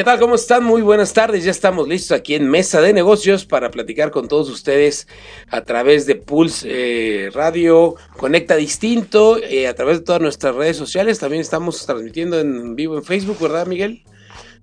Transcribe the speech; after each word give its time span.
¿Qué 0.00 0.04
tal? 0.04 0.18
¿Cómo 0.18 0.34
están? 0.34 0.64
Muy 0.64 0.80
buenas 0.80 1.12
tardes. 1.12 1.44
Ya 1.44 1.50
estamos 1.50 1.86
listos 1.86 2.12
aquí 2.12 2.34
en 2.34 2.48
Mesa 2.48 2.80
de 2.80 2.94
Negocios 2.94 3.44
para 3.44 3.70
platicar 3.70 4.10
con 4.10 4.28
todos 4.28 4.48
ustedes 4.48 5.06
a 5.50 5.60
través 5.60 6.06
de 6.06 6.14
Pulse 6.14 6.66
eh, 7.26 7.30
Radio, 7.34 7.96
Conecta 8.16 8.56
Distinto, 8.56 9.36
eh, 9.36 9.68
a 9.68 9.74
través 9.74 9.98
de 9.98 10.04
todas 10.06 10.22
nuestras 10.22 10.54
redes 10.54 10.78
sociales. 10.78 11.18
También 11.18 11.42
estamos 11.42 11.84
transmitiendo 11.84 12.40
en 12.40 12.76
vivo 12.76 12.96
en 12.96 13.04
Facebook, 13.04 13.40
¿verdad, 13.40 13.66
Miguel? 13.66 14.02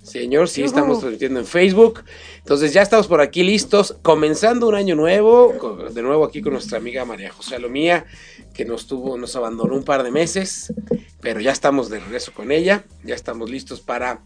Señor, 0.01 0.49
sí, 0.49 0.63
estamos 0.63 1.01
transmitiendo 1.01 1.39
en 1.39 1.45
Facebook. 1.45 2.03
Entonces 2.39 2.73
ya 2.73 2.81
estamos 2.81 3.05
por 3.05 3.21
aquí 3.21 3.43
listos, 3.43 3.95
comenzando 4.01 4.67
un 4.67 4.73
año 4.73 4.95
nuevo, 4.95 5.53
de 5.93 6.01
nuevo 6.01 6.25
aquí 6.25 6.41
con 6.41 6.53
nuestra 6.53 6.79
amiga 6.79 7.05
María 7.05 7.31
José 7.31 7.57
Alomía, 7.57 8.07
que 8.55 8.65
nos 8.65 8.88
tuvo, 8.88 9.19
nos 9.19 9.35
abandonó 9.35 9.75
un 9.75 9.83
par 9.83 10.01
de 10.01 10.09
meses, 10.09 10.73
pero 11.21 11.41
ya 11.41 11.51
estamos 11.51 11.89
de 11.89 11.99
regreso 11.99 12.31
con 12.33 12.51
ella, 12.51 12.85
ya 13.03 13.13
estamos 13.13 13.51
listos 13.51 13.81
para 13.81 14.23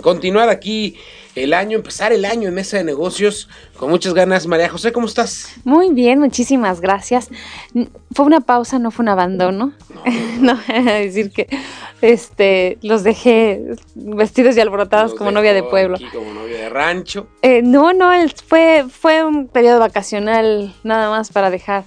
continuar 0.00 0.48
aquí 0.48 0.96
el 1.34 1.54
año, 1.54 1.76
empezar 1.76 2.12
el 2.12 2.24
año 2.24 2.48
en 2.48 2.54
Mesa 2.54 2.76
de 2.76 2.84
Negocios 2.84 3.48
con 3.76 3.90
muchas 3.90 4.14
ganas. 4.14 4.46
María 4.46 4.68
José, 4.68 4.92
¿cómo 4.92 5.06
estás? 5.06 5.54
Muy 5.64 5.92
bien, 5.92 6.18
muchísimas 6.18 6.80
gracias. 6.80 7.30
Fue 8.12 8.26
una 8.26 8.40
pausa, 8.40 8.78
no 8.78 8.90
fue 8.90 9.04
un 9.04 9.08
abandono. 9.10 9.72
No, 10.40 10.54
no 10.82 10.92
decir 10.92 11.30
que 11.30 11.48
este 12.00 12.78
los 12.82 13.04
dejé 13.04 13.62
vestidos 13.94 14.56
y 14.56 14.60
alborotados 14.60 15.14
como 15.14 15.30
novia 15.30 15.54
de 15.54 15.62
pueblo. 15.62 15.96
Aquí 15.96 16.06
como 16.06 16.32
novia 16.32 16.58
de 16.58 16.68
rancho. 16.68 17.28
Eh, 17.42 17.62
no, 17.62 17.92
no, 17.92 18.10
fue, 18.46 18.86
fue 18.90 19.24
un 19.24 19.48
periodo 19.48 19.78
vacacional 19.78 20.74
nada 20.82 21.10
más 21.10 21.30
para 21.30 21.50
dejar 21.50 21.84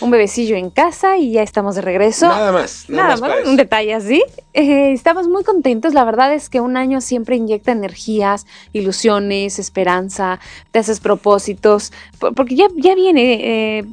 un 0.00 0.10
bebecillo 0.10 0.56
en 0.56 0.70
casa 0.70 1.16
y 1.16 1.32
ya 1.32 1.42
estamos 1.42 1.74
de 1.74 1.82
regreso. 1.82 2.28
Nada 2.28 2.52
más. 2.52 2.86
Nada, 2.88 3.16
más, 3.16 3.46
un 3.46 3.56
detalle 3.56 3.94
así. 3.94 4.22
Eh, 4.54 4.92
estamos 4.92 5.28
muy 5.28 5.44
contentos. 5.44 5.94
La 5.94 6.04
verdad 6.04 6.32
es 6.32 6.48
que 6.48 6.60
un 6.60 6.76
año 6.76 7.00
siempre 7.00 7.36
inyecta 7.36 7.72
energías, 7.72 8.46
ilusiones, 8.72 9.58
esperanza, 9.58 10.40
te 10.70 10.78
haces 10.78 11.00
propósitos, 11.00 11.92
porque 12.34 12.56
ya, 12.56 12.66
ya 12.76 12.94
viene... 12.94 13.78
Eh, 13.78 13.84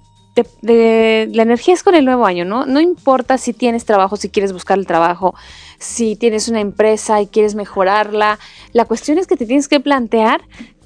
de, 0.61 1.29
la 1.31 1.43
energía 1.43 1.73
es 1.73 1.83
con 1.83 1.95
el 1.95 2.03
nuevo 2.03 2.25
año, 2.25 2.45
¿no? 2.45 2.65
No 2.65 2.81
importa 2.81 3.37
si 3.37 3.53
tienes 3.53 3.85
trabajo, 3.85 4.17
si 4.17 4.29
quieres 4.29 4.51
buscar 4.51 4.77
el 4.77 4.85
trabajo, 4.85 5.33
si 5.79 6.15
tienes 6.15 6.47
una 6.49 6.59
empresa 6.59 7.21
y 7.21 7.27
quieres 7.27 7.55
mejorarla. 7.55 8.39
La 8.73 8.85
cuestión 8.85 9.17
es 9.17 9.27
que 9.27 9.37
te 9.37 9.45
tienes 9.45 9.67
que 9.67 9.79
plantear 9.79 10.41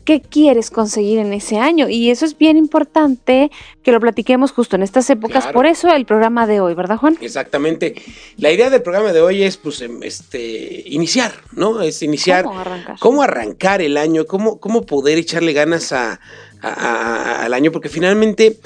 qué 0.10 0.22
quieres 0.22 0.72
conseguir 0.72 1.20
en 1.20 1.34
ese 1.34 1.60
año. 1.60 1.88
Y 1.88 2.10
eso 2.10 2.26
es 2.26 2.36
bien 2.36 2.58
importante 2.58 3.52
que 3.84 3.92
lo 3.92 4.00
platiquemos 4.00 4.52
justo 4.52 4.76
en 4.76 4.82
estas 4.82 5.08
épocas. 5.12 5.46
Por 5.54 5.68
eso 5.68 5.88
el 5.94 6.08
programa 6.08 6.48
de 6.48 6.62
hoy, 6.62 6.74
¿verdad, 6.74 6.98
Juan? 6.98 7.16
Exactamente. 7.22 7.94
La 8.38 8.52
idea 8.52 8.72
del 8.72 8.82
programa 8.82 9.14
de 9.14 9.22
hoy 9.22 9.44
es, 9.44 9.58
pues, 9.58 9.82
em, 9.82 10.02
este, 10.02 10.82
iniciar, 10.88 11.34
¿no? 11.52 11.84
Es 11.84 12.02
iniciar. 12.02 12.46
¿Cómo 12.46 12.60
arrancar? 12.60 12.96
Cómo 13.00 13.22
arrancar 13.22 13.84
el 13.84 13.98
año, 13.98 14.26
cómo, 14.26 14.60
cómo 14.60 14.84
poder 14.84 15.20
echarle 15.20 15.54
ganas 15.54 15.92
a, 15.92 16.20
al 16.64 17.54
año, 17.54 17.72
porque 17.72 17.90
finalmente, 17.90 18.58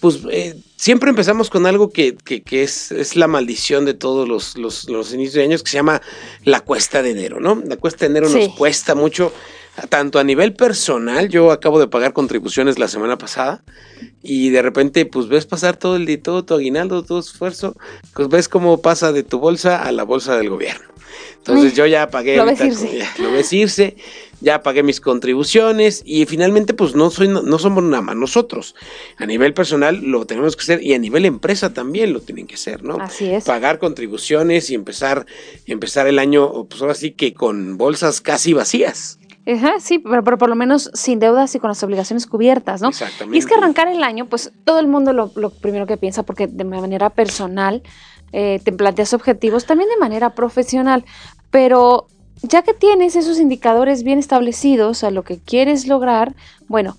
pues, 0.00 0.18
eh, 0.30 0.54
siempre 0.76 1.08
empezamos 1.08 1.48
con 1.48 1.64
algo 1.64 1.88
que, 1.88 2.14
que, 2.14 2.42
que 2.42 2.62
es, 2.62 2.92
es, 2.92 3.16
la 3.16 3.26
maldición 3.26 3.86
de 3.86 3.94
todos 3.94 4.28
los, 4.28 4.58
los, 4.58 4.86
los, 4.90 5.14
inicios 5.14 5.36
de 5.36 5.44
años, 5.44 5.62
que 5.62 5.70
se 5.70 5.78
llama 5.78 6.02
la 6.44 6.60
cuesta 6.60 7.02
de 7.02 7.12
enero, 7.12 7.40
¿no? 7.40 7.62
La 7.66 7.78
cuesta 7.78 8.00
de 8.00 8.10
enero 8.10 8.28
sí. 8.28 8.48
nos 8.48 8.48
cuesta 8.54 8.94
mucho 8.94 9.32
tanto 9.88 10.18
a 10.18 10.24
nivel 10.24 10.52
personal, 10.52 11.28
yo 11.28 11.50
acabo 11.50 11.78
de 11.78 11.88
pagar 11.88 12.12
contribuciones 12.12 12.78
la 12.78 12.88
semana 12.88 13.18
pasada 13.18 13.62
y 14.22 14.50
de 14.50 14.62
repente 14.62 15.06
pues 15.06 15.28
ves 15.28 15.46
pasar 15.46 15.76
todo 15.76 15.96
el 15.96 16.06
día, 16.06 16.22
todo 16.22 16.44
tu 16.44 16.54
aguinaldo, 16.54 17.02
todo 17.02 17.22
tu 17.22 17.28
esfuerzo, 17.28 17.76
pues 18.14 18.28
ves 18.28 18.48
cómo 18.48 18.80
pasa 18.80 19.12
de 19.12 19.22
tu 19.22 19.38
bolsa 19.38 19.82
a 19.82 19.92
la 19.92 20.02
bolsa 20.02 20.36
del 20.36 20.50
gobierno. 20.50 20.90
Entonces 21.38 21.72
Ay, 21.72 21.76
yo 21.76 21.86
ya 21.86 22.10
pagué, 22.10 22.36
lo 22.36 22.44
ves 22.44 22.60
irse. 22.60 22.98
Ya, 22.98 23.14
lo 23.18 23.32
ves 23.32 23.52
irse, 23.52 23.96
ya 24.40 24.62
pagué 24.62 24.82
mis 24.82 25.00
contribuciones 25.00 26.02
y 26.04 26.26
finalmente 26.26 26.74
pues 26.74 26.94
no, 26.94 27.10
soy, 27.10 27.28
no, 27.28 27.42
no 27.42 27.58
somos 27.58 27.82
nada 27.82 28.02
más 28.02 28.16
nosotros. 28.16 28.74
A 29.16 29.26
nivel 29.26 29.54
personal 29.54 30.00
lo 30.02 30.26
tenemos 30.26 30.56
que 30.56 30.62
hacer 30.62 30.82
y 30.82 30.94
a 30.94 30.98
nivel 30.98 31.24
empresa 31.24 31.72
también 31.72 32.12
lo 32.12 32.20
tienen 32.20 32.46
que 32.46 32.56
hacer, 32.56 32.82
¿no? 32.82 32.98
Así 33.00 33.30
es. 33.30 33.44
Pagar 33.44 33.78
contribuciones 33.78 34.70
y 34.70 34.74
empezar, 34.74 35.26
empezar 35.66 36.06
el 36.06 36.18
año 36.18 36.64
pues 36.64 36.82
ahora 36.82 36.94
sí 36.94 37.12
que 37.12 37.32
con 37.32 37.78
bolsas 37.78 38.20
casi 38.20 38.52
vacías. 38.52 39.19
Ajá, 39.46 39.80
sí, 39.80 39.98
pero, 39.98 40.22
pero, 40.22 40.38
por 40.38 40.48
lo 40.48 40.54
menos 40.54 40.90
sin 40.94 41.18
deudas 41.18 41.54
y 41.54 41.58
con 41.58 41.68
las 41.68 41.82
obligaciones 41.82 42.26
cubiertas, 42.26 42.82
¿no? 42.82 42.88
Exactamente. 42.88 43.36
Y 43.36 43.38
es 43.38 43.46
que 43.46 43.54
arrancar 43.54 43.88
el 43.88 44.02
año, 44.02 44.26
pues 44.26 44.52
todo 44.64 44.78
el 44.80 44.86
mundo 44.86 45.12
lo, 45.12 45.32
lo 45.34 45.50
primero 45.50 45.86
que 45.86 45.96
piensa, 45.96 46.22
porque 46.22 46.46
de 46.46 46.64
manera 46.64 47.10
personal 47.10 47.82
eh, 48.32 48.60
te 48.62 48.72
planteas 48.72 49.12
objetivos, 49.12 49.66
también 49.66 49.88
de 49.90 49.96
manera 49.96 50.34
profesional, 50.34 51.04
pero 51.50 52.06
ya 52.42 52.62
que 52.62 52.74
tienes 52.74 53.16
esos 53.16 53.38
indicadores 53.38 54.02
bien 54.02 54.18
establecidos 54.18 55.04
a 55.04 55.10
lo 55.10 55.24
que 55.24 55.38
quieres 55.38 55.86
lograr, 55.86 56.34
bueno, 56.68 56.96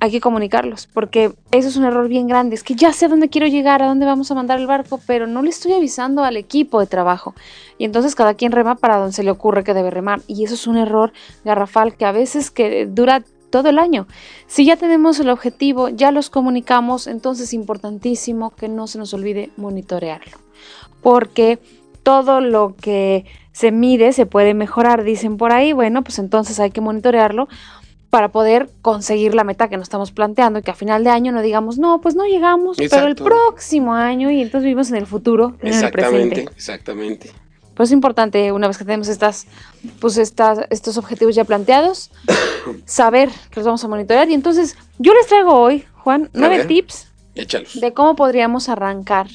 hay 0.00 0.10
que 0.10 0.20
comunicarlos, 0.20 0.86
porque 0.86 1.32
eso 1.52 1.68
es 1.68 1.76
un 1.76 1.84
error 1.84 2.08
bien 2.08 2.26
grande. 2.26 2.54
Es 2.54 2.64
que 2.64 2.74
ya 2.74 2.92
sé 2.92 3.04
a 3.04 3.08
dónde 3.08 3.28
quiero 3.28 3.46
llegar, 3.46 3.82
a 3.82 3.86
dónde 3.86 4.06
vamos 4.06 4.30
a 4.30 4.34
mandar 4.34 4.58
el 4.58 4.66
barco, 4.66 4.98
pero 5.06 5.26
no 5.26 5.42
le 5.42 5.50
estoy 5.50 5.74
avisando 5.74 6.24
al 6.24 6.38
equipo 6.38 6.80
de 6.80 6.86
trabajo. 6.86 7.34
Y 7.76 7.84
entonces 7.84 8.14
cada 8.14 8.32
quien 8.34 8.50
rema 8.50 8.76
para 8.76 8.96
donde 8.96 9.12
se 9.12 9.22
le 9.22 9.30
ocurre 9.30 9.62
que 9.62 9.74
debe 9.74 9.90
remar. 9.90 10.22
Y 10.26 10.44
eso 10.44 10.54
es 10.54 10.66
un 10.66 10.78
error 10.78 11.12
garrafal 11.44 11.94
que 11.96 12.06
a 12.06 12.12
veces 12.12 12.50
que 12.50 12.86
dura 12.86 13.22
todo 13.50 13.68
el 13.68 13.78
año. 13.78 14.06
Si 14.46 14.64
ya 14.64 14.76
tenemos 14.76 15.20
el 15.20 15.28
objetivo, 15.28 15.90
ya 15.90 16.12
los 16.12 16.30
comunicamos, 16.30 17.06
entonces 17.06 17.48
es 17.48 17.54
importantísimo 17.54 18.50
que 18.50 18.68
no 18.68 18.86
se 18.86 18.98
nos 18.98 19.12
olvide 19.12 19.50
monitorearlo. 19.58 20.38
Porque 21.02 21.58
todo 22.02 22.40
lo 22.40 22.74
que 22.74 23.26
se 23.52 23.70
mide 23.70 24.12
se 24.12 24.24
puede 24.24 24.54
mejorar, 24.54 25.02
dicen 25.02 25.36
por 25.36 25.52
ahí. 25.52 25.72
Bueno, 25.72 26.02
pues 26.02 26.18
entonces 26.18 26.58
hay 26.58 26.70
que 26.70 26.80
monitorearlo 26.80 27.48
para 28.10 28.28
poder 28.28 28.68
conseguir 28.82 29.34
la 29.34 29.44
meta 29.44 29.68
que 29.68 29.76
nos 29.76 29.84
estamos 29.84 30.10
planteando 30.10 30.58
y 30.58 30.62
que 30.62 30.72
a 30.72 30.74
final 30.74 31.04
de 31.04 31.10
año 31.10 31.30
no 31.32 31.42
digamos, 31.42 31.78
no, 31.78 32.00
pues 32.00 32.16
no 32.16 32.26
llegamos, 32.26 32.78
Exacto. 32.78 32.96
pero 32.96 33.06
el 33.06 33.14
próximo 33.14 33.94
año 33.94 34.30
y 34.30 34.42
entonces 34.42 34.64
vivimos 34.64 34.90
en 34.90 34.96
el 34.96 35.06
futuro, 35.06 35.56
en 35.60 35.72
el 35.72 35.90
presente. 35.90 36.48
Exactamente. 36.54 37.30
Pues 37.74 37.88
es 37.88 37.92
importante, 37.92 38.52
una 38.52 38.66
vez 38.66 38.76
que 38.76 38.84
tenemos 38.84 39.08
estas, 39.08 39.46
pues 40.00 40.18
estas, 40.18 40.66
estos 40.70 40.98
objetivos 40.98 41.34
ya 41.34 41.44
planteados, 41.44 42.10
saber 42.84 43.30
que 43.50 43.60
los 43.60 43.64
vamos 43.64 43.82
a 43.84 43.88
monitorear. 43.88 44.28
Y 44.28 44.34
entonces, 44.34 44.76
yo 44.98 45.14
les 45.14 45.26
traigo 45.28 45.54
hoy, 45.54 45.84
Juan, 45.94 46.28
nueve 46.34 46.64
tips 46.66 47.06
Échalos. 47.34 47.80
de 47.80 47.94
cómo 47.94 48.16
podríamos 48.16 48.68
arrancar 48.68 49.28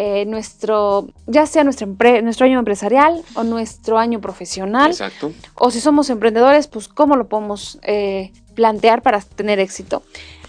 eh, 0.00 0.26
nuestro, 0.26 1.08
ya 1.26 1.44
sea 1.46 1.64
nuestro, 1.64 1.88
nuestro 2.22 2.46
año 2.46 2.60
empresarial 2.60 3.20
o 3.34 3.42
nuestro 3.42 3.98
año 3.98 4.20
profesional. 4.20 4.92
Exacto. 4.92 5.32
O 5.56 5.72
si 5.72 5.80
somos 5.80 6.08
emprendedores, 6.08 6.68
pues 6.68 6.86
cómo 6.86 7.16
lo 7.16 7.26
podemos 7.26 7.80
eh, 7.82 8.30
plantear 8.54 9.02
para 9.02 9.20
tener 9.20 9.58
éxito. 9.58 10.04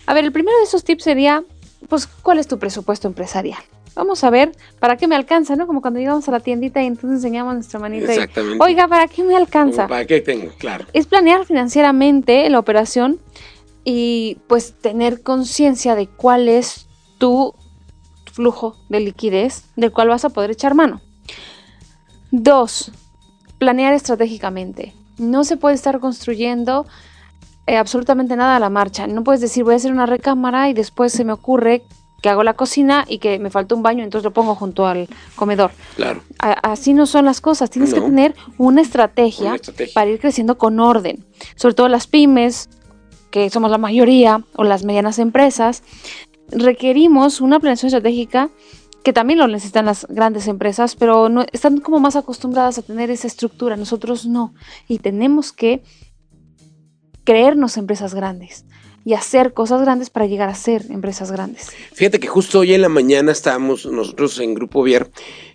A 0.05 0.13
ver, 0.13 0.23
el 0.23 0.31
primero 0.31 0.55
de 0.59 0.65
esos 0.65 0.83
tips 0.83 1.03
sería, 1.03 1.43
pues, 1.87 2.05
¿cuál 2.05 2.37
es 2.37 2.47
tu 2.47 2.59
presupuesto 2.59 3.07
empresarial? 3.07 3.57
Vamos 3.95 4.23
a 4.23 4.29
ver 4.29 4.51
para 4.79 4.97
qué 4.97 5.07
me 5.07 5.15
alcanza, 5.15 5.55
¿no? 5.55 5.65
Como 5.65 5.81
cuando 5.81 5.99
llegamos 5.99 6.27
a 6.27 6.31
la 6.31 6.41
tiendita 6.41 6.83
y 6.83 6.85
entonces 6.85 7.17
enseñamos 7.17 7.55
nuestra 7.55 7.79
manita. 7.79 8.13
Exactamente. 8.13 8.57
Y, 8.57 8.61
Oiga, 8.61 8.87
¿para 8.87 9.07
qué 9.07 9.23
me 9.23 9.35
alcanza? 9.35 9.87
¿Para 9.87 10.05
qué 10.05 10.21
tengo? 10.21 10.51
Claro. 10.59 10.85
Es 10.93 11.07
planear 11.07 11.43
financieramente 11.47 12.47
la 12.51 12.59
operación 12.59 13.19
y 13.83 14.37
pues 14.45 14.75
tener 14.79 15.23
conciencia 15.23 15.95
de 15.95 16.05
cuál 16.05 16.49
es 16.49 16.87
tu 17.17 17.55
flujo 18.39 18.77
de 18.87 19.01
liquidez 19.01 19.65
del 19.75 19.91
cual 19.91 20.07
vas 20.07 20.23
a 20.23 20.29
poder 20.29 20.49
echar 20.51 20.73
mano. 20.73 21.01
Dos, 22.31 22.93
planear 23.57 23.93
estratégicamente. 23.93 24.93
No 25.17 25.43
se 25.43 25.57
puede 25.57 25.75
estar 25.75 25.99
construyendo 25.99 26.85
eh, 27.67 27.75
absolutamente 27.75 28.37
nada 28.37 28.55
a 28.55 28.59
la 28.61 28.69
marcha. 28.69 29.07
No 29.07 29.25
puedes 29.25 29.41
decir 29.41 29.65
voy 29.65 29.73
a 29.73 29.75
hacer 29.77 29.91
una 29.91 30.05
recámara 30.05 30.69
y 30.69 30.73
después 30.73 31.11
se 31.11 31.25
me 31.25 31.33
ocurre 31.33 31.83
que 32.21 32.29
hago 32.29 32.43
la 32.43 32.53
cocina 32.53 33.03
y 33.09 33.17
que 33.17 33.39
me 33.39 33.49
falta 33.49 33.75
un 33.75 33.83
baño, 33.83 34.05
entonces 34.05 34.23
lo 34.23 34.31
pongo 34.31 34.55
junto 34.55 34.87
al 34.87 35.09
comedor. 35.35 35.71
Claro. 35.97 36.21
A, 36.39 36.51
así 36.71 36.93
no 36.93 37.05
son 37.07 37.25
las 37.25 37.41
cosas. 37.41 37.69
Tienes 37.69 37.89
No. 37.89 37.95
que 37.97 38.01
tener 38.03 38.35
una 38.57 38.81
estrategia, 38.81 39.47
Una 39.47 39.55
estrategia. 39.55 39.93
para 39.93 40.09
ir 40.11 40.19
creciendo 40.21 40.57
con 40.57 40.79
orden. 40.79 41.25
Sobre 41.57 41.75
todo 41.75 41.89
las 41.89 42.07
pymes, 42.07 42.69
que 43.31 43.49
somos 43.49 43.69
la 43.69 43.77
mayoría, 43.77 44.43
o 44.55 44.63
las 44.63 44.85
medianas 44.85 45.19
empresas, 45.19 45.83
requerimos 46.51 47.41
una 47.41 47.59
planeación 47.59 47.87
estratégica 47.87 48.49
que 49.03 49.13
también 49.13 49.39
lo 49.39 49.47
necesitan 49.47 49.85
las 49.85 50.05
grandes 50.09 50.47
empresas, 50.47 50.95
pero 50.95 51.29
no, 51.29 51.45
están 51.51 51.79
como 51.79 51.99
más 51.99 52.15
acostumbradas 52.15 52.77
a 52.77 52.81
tener 52.81 53.09
esa 53.09 53.27
estructura, 53.27 53.77
nosotros 53.77 54.25
no. 54.25 54.53
Y 54.87 54.99
tenemos 54.99 55.53
que 55.53 55.81
creernos 57.23 57.77
empresas 57.77 58.13
grandes 58.13 58.65
y 59.05 59.13
hacer 59.13 59.53
cosas 59.53 59.81
grandes 59.81 60.09
para 60.09 60.25
llegar 60.25 60.49
a 60.49 60.55
ser 60.55 60.85
empresas 60.89 61.31
grandes. 61.31 61.71
Fíjate 61.93 62.19
que 62.19 62.27
justo 62.27 62.59
hoy 62.59 62.73
en 62.73 62.81
la 62.81 62.89
mañana 62.89 63.31
estábamos 63.31 63.85
nosotros 63.85 64.39
en 64.39 64.53
Grupo 64.53 64.83
Vier. 64.83 65.09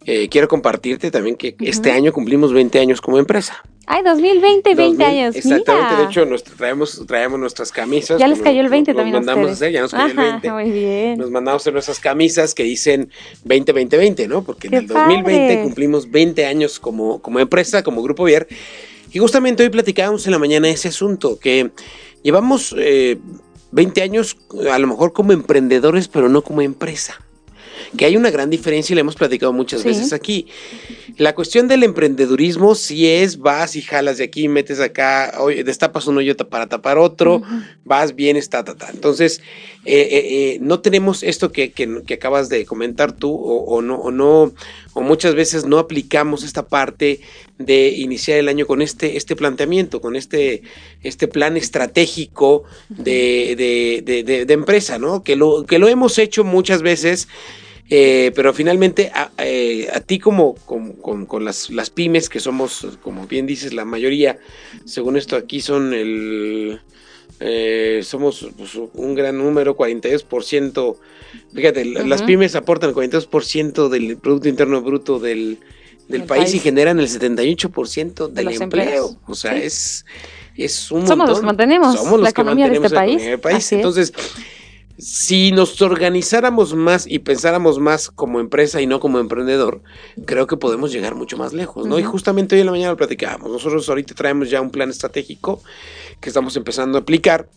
Eh, 0.07 0.29
quiero 0.29 0.49
compartirte 0.49 1.11
también 1.11 1.37
que 1.37 1.55
este 1.61 1.93
año 1.93 2.13
cumplimos 2.13 2.53
20 2.53 2.79
años 2.79 3.01
como 3.01 3.19
empresa. 3.19 3.63
Ay, 3.87 4.03
2020, 4.03 4.75
20 4.75 5.05
años. 5.05 5.37
Exactamente, 5.37 5.97
de 5.97 6.05
hecho, 6.05 6.27
traemos, 6.57 7.05
traemos 7.07 7.39
nuestras 7.39 7.71
camisas. 7.71 8.19
Ya 8.19 8.29
les 8.29 8.41
cayó 8.41 8.61
el 8.61 8.69
20 8.69 8.95
también. 8.95 9.15
Nos 9.15 9.25
mandamos 9.25 9.51
a 9.51 9.53
hacer, 9.53 9.73
ya 9.73 9.83
nos 9.83 9.93
cayó 9.93 10.07
el 10.07 10.17
20. 10.17 10.53
Muy 10.53 10.71
bien. 10.71 11.19
Nos 11.19 11.31
mandamos 11.31 11.61
a 11.61 11.63
hacer 11.63 11.73
nuestras 11.73 12.01
camisas 12.01 12.55
que 12.55 12.63
dicen 12.63 13.11
20, 13.45 13.73
20, 13.73 13.97
20, 13.97 14.29
¿no? 14.29 14.43
Porque 14.43 14.69
en 14.69 14.75
el 14.75 14.87
2020 14.87 15.63
cumplimos 15.63 16.11
20 16.11 16.47
años 16.47 16.79
como, 16.79 17.21
como 17.21 17.41
empresa, 17.41 17.83
como 17.83 18.03
Grupo 18.03 18.25
Vier. 18.25 18.49
Y 19.13 19.19
justamente 19.19 19.63
hoy 19.63 19.69
platicábamos 19.69 20.27
en 20.27 20.33
la 20.33 20.39
mañana 20.39 20.69
ese 20.69 20.89
asunto, 20.89 21.39
que 21.39 21.71
llevamos 22.23 22.75
eh, 22.79 23.19
20 23.71 24.03
años 24.03 24.37
a 24.71 24.79
lo 24.79 24.87
mejor 24.87 25.13
como 25.13 25.33
emprendedores, 25.33 26.09
pero 26.09 26.29
no 26.29 26.43
como 26.43 26.63
empresa 26.63 27.24
que 27.97 28.05
hay 28.05 28.17
una 28.17 28.31
gran 28.31 28.51
diferencia 28.51 28.93
y 28.93 28.97
la 28.97 29.01
hemos 29.01 29.17
platicado 29.17 29.53
muchas 29.53 29.85
veces 29.85 30.13
aquí. 30.13 30.47
La 31.17 31.35
cuestión 31.35 31.69
del 31.69 31.85
emprendedurismo 31.85 32.75
si 32.75 33.07
es 33.09 33.39
vas 33.39 33.77
y 33.77 33.83
jalas 33.83 34.19
de 34.19 34.25
aquí, 34.25 34.49
metes 34.49 34.81
acá, 34.81 35.33
destapas 35.65 36.07
un 36.07 36.19
hoyo 36.19 36.37
para 36.37 36.67
tapar 36.67 36.99
otro, 36.99 37.43
vas, 37.85 38.15
bien, 38.15 38.37
está, 38.37 38.65
ta, 38.65 38.75
ta. 38.75 38.91
Entonces, 38.91 39.41
eh, 39.85 40.01
eh, 40.01 40.55
eh, 40.55 40.59
no 40.61 40.81
tenemos 40.81 41.23
esto 41.23 41.53
que, 41.53 41.73
acabas 42.15 42.49
de 42.49 42.65
comentar 42.65 43.13
tú 43.13 43.35
o, 43.35 43.83
no, 43.83 43.97
o 43.97 44.11
no, 44.11 44.53
o 44.95 45.03
muchas 45.03 45.35
veces 45.35 45.67
no 45.67 45.79
aplicamos 45.79 46.43
esta 46.43 46.67
parte 46.67 47.21
de 47.59 47.89
iniciar 47.89 48.39
el 48.39 48.49
año 48.49 48.67
con 48.67 48.83
este, 48.83 49.17
este 49.17 49.37
planteamiento, 49.37 50.01
con 50.01 50.17
este, 50.17 50.63
este 51.03 51.29
plan 51.29 51.57
estratégico 51.57 52.65
de, 52.89 54.03
de, 54.05 54.45
de, 54.47 54.53
empresa, 54.55 54.99
¿no? 54.99 55.23
Que 55.23 55.37
lo, 55.37 55.67
que 55.67 55.79
lo 55.79 55.89
hemos 55.89 56.19
hecho 56.19 56.45
muchas 56.45 56.83
veces 56.83 57.29
eh, 57.91 58.33
pero 58.35 58.55
finalmente 58.55 59.11
a, 59.15 59.31
eh, 59.39 59.89
ti 60.07 60.19
como, 60.19 60.55
con, 60.55 61.45
las, 61.45 61.91
pymes, 61.91 62.29
que 62.29 62.41
somos, 62.41 62.87
como 63.03 63.27
bien 63.27 63.47
dices, 63.47 63.75
la 63.75 63.85
mayoría, 63.85 64.39
según 64.85 65.17
esto 65.17 65.37
aquí 65.37 65.61
son 65.61 65.93
el... 65.93 66.81
Eh, 67.41 68.01
somos 68.05 68.49
pues, 68.57 68.77
un 68.95 69.15
gran 69.15 69.37
número, 69.37 69.77
42%. 69.77 70.97
Fíjate, 71.53 71.85
las 71.85 72.23
pymes 72.23 72.55
aportan 72.55 72.91
el 72.91 72.97
42% 72.97 73.89
del 73.89 74.17
Producto 74.17 74.49
Interno 74.49 74.81
Bruto 74.81 75.19
del, 75.19 75.59
país, 76.27 76.55
y 76.55 76.61
generan 76.61 77.01
el 77.01 77.09
78% 77.09 78.29
del 78.29 78.63
empleo. 78.63 79.19
O 79.27 79.35
sea, 79.35 79.57
es, 79.57 80.07
es 80.57 80.91
un 80.91 81.07
Somos 81.07 81.29
los 81.29 81.41
que 81.41 81.47
mantenemos 81.47 81.97
somos 81.97 82.21
la 82.21 82.31
economía 82.31 82.69
de 82.69 82.77
este 82.77 82.91
país. 82.91 83.23
país. 83.43 83.73
Entonces, 83.73 84.13
si 84.99 85.51
nos 85.51 85.81
organizáramos 85.83 86.75
más 86.75 87.07
y 87.07 87.19
pensáramos 87.19 87.79
más 87.79 88.11
como 88.11 88.41
empresa 88.41 88.81
y 88.81 88.87
no 88.87 89.01
como 89.01 89.19
emprendedor, 89.19 89.83
creo 90.25 90.47
que 90.47 90.57
podemos 90.57 90.93
llegar 90.93 91.15
mucho 91.15 91.37
más 91.37 91.53
lejos, 91.53 91.87
¿no? 91.87 91.99
Y 91.99 92.05
justamente 92.05 92.55
hoy 92.55 92.61
en 92.61 92.67
la 92.67 92.73
mañana 92.73 92.91
lo 92.93 92.97
platicábamos. 92.97 93.51
Nosotros 93.51 93.89
ahorita 93.89 94.15
traemos 94.15 94.51
ya 94.51 94.61
un 94.61 94.71
plan 94.71 94.91
estratégico 94.91 95.63
que 96.21 96.29
estamos 96.29 96.57
empezando 96.57 96.99
a 96.99 97.01
aplicar 97.01 97.49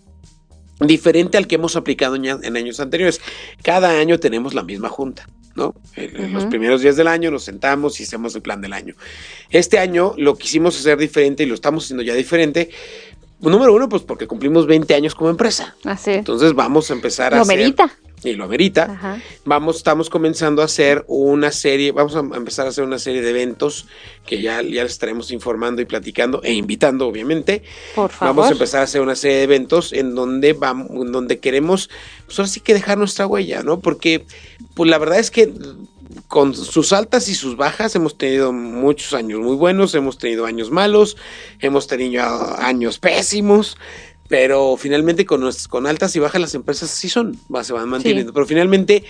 diferente 0.80 1.38
al 1.38 1.48
que 1.48 1.56
hemos 1.56 1.76
aplicado 1.76 2.16
en 2.16 2.58
años 2.58 2.80
anteriores. 2.80 3.22
Cada 3.64 4.00
año 4.00 4.20
tenemos 4.20 4.54
la 4.54 4.64
misma 4.64 4.90
junta, 4.90 5.28
¿no? 5.56 5.74
En, 5.96 6.34
los 6.34 6.46
primeros 6.46 6.82
días 6.82 6.96
del 6.96 7.08
año 7.08 7.32
nos 7.32 7.44
sentamos 7.44 8.00
y 8.00 8.04
hacemos 8.04 8.36
el 8.36 8.42
plan 8.42 8.62
del 8.62 8.74
año. 8.74 8.96
Este 9.50 9.80
año 9.80 10.14
lo 10.18 10.36
quisimos 10.36 10.78
hacer 10.80 10.98
diferente 10.98 11.44
y 11.44 11.46
lo 11.48 11.56
estamos 11.56 11.86
haciendo 11.86 12.04
ya 12.04 12.14
diferente 12.14 12.70
Número 13.40 13.74
uno, 13.74 13.88
pues 13.88 14.02
porque 14.04 14.28
cumplimos 14.28 14.66
20 14.66 14.96
años 14.96 15.16
como 15.16 15.30
empresa. 15.30 15.76
Así. 15.84 16.12
Entonces 16.12 16.54
vamos 16.54 16.90
a 16.90 16.94
empezar 16.94 17.34
a 17.34 17.38
lo 17.38 17.44
hacer... 17.44 17.56
Amerita. 17.56 17.92
Y 18.24 18.34
lo 18.34 18.46
amerita. 18.46 19.22
Vamos, 19.46 19.78
estamos 19.78 20.10
comenzando 20.10 20.64
a 20.64 20.66
hacer 20.66 21.06
una 21.08 21.52
serie, 21.52 21.92
vamos 21.92 22.16
a 22.16 22.20
empezar 22.20 22.66
a 22.66 22.70
hacer 22.70 22.84
una 22.84 22.98
serie 22.98 23.22
de 23.22 23.30
eventos 23.30 23.86
que 24.26 24.42
ya, 24.42 24.64
ya 24.64 24.82
les 24.82 24.94
estaremos 24.94 25.30
informando 25.30 25.84
y 25.84 25.86
platicando 25.86 26.42
e 26.44 26.54
invitando, 26.54 27.08
obviamente. 27.08 27.62
Por 27.94 28.10
favor. 28.10 28.36
Vamos 28.36 28.50
a 28.50 28.54
empezar 28.54 28.82
a 28.82 28.86
hacer 28.86 29.02
una 29.02 29.16
serie 29.16 29.38
de 29.38 29.44
eventos 29.44 29.94
en 29.94 30.16
donde 30.16 30.54
vamos, 30.54 30.90
en 30.90 31.12
donde 31.12 31.38
queremos, 31.38 31.92
pues 32.26 32.40
ahora 32.40 32.50
sí 32.50 32.60
que 32.60 32.74
dejar 32.74 32.98
nuestra 32.98 33.28
huella, 33.28 33.62
¿no? 33.62 33.82
Porque, 33.82 34.26
pues 34.74 34.90
la 34.90 34.98
verdad 34.98 35.20
es 35.20 35.30
que 35.30 35.54
con 36.28 36.54
sus 36.54 36.94
altas 36.94 37.28
y 37.30 37.36
sus 37.36 37.56
bajas 37.56 37.96
hemos 37.96 38.18
tenido 38.18 38.52
muchos 38.54 39.14
años 39.14 39.40
muy 39.40 39.56
buenos, 39.56 39.96
hemos 39.96 40.18
tenido 40.18 40.46
años 40.46 40.72
malos, 40.72 41.18
hemos 41.60 41.88
tenido 41.88 42.24
años 42.60 43.00
pésimos, 43.00 43.78
pero 44.28 44.78
finalmente 44.78 45.26
con, 45.26 45.50
con 45.70 45.88
altas 45.88 46.16
y 46.16 46.20
bajas 46.20 46.42
las 46.42 46.56
empresas 46.56 46.90
sí 46.90 47.10
son, 47.10 47.40
se 47.64 47.74
van 47.74 47.90
manteniendo, 47.90 48.34
pero 48.34 48.46
finalmente 48.46 49.04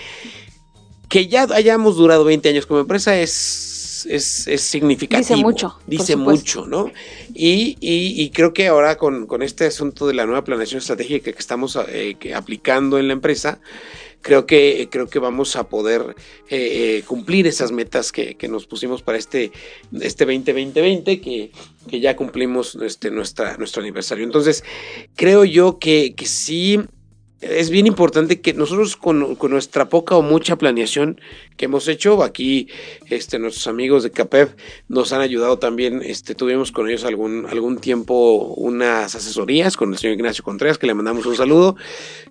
que 1.10 1.28
ya 1.28 1.48
hayamos 1.54 1.96
durado 1.96 2.24
20 2.24 2.50
años 2.50 2.66
como 2.66 2.82
empresa 2.82 3.18
es, 3.18 4.06
es, 4.10 4.48
es 4.48 4.62
significativo. 4.62 5.36
Dice 5.36 5.36
mucho. 5.36 5.80
Dice 5.88 6.16
mucho, 6.16 6.66
¿no? 6.68 6.92
Y, 7.34 7.78
y, 7.80 8.30
creo 8.32 8.54
que 8.54 8.68
ahora 8.68 8.98
con, 8.98 9.26
con, 9.26 9.42
este 9.42 9.66
asunto 9.66 10.08
de 10.08 10.14
la 10.14 10.26
nueva 10.26 10.44
planeación 10.44 10.80
estratégica 10.80 11.32
que 11.32 11.40
estamos 11.40 11.78
eh, 11.88 12.18
aplicando 12.36 13.00
en 13.00 13.08
la 13.08 13.14
empresa, 13.14 13.60
creo 14.22 14.46
que, 14.46 14.88
creo 14.92 15.08
que 15.08 15.20
vamos 15.20 15.56
a 15.56 15.68
poder 15.70 16.16
eh, 16.50 16.98
eh, 17.00 17.04
cumplir 17.06 17.48
esas 17.48 17.72
metas 17.72 18.12
que, 18.12 18.36
nos 18.50 18.68
pusimos 18.68 19.02
para 19.02 19.18
este, 19.18 19.52
este 20.02 20.26
2020, 20.26 21.22
que, 21.22 21.52
que 21.90 22.00
ya 22.00 22.16
cumplimos 22.16 22.76
este, 22.76 23.12
nuestra, 23.12 23.58
nuestro 23.58 23.82
aniversario. 23.82 24.24
Entonces, 24.24 24.64
creo 25.16 25.46
yo 25.46 25.80
que, 25.80 26.16
que 26.16 26.26
sí 26.26 26.80
es 27.42 27.70
bien 27.70 27.86
importante 27.86 28.42
que 28.42 28.54
nosotros 28.54 28.98
con, 28.98 29.38
nuestra 29.50 29.90
poca 29.90 30.16
o 30.16 30.24
mucha 30.24 30.56
planeación 30.56 31.22
que 31.56 31.66
hemos 31.66 31.88
hecho, 31.88 32.24
aquí 32.24 32.68
este, 33.10 33.38
nuestros 33.38 33.68
amigos 33.68 34.04
de 34.04 34.12
CAPEF 34.12 34.54
nos 34.88 35.14
han 35.14 35.22
ayudado 35.22 35.60
también, 35.60 36.02
este, 36.04 36.34
tuvimos 36.34 36.72
con 36.72 36.90
ellos 36.90 37.04
algún, 37.04 37.46
algún 37.46 37.78
tiempo 37.78 38.54
unas 38.56 39.14
asesorías 39.14 39.78
con 39.78 39.92
el 39.92 40.00
señor 40.00 40.16
Ignacio 40.16 40.44
Contreras, 40.44 40.80
que 40.80 40.88
le 40.88 40.96
mandamos 40.96 41.26
un 41.28 41.36
saludo. 41.36 41.76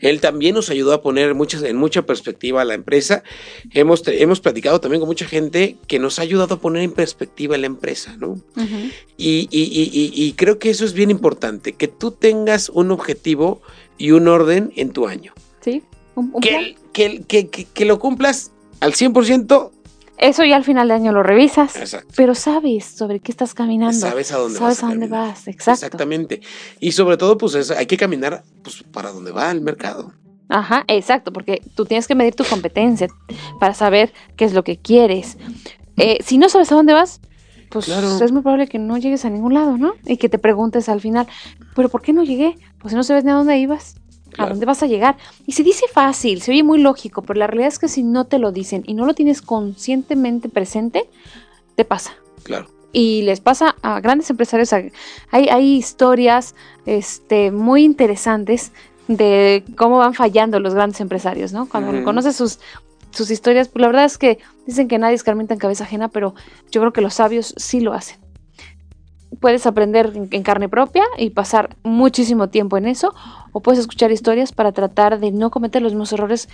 Él 0.00 0.20
también 0.20 0.56
nos 0.56 0.70
ayudó 0.70 0.93
a 0.93 1.03
poner 1.03 1.35
muchas, 1.35 1.62
en 1.62 1.76
mucha 1.76 2.02
perspectiva 2.02 2.62
a 2.62 2.64
la 2.64 2.75
empresa. 2.75 3.23
Hemos, 3.73 4.02
hemos 4.06 4.41
platicado 4.41 4.81
también 4.81 5.00
con 5.00 5.09
mucha 5.09 5.26
gente 5.26 5.76
que 5.87 6.00
nos 6.00 6.19
ha 6.19 6.23
ayudado 6.23 6.56
a 6.56 6.61
poner 6.61 6.82
en 6.82 6.93
perspectiva 6.93 7.56
la 7.59 7.67
empresa, 7.67 8.17
¿no? 8.17 8.41
y, 9.17 9.49
y 9.50 10.33
creo 10.33 10.59
que 10.59 10.71
eso 10.71 10.85
es 10.85 10.92
bien 10.92 11.11
importante, 11.11 11.75
que 11.75 11.88
tú 11.88 12.11
tengas 12.11 12.71
un 12.71 12.90
objetivo 12.90 13.62
y 13.99 14.12
un 14.12 14.29
orden 14.29 14.73
en 14.76 14.91
tu 14.91 15.07
año. 15.07 15.33
Sí, 15.61 15.83
un, 16.15 16.33
que, 16.41 16.76
que, 16.93 17.49
que, 17.49 17.85
lo 17.85 17.99
cumplas 17.99 18.53
al 18.81 18.93
100%. 18.93 19.71
Eso 20.19 20.45
ya 20.45 20.57
al 20.57 20.65
final 20.65 20.88
de 20.88 20.95
año 20.95 21.12
lo 21.12 21.23
revisas. 21.23 21.76
Exacto. 21.76 22.12
Pero 22.17 22.35
sabes 22.35 22.85
sobre 22.85 23.21
qué 23.21 23.33
estás 23.33 23.53
caminando. 23.53 23.99
Sabes 23.99 24.33
a 24.33 24.38
dónde 24.38 24.59
sabes 24.59 24.81
vas. 24.81 24.85
a, 24.85 24.87
dónde 24.88 25.09
vas, 25.09 25.49
exacto. 25.49 25.87
Exactamente. 25.87 26.41
Y 26.81 26.93
sobre 26.93 27.17
todo, 27.17 27.37
pues 27.37 27.71
hay 27.71 27.87
que 27.87 27.97
caminar 27.97 28.43
pues, 28.62 28.83
para 28.83 29.12
dónde 29.12 29.33
va 29.33 29.50
el 29.50 29.61
mercado. 29.61 30.12
Ajá, 30.49 30.85
exacto, 30.88 31.33
porque 31.33 31.61
tú 31.75 31.87
tienes 31.87 32.07
que 32.07 32.15
medir 32.15 32.35
tu 32.35 32.45
competencia 32.45 33.09
para 33.59 33.75
saber 33.75 34.12
qué 34.37 34.45
es 34.45 34.53
lo 34.53 34.62
que 34.62 34.76
quieres. 34.79 35.37
Eh, 35.97 36.19
si 36.25 36.38
no 36.38 36.49
sabes 36.49 36.71
a 36.71 36.76
dónde 36.76 36.93
vas, 36.93 37.21
pues 37.85 38.21
es 38.21 38.33
muy 38.33 38.42
probable 38.42 38.66
que 38.66 38.78
no 38.78 38.97
llegues 38.97 39.25
a 39.25 39.30
ningún 39.30 39.54
lado, 39.54 39.76
¿no? 39.78 39.95
Y 40.04 40.16
que 40.16 40.28
te 40.28 40.38
preguntes 40.38 40.88
al 40.88 41.00
final, 41.00 41.26
¿pero 41.75 41.88
por 41.88 42.02
qué 42.02 42.12
no 42.12 42.23
llegué? 42.23 42.56
Pues 42.78 42.92
si 42.92 42.97
no 42.97 43.04
sabes 43.04 43.25
ni 43.25 43.30
a 43.30 43.35
dónde 43.35 43.59
ibas, 43.59 43.97
¿a 44.38 44.47
dónde 44.47 44.66
vas 44.66 44.83
a 44.83 44.87
llegar? 44.87 45.16
Y 45.47 45.52
se 45.52 45.62
dice 45.62 45.87
fácil, 45.92 46.42
se 46.42 46.52
oye 46.52 46.62
muy 46.62 46.78
lógico, 46.78 47.23
pero 47.23 47.38
la 47.38 47.47
realidad 47.47 47.68
es 47.68 47.78
que 47.78 47.88
si 47.88 48.02
no 48.02 48.26
te 48.26 48.38
lo 48.38 48.52
dicen 48.52 48.83
y 48.87 48.95
no 48.95 49.06
lo 49.06 49.14
tienes 49.14 49.42
conscientemente 49.42 50.49
presente, 50.49 51.09
te 51.75 51.85
pasa. 51.85 52.14
Claro. 52.42 52.66
Y 52.92 53.23
les 53.23 53.40
pasa 53.40 53.76
a 53.83 54.00
grandes 54.00 54.30
empresarios, 54.30 54.73
hay, 54.73 54.90
hay 55.30 55.76
historias 55.76 56.54
este, 56.87 57.50
muy 57.50 57.85
interesantes 57.85 58.73
de 59.09 59.64
cómo 59.76 59.99
van 59.99 60.14
fallando 60.14 60.61
los 60.61 60.75
grandes 60.75 61.00
empresarios, 61.00 61.52
¿no? 61.52 61.68
Cuando 61.68 62.02
conoces 62.04 62.37
sus 62.37 62.59
sus 63.16 63.30
historias, 63.30 63.68
pues 63.68 63.80
la 63.80 63.88
verdad 63.88 64.04
es 64.04 64.18
que 64.18 64.38
dicen 64.66 64.88
que 64.88 64.99
nadie 64.99 65.14
escarmienta 65.14 65.54
en 65.54 65.61
cabeza 65.61 65.85
ajena, 65.85 66.08
pero 66.08 66.35
yo 66.70 66.80
creo 66.80 66.92
que 66.92 67.00
los 67.00 67.14
sabios 67.14 67.54
sí 67.56 67.80
lo 67.80 67.94
hacen. 67.94 68.18
Puedes 69.40 69.66
aprender 69.66 70.12
en 70.14 70.42
carne 70.42 70.68
propia 70.68 71.04
y 71.18 71.30
pasar 71.30 71.76
muchísimo 71.82 72.49
tiempo 72.49 72.76
en 72.76 72.87
eso, 72.87 73.14
o 73.52 73.61
puedes 73.61 73.80
escuchar 73.80 74.12
historias 74.12 74.52
para 74.52 74.73
tratar 74.73 75.18
de 75.18 75.30
no 75.32 75.50
cometer 75.50 75.82
los 75.82 75.92
mismos 75.92 76.12
errores 76.12 76.49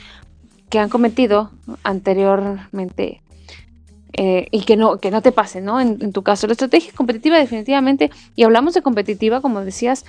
que 0.71 0.79
han 0.79 0.89
cometido 0.89 1.51
anteriormente 1.83 3.23
eh, 4.15 4.47
y 4.51 4.63
que 4.63 4.77
no, 4.77 4.99
que 4.99 5.11
no 5.11 5.21
te 5.21 5.33
pasen, 5.33 5.65
¿no? 5.65 5.81
En, 5.81 5.99
en, 6.01 6.13
tu 6.13 6.23
caso, 6.23 6.47
la 6.47 6.53
estrategia 6.53 6.93
competitiva 6.95 7.39
definitivamente, 7.39 8.11
y 8.37 8.45
hablamos 8.45 8.75
de 8.75 8.83
competitiva, 8.83 9.41
como 9.41 9.61
decías, 9.63 10.05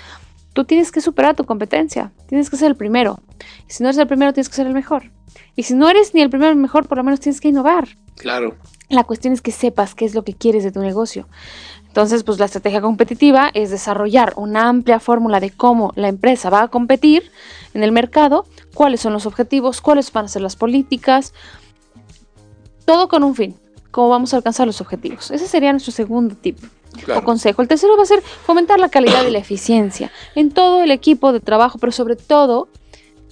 tú 0.54 0.64
tienes 0.66 0.92
que 0.92 1.02
superar 1.02 1.36
tu 1.36 1.46
competencia, 1.46 2.12
tienes 2.28 2.50
que 2.50 2.58
ser 2.58 2.70
el 2.70 2.76
primero. 2.76 3.20
Y 3.68 3.74
si 3.74 3.84
no 3.84 3.90
eres 3.90 3.98
el 3.98 4.08
primero, 4.08 4.34
tienes 4.34 4.50
que 4.50 4.56
ser 4.56 4.68
el 4.68 4.74
mejor. 4.74 5.12
Y 5.56 5.64
si 5.64 5.74
no 5.74 5.90
eres 5.90 6.14
ni 6.14 6.22
el 6.22 6.30
primero 6.30 6.52
ni 6.52 6.58
el 6.58 6.62
mejor, 6.62 6.88
por 6.88 6.98
lo 6.98 7.04
menos 7.04 7.20
tienes 7.20 7.42
que 7.42 7.50
innovar. 7.50 7.88
Claro. 8.16 8.56
La 8.90 9.04
cuestión 9.04 9.34
es 9.34 9.42
que 9.42 9.52
sepas 9.52 9.96
qué 9.96 10.06
es 10.06 10.14
lo 10.14 10.24
que 10.24 10.34
quieres 10.34 10.64
de 10.64 10.72
tu 10.72 10.80
negocio. 10.80 11.28
Entonces, 11.88 12.24
pues 12.24 12.40
la 12.40 12.46
estrategia 12.46 12.82
competitiva 12.82 13.50
es 13.54 13.70
desarrollar 13.70 14.34
una 14.36 14.68
amplia 14.70 15.00
fórmula 15.00 15.40
de 15.40 15.52
cómo 15.52 15.92
la 15.96 16.08
empresa 16.08 16.50
va 16.50 16.64
a 16.64 16.68
competir 16.68 17.32
en 17.74 17.84
el 17.84 17.92
mercado, 17.92 18.46
cuáles 18.74 19.02
son 19.02 19.14
los 19.14 19.26
objetivos, 19.26 19.82
cuáles 19.82 20.12
van 20.12 20.26
a 20.26 20.28
ser 20.28 20.42
las 20.42 20.56
políticas, 20.56 21.34
todo 22.86 23.08
con 23.08 23.24
un 23.24 23.36
fin, 23.36 23.56
cómo 23.92 24.10
vamos 24.10 24.34
a 24.34 24.38
alcanzar 24.38 24.68
los 24.68 24.82
objetivos. 24.82 25.32
Ese 25.32 25.48
sería 25.48 25.72
nuestro 25.72 25.92
segundo 25.92 26.36
tip 26.36 26.58
O 27.18 27.24
consejo. 27.24 27.62
El 27.62 27.68
tercero 27.68 27.98
va 27.98 28.04
a 28.04 28.06
ser 28.06 28.22
fomentar 28.22 28.80
la 28.80 28.90
calidad 28.90 29.26
y 29.26 29.32
la 29.32 29.40
eficiencia 29.40 30.12
en 30.36 30.52
todo 30.52 30.84
el 30.84 30.92
equipo 30.92 31.34
de 31.34 31.40
trabajo, 31.40 31.78
pero 31.80 31.92
sobre 31.92 32.16
todo 32.16 32.68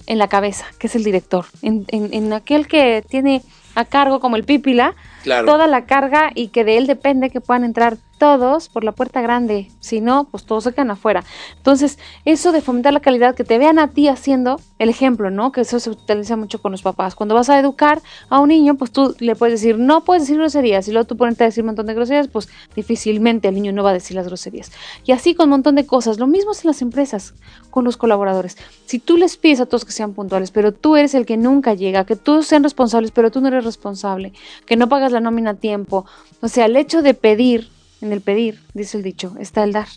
en 0.06 0.18
la 0.18 0.28
cabeza, 0.28 0.66
que 0.78 0.88
es 0.88 0.96
el 0.96 1.04
director, 1.04 1.46
en, 1.62 1.84
en- 1.88 2.12
en 2.12 2.32
aquel 2.32 2.66
que 2.66 3.04
tiene 3.08 3.42
a 3.74 3.84
cargo 3.84 4.18
como 4.20 4.36
el 4.36 4.44
pípila 4.44 4.94
Toda 5.24 5.66
la 5.66 5.86
carga 5.86 6.30
y 6.34 6.48
que 6.48 6.64
de 6.64 6.78
él 6.78 6.86
depende 6.86 7.30
que 7.30 7.40
puedan 7.40 7.64
entrar 7.64 7.96
todos 8.22 8.68
por 8.68 8.84
la 8.84 8.92
puerta 8.92 9.20
grande. 9.20 9.68
Si 9.80 10.00
no, 10.00 10.28
pues 10.30 10.44
todos 10.44 10.62
se 10.62 10.72
quedan 10.72 10.92
afuera. 10.92 11.24
Entonces, 11.56 11.98
eso 12.24 12.52
de 12.52 12.60
fomentar 12.60 12.92
la 12.92 13.00
calidad, 13.00 13.34
que 13.34 13.42
te 13.42 13.58
vean 13.58 13.80
a 13.80 13.88
ti 13.88 14.06
haciendo 14.06 14.60
el 14.78 14.90
ejemplo, 14.90 15.30
¿no? 15.30 15.50
Que 15.50 15.62
eso 15.62 15.80
se 15.80 15.90
utiliza 15.90 16.36
mucho 16.36 16.62
con 16.62 16.70
los 16.70 16.82
papás. 16.82 17.16
Cuando 17.16 17.34
vas 17.34 17.50
a 17.50 17.58
educar 17.58 18.00
a 18.28 18.38
un 18.38 18.50
niño, 18.50 18.76
pues 18.76 18.92
tú 18.92 19.16
le 19.18 19.34
puedes 19.34 19.60
decir, 19.60 19.78
no 19.78 20.04
puedes 20.04 20.22
decir 20.22 20.36
groserías. 20.38 20.86
Y 20.86 20.92
luego 20.92 21.06
tú 21.06 21.16
ponerte 21.16 21.42
a 21.42 21.46
decir 21.48 21.62
un 21.62 21.66
montón 21.66 21.86
de 21.86 21.94
groserías, 21.94 22.28
pues 22.28 22.48
difícilmente 22.76 23.48
el 23.48 23.56
niño 23.56 23.72
no 23.72 23.82
va 23.82 23.90
a 23.90 23.94
decir 23.94 24.16
las 24.16 24.26
groserías. 24.26 24.70
Y 25.04 25.12
así 25.12 25.34
con 25.34 25.46
un 25.46 25.50
montón 25.50 25.74
de 25.74 25.86
cosas. 25.86 26.18
Lo 26.18 26.28
mismo 26.28 26.52
es 26.52 26.64
en 26.64 26.68
las 26.68 26.80
empresas, 26.80 27.34
con 27.70 27.84
los 27.84 27.96
colaboradores. 27.96 28.56
Si 28.86 28.98
tú 28.98 29.16
les 29.16 29.36
pides 29.36 29.60
a 29.60 29.66
todos 29.66 29.84
que 29.84 29.92
sean 29.92 30.14
puntuales, 30.14 30.50
pero 30.50 30.72
tú 30.72 30.96
eres 30.96 31.14
el 31.14 31.26
que 31.26 31.36
nunca 31.36 31.74
llega, 31.74 32.04
que 32.04 32.16
todos 32.16 32.46
sean 32.46 32.62
responsables, 32.62 33.10
pero 33.10 33.30
tú 33.30 33.40
no 33.40 33.48
eres 33.48 33.64
responsable, 33.64 34.32
que 34.66 34.76
no 34.76 34.88
pagas 34.88 35.11
la 35.12 35.20
nómina 35.20 35.50
a 35.50 35.54
tiempo. 35.54 36.06
O 36.40 36.48
sea, 36.48 36.66
el 36.66 36.76
hecho 36.76 37.02
de 37.02 37.14
pedir, 37.14 37.68
en 38.00 38.12
el 38.12 38.20
pedir, 38.20 38.60
dice 38.74 38.96
el 38.96 39.02
dicho, 39.02 39.34
está 39.38 39.62
el 39.64 39.72
dar. 39.72 39.88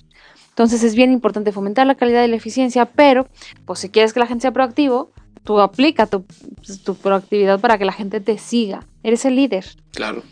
Entonces 0.49 0.83
es 0.83 0.95
bien 0.95 1.11
importante 1.11 1.51
fomentar 1.51 1.85
la 1.85 1.95
calidad 1.95 2.23
y 2.23 2.27
la 2.29 2.35
eficiencia, 2.37 2.85
pero 2.85 3.27
pues 3.65 3.79
si 3.79 3.89
quieres 3.89 4.13
que 4.13 4.19
la 4.21 4.27
gente 4.27 4.43
sea 4.43 4.51
proactivo, 4.51 5.11
tú 5.43 5.59
aplica 5.59 6.05
tu, 6.07 6.23
pues, 6.55 6.81
tu 6.83 6.95
proactividad 6.95 7.59
para 7.59 7.77
que 7.77 7.85
la 7.85 7.91
gente 7.91 8.21
te 8.21 8.37
siga. 8.37 8.85
Eres 9.03 9.25
el 9.25 9.35
líder. 9.35 9.65
Claro. 9.91 10.23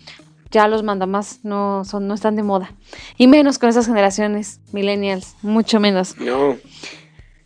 Ya 0.51 0.67
los 0.67 0.83
mandamás 0.83 1.39
no 1.43 1.83
son 1.83 2.07
no 2.07 2.13
están 2.13 2.35
de 2.35 2.43
moda. 2.43 2.73
Y 3.17 3.27
menos 3.27 3.57
con 3.59 3.69
esas 3.69 3.87
generaciones 3.87 4.59
millennials, 4.71 5.35
mucho 5.41 5.79
menos. 5.79 6.17
No, 6.19 6.57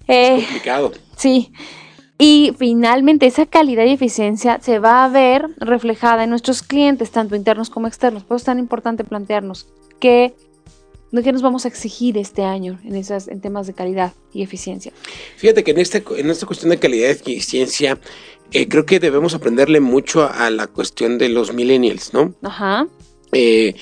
Eh, 0.08 0.36
complicado. 0.46 0.92
Sí. 1.16 1.52
Y 2.20 2.54
finalmente 2.58 3.28
esa 3.28 3.46
calidad 3.46 3.86
y 3.86 3.92
eficiencia 3.92 4.60
se 4.62 4.80
va 4.80 5.06
a 5.06 5.10
ver 5.10 5.48
reflejada 5.58 6.24
en 6.24 6.32
nuestros 6.32 6.64
clientes, 6.64 7.12
tanto 7.12 7.36
internos 7.36 7.70
como 7.70 7.88
externos. 7.88 8.24
Por 8.24 8.36
eso 8.36 8.42
es 8.42 8.46
tan 8.46 8.58
importante 8.60 9.04
plantearnos 9.04 9.68
qué, 10.00 10.34
qué 11.24 11.32
nos 11.32 11.44
vamos 11.44 11.66
a 11.66 11.68
exigir 11.68 12.18
este 12.18 12.44
año 12.44 12.80
en, 12.84 12.96
esas, 12.96 13.28
en 13.28 13.40
temas 13.40 13.68
de 13.68 13.74
calidad 13.74 14.14
y 14.34 14.42
eficiencia. 14.42 14.92
Fíjate 15.36 15.64
que 15.64 15.72
en, 15.72 15.78
este, 15.78 16.04
en 16.18 16.30
esta 16.32 16.48
cuestión 16.48 16.72
de 16.72 16.80
calidad 16.80 17.10
y 17.26 17.34
eficiencia, 17.34 18.00
eh, 18.52 18.68
creo 18.68 18.86
que 18.86 19.00
debemos 19.00 19.36
aprenderle 19.36 19.80
mucho 19.80 20.28
a, 20.28 20.50
la 20.50 20.66
cuestión 20.66 21.20
de 21.20 21.30
los 21.30 21.54
millennials, 21.54 22.14
¿no? 22.16 22.34
Ajá. 22.42 22.88
Eh, 23.32 23.76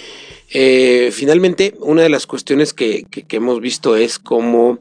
eh, 0.51 1.09
finalmente, 1.13 1.75
una 1.79 2.01
de 2.01 2.09
las 2.09 2.27
cuestiones 2.27 2.73
que, 2.73 3.03
que- 3.09 3.23
que 3.23 3.37
hemos 3.37 3.61
visto 3.61 3.95
es 3.95 4.19
cómo, 4.19 4.79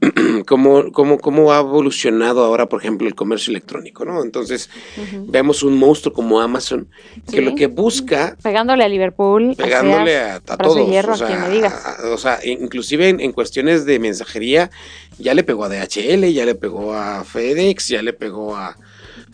cómo, 0.46 0.92
cómo, 0.92 1.18
cómo 1.18 1.52
ha 1.52 1.58
evolucionado 1.60 2.44
ahora, 2.44 2.68
por 2.68 2.80
ejemplo, 2.80 3.08
el 3.08 3.14
comercio 3.14 3.50
electrónico, 3.50 4.04
¿no? 4.04 4.22
Entonces, 4.22 4.70
ujú. 4.96 5.26
vemos 5.28 5.62
un 5.62 5.76
monstruo 5.76 6.12
como 6.14 6.40
Amazon, 6.40 6.88
que 7.30 7.38
Sí. 7.38 7.42
lo 7.42 7.54
que 7.54 7.66
busca 7.66 8.36
Pegándole 8.42 8.84
a 8.84 8.88
Liverpool. 8.88 9.52
a 9.58 9.62
pegándole 9.62 10.16
a, 10.18 10.34
a 10.36 10.40
de 10.40 10.56
todos. 10.56 10.88
hierro, 10.88 11.10
o, 11.10 11.14
a 11.14 11.18
sea, 11.18 11.26
quien 11.26 11.40
me 11.40 11.48
digas. 11.50 11.74
a- 11.84 12.08
o 12.10 12.16
sea, 12.18 12.38
inclusive 12.44 13.08
en, 13.08 13.20
en 13.20 13.32
cuestiones 13.32 13.84
de 13.86 13.98
mensajería, 13.98 14.70
ya 15.18 15.34
le 15.34 15.42
pegó 15.42 15.64
a 15.64 15.68
DHL, 15.68 16.32
ya 16.32 16.44
le 16.46 16.54
pegó 16.54 16.94
a 16.94 17.24
FedEx, 17.24 17.88
ya 17.88 18.02
le 18.02 18.12
pegó 18.12 18.56
a, 18.56 18.76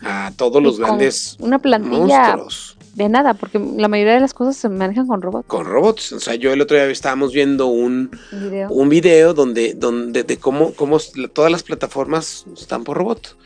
a 0.01 0.31
todos 0.35 0.61
los 0.63 0.77
Y 0.77 0.81
grandes 0.81 1.37
Una 1.39 1.59
plantilla 1.59 1.97
monstruos 1.97 2.74
de 2.95 3.09
nada, 3.09 3.33
porque 3.33 3.59
la 3.59 3.89
mayoría 3.89 4.13
de 4.13 4.21
las 4.21 4.33
cosas 4.33 4.55
se 4.55 4.69
manejan 4.69 5.05
con 5.05 5.21
robots. 5.21 5.47
con 5.47 5.65
robots. 5.65 6.13
O 6.13 6.19
sea, 6.21 6.35
yo 6.35 6.53
el 6.53 6.61
otro 6.61 6.77
día 6.77 6.85
estábamos 6.85 7.33
viendo 7.33 7.67
un, 7.67 8.09
Video. 8.31 8.69
un 8.69 8.87
video 8.87 9.33
donde, 9.33 9.73
donde 9.73 10.23
de 10.23 10.37
cómo, 10.37 10.73
cómo 10.73 10.97
todas 11.33 11.51
las 11.51 11.61
plataformas 11.61 12.45
están 12.57 12.85
por 12.85 12.97
robot. 12.97 13.37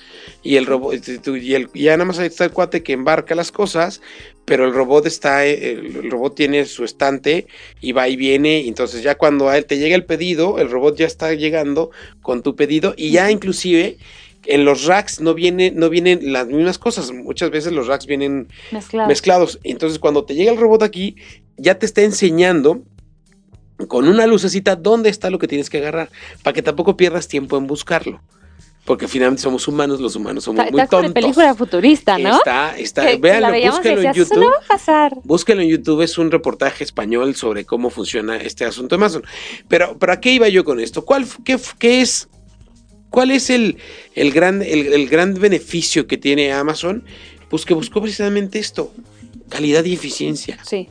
Y 0.43 0.57
el 0.57 0.67
robot, 0.67 0.95
y 1.27 1.55
el, 1.55 1.69
ya 1.73 1.93
nada 1.93 2.05
más 2.05 2.19
ahí 2.19 2.27
está 2.27 2.45
el 2.45 2.51
cuate 2.51 2.83
que 2.83 2.93
embarca 2.93 3.33
las 3.33 3.51
cosas, 3.51 4.01
pero 4.45 4.65
el 4.65 4.73
robot 4.73 5.07
está, 5.07 5.47
eh, 5.47 5.71
el, 5.71 5.95
el 5.95 6.11
robot 6.11 6.35
tiene 6.35 6.65
su 6.65 6.83
estante 6.83 7.47
y 7.81 7.91
va 7.91 8.07
y 8.07 8.15
viene. 8.15 8.61
y 8.61 8.67
entonces 8.67 9.01
ya 9.01 9.15
cuando 9.15 9.49
a 9.49 9.57
él 9.57 9.65
te 9.65 9.79
llega 9.79 9.95
el 9.95 10.05
pedido, 10.05 10.59
el 10.59 10.69
robot 10.69 10.95
ya 10.95 11.07
está 11.07 11.33
llegando 11.33 11.89
con 12.21 12.43
tu 12.43 12.55
pedido 12.55 12.93
y 12.95 13.09
ya 13.09 13.31
inclusive 13.31 13.97
en 14.45 14.65
los 14.65 14.85
racks 14.85 15.19
no 15.21 15.33
viene, 15.33 15.71
no 15.71 15.89
vienen 15.89 16.31
las 16.33 16.47
mismas 16.47 16.77
cosas. 16.79 17.11
Muchas 17.11 17.49
veces 17.51 17.71
los 17.73 17.87
racks 17.87 18.05
vienen 18.05 18.47
Mezclado. 18.71 19.07
mezclados. 19.07 19.59
Entonces, 19.63 19.99
cuando 19.99 20.23
te 20.25 20.35
llega 20.35 20.51
el 20.51 20.57
robot 20.59 20.83
aquí, 20.83 21.15
ya 21.57 21.75
te 21.77 21.85
está 21.85 22.01
enseñando 22.01 22.81
con 23.87 24.07
una 24.07 24.27
lucecita 24.27 24.75
dónde 24.75 25.09
está 25.09 25.29
lo 25.29 25.39
que 25.39 25.47
tienes 25.47 25.69
que 25.69 25.77
agarrar, 25.77 26.09
para 26.43 26.53
que 26.53 26.61
tampoco 26.61 26.97
pierdas 26.97 27.27
tiempo 27.27 27.57
en 27.57 27.65
buscarlo. 27.67 28.21
Porque 28.85 29.07
finalmente 29.07 29.43
somos 29.43 29.67
humanos, 29.67 29.99
los 30.01 30.15
humanos 30.15 30.43
somos 30.45 30.65
Está, 30.65 30.75
muy 30.75 30.87
tontos. 30.87 31.13
película 31.13 31.53
futurista, 31.53 32.17
¿no? 32.17 32.37
Está, 32.37 32.75
está, 32.77 33.05
Que- 33.05 33.17
véanlo, 33.17 33.49
búsquenlo 33.71 34.01
en 34.01 34.07
decías, 34.07 34.15
"Eso 34.17 34.35
YouTube. 34.35 34.43
no 34.45 34.49
va 34.49 34.57
a 34.57 34.67
pasar. 34.67 35.13
Búsquenlo 35.23 35.61
en 35.63 35.69
YouTube, 35.69 36.01
es 36.01 36.17
un 36.17 36.31
reportaje 36.31 36.83
español 36.83 37.35
sobre 37.35 37.65
cómo 37.65 37.89
funciona 37.91 38.37
este 38.37 38.65
asunto 38.65 38.95
de 38.95 38.99
Amazon. 39.01 39.23
Pero, 39.67 39.95
pero 39.99 40.13
¿a 40.13 40.19
qué 40.19 40.31
iba 40.33 40.49
yo 40.49 40.63
con 40.65 40.79
esto? 40.79 41.05
¿Cuál, 41.05 41.25
qué, 41.45 41.59
qué 41.77 42.01
es, 42.01 42.29
¿Cuál 43.09 43.31
es 43.31 43.49
el, 43.49 43.77
el, 44.15 44.31
gran, 44.31 44.61
el, 44.61 44.93
el 44.93 45.07
gran 45.09 45.33
beneficio 45.33 46.07
que 46.07 46.17
tiene 46.17 46.51
Amazon? 46.53 47.03
Pues 47.49 47.65
que 47.65 47.73
buscó 47.73 48.01
precisamente 48.01 48.59
esto, 48.59 48.93
calidad 49.49 49.83
y 49.85 49.93
eficiencia. 49.93 50.59
Sí. 50.65 50.89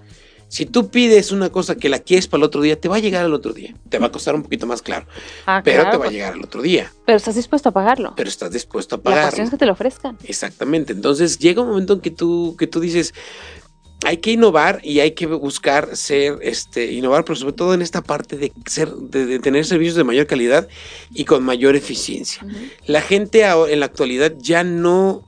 Si 0.50 0.64
tú 0.64 0.88
pides 0.88 1.30
una 1.30 1.50
cosa 1.50 1.76
que 1.76 1.90
la 1.90 1.98
quieres 1.98 2.26
para 2.26 2.38
el 2.38 2.44
otro 2.44 2.62
día, 2.62 2.80
te 2.80 2.88
va 2.88 2.96
a 2.96 3.00
llegar 3.00 3.22
al 3.22 3.34
otro 3.34 3.52
día. 3.52 3.74
Te 3.90 3.98
va 3.98 4.06
a 4.06 4.10
costar 4.10 4.34
un 4.34 4.42
poquito 4.42 4.66
más 4.66 4.80
claro, 4.80 5.06
Ah, 5.44 5.60
pero 5.62 5.82
claro, 5.82 5.90
te 5.90 5.96
va 5.98 6.04
a 6.04 6.06
pues, 6.06 6.12
llegar 6.14 6.32
al 6.32 6.42
otro 6.42 6.62
día. 6.62 6.90
Pero 7.04 7.18
estás 7.18 7.34
dispuesto 7.34 7.68
a 7.68 7.72
pagarlo. 7.72 8.14
Pero 8.16 8.30
estás 8.30 8.50
dispuesto 8.50 8.94
a 8.94 8.98
La 8.98 9.02
pagar. 9.02 9.22
cuestión 9.24 9.44
es 9.44 9.50
que 9.50 9.58
te 9.58 9.66
lo 9.66 9.72
ofrezcan. 9.72 10.16
Exactamente. 10.24 10.94
Entonces 10.94 11.38
llega 11.38 11.60
un 11.60 11.68
momento 11.68 11.92
en 11.92 12.00
que 12.00 12.10
tú, 12.10 12.56
que 12.58 12.66
tú 12.66 12.80
dices, 12.80 13.12
hay 14.04 14.18
que 14.18 14.32
innovar 14.32 14.80
y 14.84 15.00
hay 15.00 15.10
que 15.12 15.26
buscar 15.26 15.96
ser, 15.96 16.38
este, 16.42 16.92
innovar, 16.92 17.24
pero 17.24 17.36
sobre 17.36 17.52
todo 17.52 17.74
en 17.74 17.82
esta 17.82 18.00
parte 18.02 18.36
de 18.36 18.52
ser, 18.66 18.90
de, 18.92 19.26
de 19.26 19.38
tener 19.40 19.64
servicios 19.64 19.96
de 19.96 20.04
mayor 20.04 20.26
calidad 20.26 20.68
y 21.12 21.24
con 21.24 21.42
mayor 21.42 21.74
eficiencia. 21.76 22.46
La 22.86 23.00
gente 23.00 23.44
en 23.44 23.80
la 23.80 23.86
actualidad 23.86 24.32
ya 24.38 24.62
no, 24.64 25.24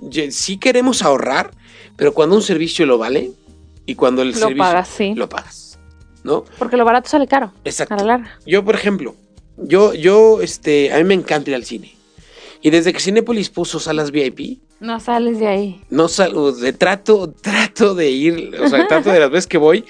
ya- 0.00 0.30
sí 0.30 0.56
queremos 0.56 1.02
ahorrar, 1.02 1.50
pero 1.96 2.14
cuando 2.14 2.34
un 2.36 2.42
servicio 2.42 2.86
lo 2.86 2.96
vale 2.98 3.32
y 3.84 3.94
cuando 3.94 4.22
el 4.22 4.28
Lo 4.30 4.34
servicio 4.36 4.58
pagas, 4.58 4.88
sí. 4.88 5.14
lo 5.14 5.28
pagas, 5.28 5.78
¿no? 6.24 6.44
Porque 6.58 6.76
lo 6.78 6.84
barato 6.86 7.10
sale 7.10 7.26
caro. 7.28 7.52
Exacto. 7.64 7.94
A 7.94 7.98
la 7.98 8.04
larga. 8.04 8.38
Yo, 8.46 8.64
por 8.64 8.74
ejemplo, 8.74 9.14
yo, 9.58 9.92
yo, 9.92 10.40
este, 10.40 10.92
a 10.92 10.96
mí 10.98 11.04
me 11.04 11.14
encanta 11.14 11.50
ir 11.50 11.56
al 11.56 11.64
cine. 11.64 11.94
Y 12.62 12.70
desde 12.70 12.92
que 12.92 13.00
Cinépolis 13.00 13.50
puso 13.50 13.80
salas 13.80 14.12
VIP, 14.12 14.60
No 14.80 15.00
sales 15.00 15.38
de 15.40 15.48
ahí. 15.48 15.80
no 15.90 16.06
salgo, 16.08 16.52
de 16.52 16.72
trato, 16.72 17.32
trato 17.40 17.94
de 17.94 18.10
ir, 18.10 18.54
o 18.60 18.68
sea, 18.68 18.86
trato 18.86 19.10
de 19.10 19.18
las 19.20 19.30
veces 19.30 19.46
que 19.48 19.58
voy, 19.58 19.84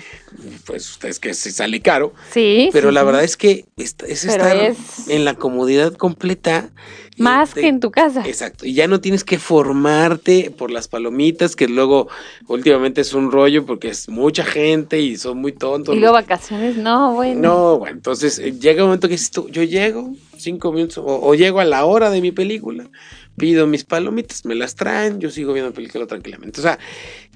pues 0.64 0.91
ustedes 0.91 1.19
que 1.21 1.35
se 1.35 1.50
sale 1.52 1.81
caro, 1.83 2.14
Sí. 2.31 2.71
pero 2.73 2.88
sí, 2.88 2.95
la 2.95 3.00
sí. 3.00 3.07
verdad 3.07 3.25
es 3.25 3.37
que 3.37 3.67
es, 3.76 3.95
es 4.09 4.25
estar 4.25 4.57
es- 4.57 5.09
en 5.09 5.25
la 5.26 5.35
comodidad 5.35 5.93
completa. 5.95 6.71
Más 7.19 7.52
te- 7.52 7.61
que 7.61 7.69
en 7.69 7.79
tu 7.81 7.91
casa. 7.91 8.23
Exacto, 8.26 8.64
y 8.64 8.73
ya 8.73 8.88
no 8.88 9.00
tienes 9.02 9.23
que 9.23 9.38
formarte 9.38 10.50
por 10.50 10.71
las 10.71 10.88
palomitas, 10.88 11.55
que 11.57 11.69
luego 11.69 12.09
últimamente 12.49 13.02
es 13.02 13.12
un 13.12 13.31
rollo 13.31 13.67
porque 13.67 13.91
es 13.91 14.09
mucha 14.09 14.45
gente 14.45 14.99
y 14.99 15.17
son 15.19 15.37
muy 15.38 15.52
tontos. 15.52 15.95
Y 15.95 15.99
luego 16.00 16.14
vacaciones, 16.14 16.76
no, 16.79 17.12
bueno. 17.14 17.38
No, 17.41 17.79
bueno, 17.79 17.97
entonces 17.97 18.38
eh, 18.38 18.52
llega 18.59 18.83
un 18.83 18.88
momento 18.88 19.09
que 19.09 19.14
dices 19.14 19.31
tú, 19.31 19.47
yo 19.50 19.62
llego 19.62 20.14
cinco 20.43 20.73
minutos 20.73 20.99
o, 20.99 21.05
o 21.07 21.35
llego 21.35 21.61
a 21.61 21.65
la 21.65 21.85
hora 21.85 22.11
de 22.11 22.21
mi 22.21 22.33
película, 22.33 22.91
pido 23.37 23.67
mis 23.67 23.85
palomitas, 23.85 24.45
me 24.45 24.55
las 24.55 24.75
traen, 24.75 25.21
yo 25.21 25.31
sigo 25.31 25.53
viendo 25.53 25.71
la 25.71 25.75
película 25.75 26.07
tranquilamente. 26.07 26.61
O 26.61 26.63
sea, 26.63 26.79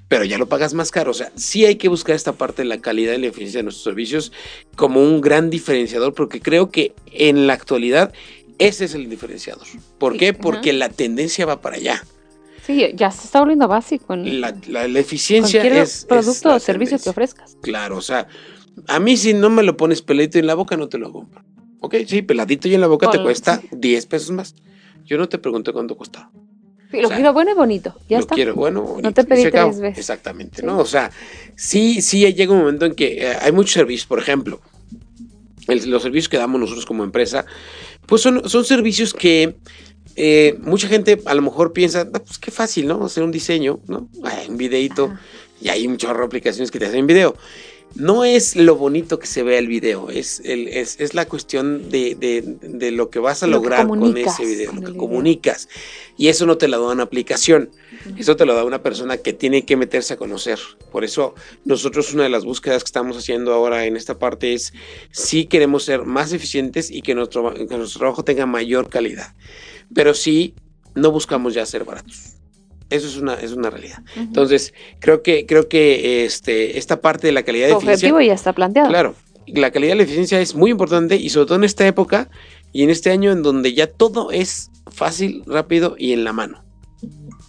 pero 0.08 0.24
ya 0.24 0.38
lo 0.38 0.46
pagas 0.48 0.74
más 0.74 0.90
caro. 0.90 1.10
O 1.10 1.14
sea, 1.14 1.32
sí 1.34 1.64
hay 1.64 1.76
que 1.76 1.88
buscar 1.88 2.14
esta 2.14 2.32
parte 2.32 2.62
de 2.62 2.68
la 2.68 2.80
calidad 2.80 3.14
y 3.14 3.18
la 3.18 3.26
eficiencia 3.26 3.58
de 3.60 3.64
nuestros 3.64 3.84
servicios 3.84 4.32
como 4.76 5.02
un 5.02 5.20
gran 5.20 5.50
diferenciador, 5.50 6.14
porque 6.14 6.40
creo 6.40 6.70
que 6.70 6.92
en 7.12 7.46
la 7.46 7.54
actualidad 7.54 8.12
ese 8.58 8.84
es 8.86 8.94
el 8.94 9.08
diferenciador. 9.10 9.66
¿Por 9.98 10.12
Sí, 10.14 10.18
qué? 10.18 10.28
ajá. 10.30 10.38
Porque 10.40 10.72
la 10.72 10.88
tendencia 10.90 11.44
va 11.46 11.60
para 11.60 11.76
allá. 11.76 12.04
Sí, 12.64 12.84
ya 12.94 13.10
se 13.12 13.26
está 13.26 13.38
volviendo 13.40 13.68
básico 13.68 14.14
en 14.14 14.40
La, 14.40 14.54
la- 14.68 14.88
la 14.88 14.98
eficiencia 14.98 15.60
cualquier 15.60 15.82
es... 15.84 16.04
producto 16.08 16.54
o 16.54 16.58
servicio 16.58 16.98
que 16.98 17.10
ofrezcas. 17.10 17.56
Claro, 17.62 17.96
o 17.96 18.00
sea, 18.02 18.26
a 18.88 18.98
mí 18.98 19.16
si 19.16 19.34
no 19.34 19.50
me 19.50 19.62
lo 19.62 19.76
pones 19.76 20.02
pelito 20.02 20.38
en 20.38 20.46
la 20.46 20.54
boca 20.54 20.76
no 20.76 20.88
te 20.88 20.98
lo 20.98 21.12
compro. 21.12 21.42
Ok, 21.86 21.94
sí, 22.06 22.22
peladito 22.22 22.66
y 22.68 22.74
en 22.74 22.80
la 22.80 22.88
boca 22.88 23.08
te 23.10 23.22
cuesta 23.22 23.62
10 23.70 24.06
pesos 24.06 24.30
más. 24.32 24.54
Yo 25.04 25.16
no 25.18 25.28
te 25.28 25.38
pregunté 25.38 25.72
cuánto 25.72 25.96
costaba. 25.96 26.30
Lo 26.92 27.04
O 27.04 27.08
sea, 27.08 27.16
quiero 27.16 27.32
bueno 27.32 27.50
y 27.50 27.54
bonito. 27.54 27.94
Ya 28.08 28.16
lo 28.18 28.22
está. 28.22 28.34
quiero, 28.34 28.54
bueno, 28.54 28.80
No 28.80 28.86
bonito, 28.94 29.12
te 29.12 29.20
y 29.20 29.24
pedí 29.24 29.50
tres 29.50 29.80
veces. 29.80 29.98
Exactamente, 29.98 30.60
Sí. 30.60 30.66
¿no? 30.66 30.78
O 30.78 30.84
sea, 30.86 31.10
sí, 31.54 32.00
sí 32.02 32.32
llega 32.32 32.52
un 32.52 32.58
momento 32.60 32.86
en 32.86 32.94
que 32.94 33.18
eh, 33.22 33.36
hay 33.40 33.52
muchos 33.52 33.72
servicios, 33.72 34.06
por 34.06 34.18
ejemplo, 34.18 34.60
el- 35.68 35.88
los 35.90 36.02
servicios 36.02 36.28
que 36.28 36.38
damos 36.38 36.60
nosotros 36.60 36.86
como 36.86 37.04
empresa, 37.04 37.44
pues 38.06 38.22
son, 38.22 38.48
son 38.48 38.64
servicios 38.64 39.14
que 39.14 39.56
eh, 40.16 40.56
mucha 40.62 40.88
gente 40.88 41.20
a 41.26 41.34
lo 41.34 41.42
mejor 41.42 41.72
piensa, 41.72 42.08
"Ah, 42.12 42.18
pues 42.24 42.38
qué 42.38 42.50
fácil, 42.50 42.86
¿no? 42.88 43.04
Hacer 43.04 43.22
un 43.22 43.30
diseño, 43.32 43.80
¿no? 43.86 44.08
Ay, 44.24 44.46
un 44.48 44.56
videito, 44.56 45.06
Ajá. 45.06 45.20
y 45.60 45.68
hay 45.68 45.86
un 45.86 45.98
chorro 45.98 46.20
de 46.20 46.26
aplicaciones 46.26 46.70
que 46.70 46.78
te 46.78 46.86
hacen 46.86 47.06
video. 47.06 47.36
No 47.94 48.26
es 48.26 48.56
lo 48.56 48.76
bonito 48.76 49.18
que 49.18 49.26
se 49.26 49.42
vea 49.42 49.58
el 49.58 49.68
video, 49.68 50.10
es, 50.10 50.42
el, 50.44 50.68
es, 50.68 51.00
es 51.00 51.14
la 51.14 51.26
cuestión 51.26 51.88
de, 51.88 52.14
de- 52.14 52.42
de 52.60 52.90
lo 52.90 53.08
que 53.08 53.20
vas 53.20 53.42
a 53.42 53.46
Lo 53.46 53.56
lograr 53.56 53.86
con 53.86 54.14
ese 54.18 54.44
video, 54.44 54.66
con 54.70 54.76
lo 54.76 54.80
que 54.82 54.92
video. 54.92 54.96
comunicas. 54.98 55.66
Y 56.18 56.28
eso 56.28 56.44
no 56.44 56.58
te 56.58 56.68
lo 56.68 56.78
da 56.84 56.92
una 56.92 57.04
aplicación, 57.04 57.70
eso 58.18 58.36
te 58.36 58.44
lo 58.44 58.54
da 58.54 58.64
una 58.64 58.82
persona 58.82 59.16
que 59.16 59.32
tiene 59.32 59.64
que 59.64 59.76
meterse 59.78 60.12
a 60.12 60.16
conocer. 60.18 60.58
Por 60.92 61.04
eso 61.04 61.34
nosotros 61.64 62.12
una 62.12 62.24
de 62.24 62.28
las 62.28 62.44
búsquedas 62.44 62.82
que 62.84 62.88
estamos 62.88 63.16
haciendo 63.16 63.54
ahora 63.54 63.86
en 63.86 63.96
esta 63.96 64.18
parte 64.18 64.52
es 64.52 64.74
si 65.10 65.46
queremos 65.46 65.84
ser 65.84 66.04
más 66.04 66.34
eficientes 66.34 66.90
y 66.90 67.00
que 67.00 67.14
nuestro, 67.14 67.54
que 67.54 67.78
nuestro 67.78 67.98
trabajo 68.00 68.24
tenga 68.24 68.44
mayor 68.44 68.90
calidad. 68.90 69.34
Pero 69.94 70.12
sí, 70.12 70.54
no 70.94 71.12
buscamos 71.12 71.54
ya 71.54 71.64
ser 71.64 71.84
baratos. 71.84 72.35
Eso 72.90 73.08
es 73.08 73.16
una, 73.16 73.34
es 73.34 73.52
una 73.52 73.70
realidad. 73.70 73.98
Entonces, 74.16 74.72
creo 75.00 75.22
que, 75.22 75.44
creo 75.46 75.68
que 75.68 76.24
este, 76.24 76.78
esta 76.78 77.00
parte 77.00 77.26
de 77.26 77.32
la 77.32 77.42
calidad 77.42 77.66
de 77.66 77.72
eficiencia. 77.72 78.08
objetivo 78.08 78.20
ya 78.20 78.34
está 78.34 78.52
planteado. 78.52 78.88
Claro, 78.88 79.14
la 79.46 79.70
calidad 79.70 79.92
de 79.92 79.96
la 79.96 80.02
eficiencia 80.04 80.40
es 80.40 80.54
muy 80.54 80.70
importante 80.70 81.16
y 81.16 81.28
sobre 81.30 81.46
todo 81.46 81.58
en 81.58 81.64
esta 81.64 81.86
época 81.86 82.28
y 82.72 82.82
en 82.82 82.90
este 82.90 83.10
año 83.10 83.32
en 83.32 83.42
donde 83.42 83.74
ya 83.74 83.86
todo 83.86 84.30
es 84.30 84.70
fácil, 84.90 85.42
rápido 85.46 85.96
y 85.98 86.12
en 86.12 86.24
la 86.24 86.32
mano. 86.32 86.62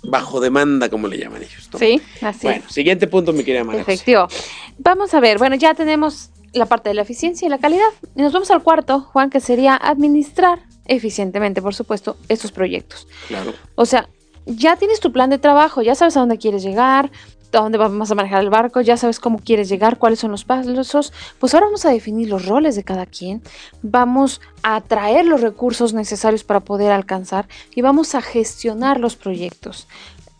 Bajo 0.04 0.40
demanda, 0.40 0.90
como 0.90 1.08
le 1.08 1.18
llaman 1.18 1.44
ellos. 1.44 1.70
¿no? 1.74 1.80
Sí, 1.80 2.02
así 2.22 2.48
Bueno, 2.48 2.64
siguiente 2.70 3.08
punto, 3.08 3.34
mi 3.34 3.44
querida 3.44 3.64
María. 3.64 3.82
José. 3.82 3.94
Efectivo. 3.94 4.28
Vamos 4.78 5.14
a 5.14 5.20
ver, 5.20 5.38
bueno, 5.38 5.56
ya 5.56 5.74
tenemos 5.74 6.30
la 6.54 6.66
parte 6.66 6.90
de 6.90 6.96
la 6.96 7.02
eficiencia 7.02 7.46
y 7.46 7.50
la 7.50 7.58
calidad. 7.58 7.90
Y 8.16 8.22
nos 8.22 8.32
vamos 8.32 8.50
al 8.52 8.64
cuarto, 8.64 9.02
Juan, 9.02 9.30
que 9.30 9.40
sería 9.40 9.76
administrar 9.76 10.60
eficientemente, 10.86 11.62
por 11.62 11.76
supuesto, 11.76 12.18
estos 12.30 12.52
proyectos. 12.52 13.08
Claro. 13.28 13.54
O 13.76 13.86
sea, 13.86 14.08
ya 14.48 14.78
tienes 14.78 15.00
tu 15.00 15.12
plan 15.12 15.30
de 15.30 15.38
trabajo, 15.38 15.82
ya 15.82 15.94
sabes 15.94 16.16
a 16.18 16.22
dónde 16.22 16.38
quieres 16.38 16.64
llegar, 16.64 17.12
a 17.52 17.58
dónde 17.58 17.78
vamos 17.78 18.10
a 18.12 18.16
manejar 18.16 18.44
el 18.44 18.50
barco, 18.50 18.82
ya 18.82 18.98
sabes 18.98 19.20
cómo 19.20 19.40
quieres 19.40 19.70
llegar, 19.70 19.98
cuáles 19.98 20.20
son 20.20 20.32
los 20.32 20.46
pasos. 20.46 21.14
Pues 21.40 21.54
ahora 21.54 21.68
vamos 21.68 21.86
a 21.86 21.92
definir 21.92 22.30
los 22.30 22.46
roles 22.46 22.76
de 22.76 22.84
cada 22.84 23.06
quien, 23.06 23.42
vamos 23.82 24.42
a 24.64 24.82
traer 24.82 25.26
los 25.26 25.42
recursos 25.42 25.94
necesarios 25.94 26.44
para 26.44 26.62
poder 26.62 26.92
alcanzar 26.92 27.48
y 27.76 27.82
vamos 27.82 28.16
a 28.16 28.22
gestionar 28.22 29.00
los 29.00 29.16
proyectos. 29.16 29.88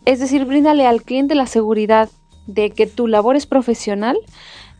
Es 0.04 0.20
decir, 0.20 0.44
bríndale 0.46 0.86
al 0.86 1.02
cliente 1.02 1.34
la 1.34 1.46
seguridad 1.46 2.08
de 2.46 2.70
que 2.70 2.86
tu 2.86 3.08
labor 3.08 3.36
es 3.36 3.46
profesional 3.46 4.18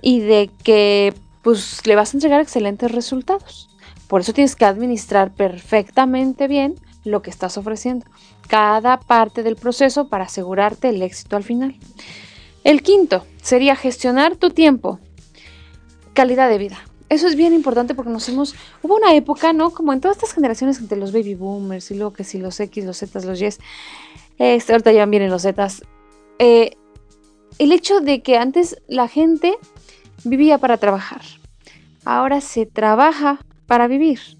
y 0.00 0.20
de 0.20 0.50
que 0.64 1.12
pues 1.42 1.86
le 1.86 1.96
vas 1.96 2.14
a 2.14 2.16
entregar 2.16 2.40
excelentes 2.40 2.92
resultados. 2.92 3.68
Por 4.06 4.22
eso 4.22 4.32
tienes 4.32 4.56
que 4.56 4.64
administrar 4.64 5.34
perfectamente 5.34 6.48
bien 6.48 6.76
lo 7.10 7.22
que 7.22 7.30
estás 7.30 7.58
ofreciendo, 7.58 8.06
cada 8.48 9.00
parte 9.00 9.42
del 9.42 9.56
proceso 9.56 10.08
para 10.08 10.24
asegurarte 10.24 10.88
el 10.88 11.02
éxito 11.02 11.36
al 11.36 11.44
final. 11.44 11.76
El 12.64 12.82
quinto 12.82 13.24
sería 13.42 13.76
gestionar 13.76 14.36
tu 14.36 14.50
tiempo, 14.50 14.98
calidad 16.12 16.48
de 16.48 16.58
vida. 16.58 16.78
Eso 17.08 17.26
es 17.26 17.36
bien 17.36 17.54
importante 17.54 17.94
porque 17.94 18.10
nos 18.10 18.28
hemos... 18.28 18.54
Hubo 18.82 18.96
una 18.96 19.14
época, 19.14 19.52
¿no? 19.52 19.70
Como 19.70 19.92
en 19.92 20.00
todas 20.00 20.18
estas 20.18 20.34
generaciones 20.34 20.78
entre 20.78 20.98
los 20.98 21.12
baby 21.12 21.34
boomers 21.34 21.90
y 21.90 21.94
luego 21.94 22.12
que 22.12 22.24
si 22.24 22.38
los 22.38 22.60
X, 22.60 22.84
los 22.84 22.98
Z, 22.98 23.20
los 23.20 23.40
Y. 23.40 23.48
Este, 24.38 24.72
ahorita 24.72 24.92
ya 24.92 25.06
vienen 25.06 25.30
los 25.30 25.42
Z. 25.42 25.68
Eh, 26.38 26.76
el 27.58 27.72
hecho 27.72 28.00
de 28.00 28.22
que 28.22 28.36
antes 28.36 28.76
la 28.88 29.08
gente 29.08 29.54
vivía 30.24 30.58
para 30.58 30.76
trabajar. 30.76 31.22
Ahora 32.04 32.40
se 32.40 32.66
trabaja 32.66 33.38
para 33.66 33.88
vivir. 33.88 34.37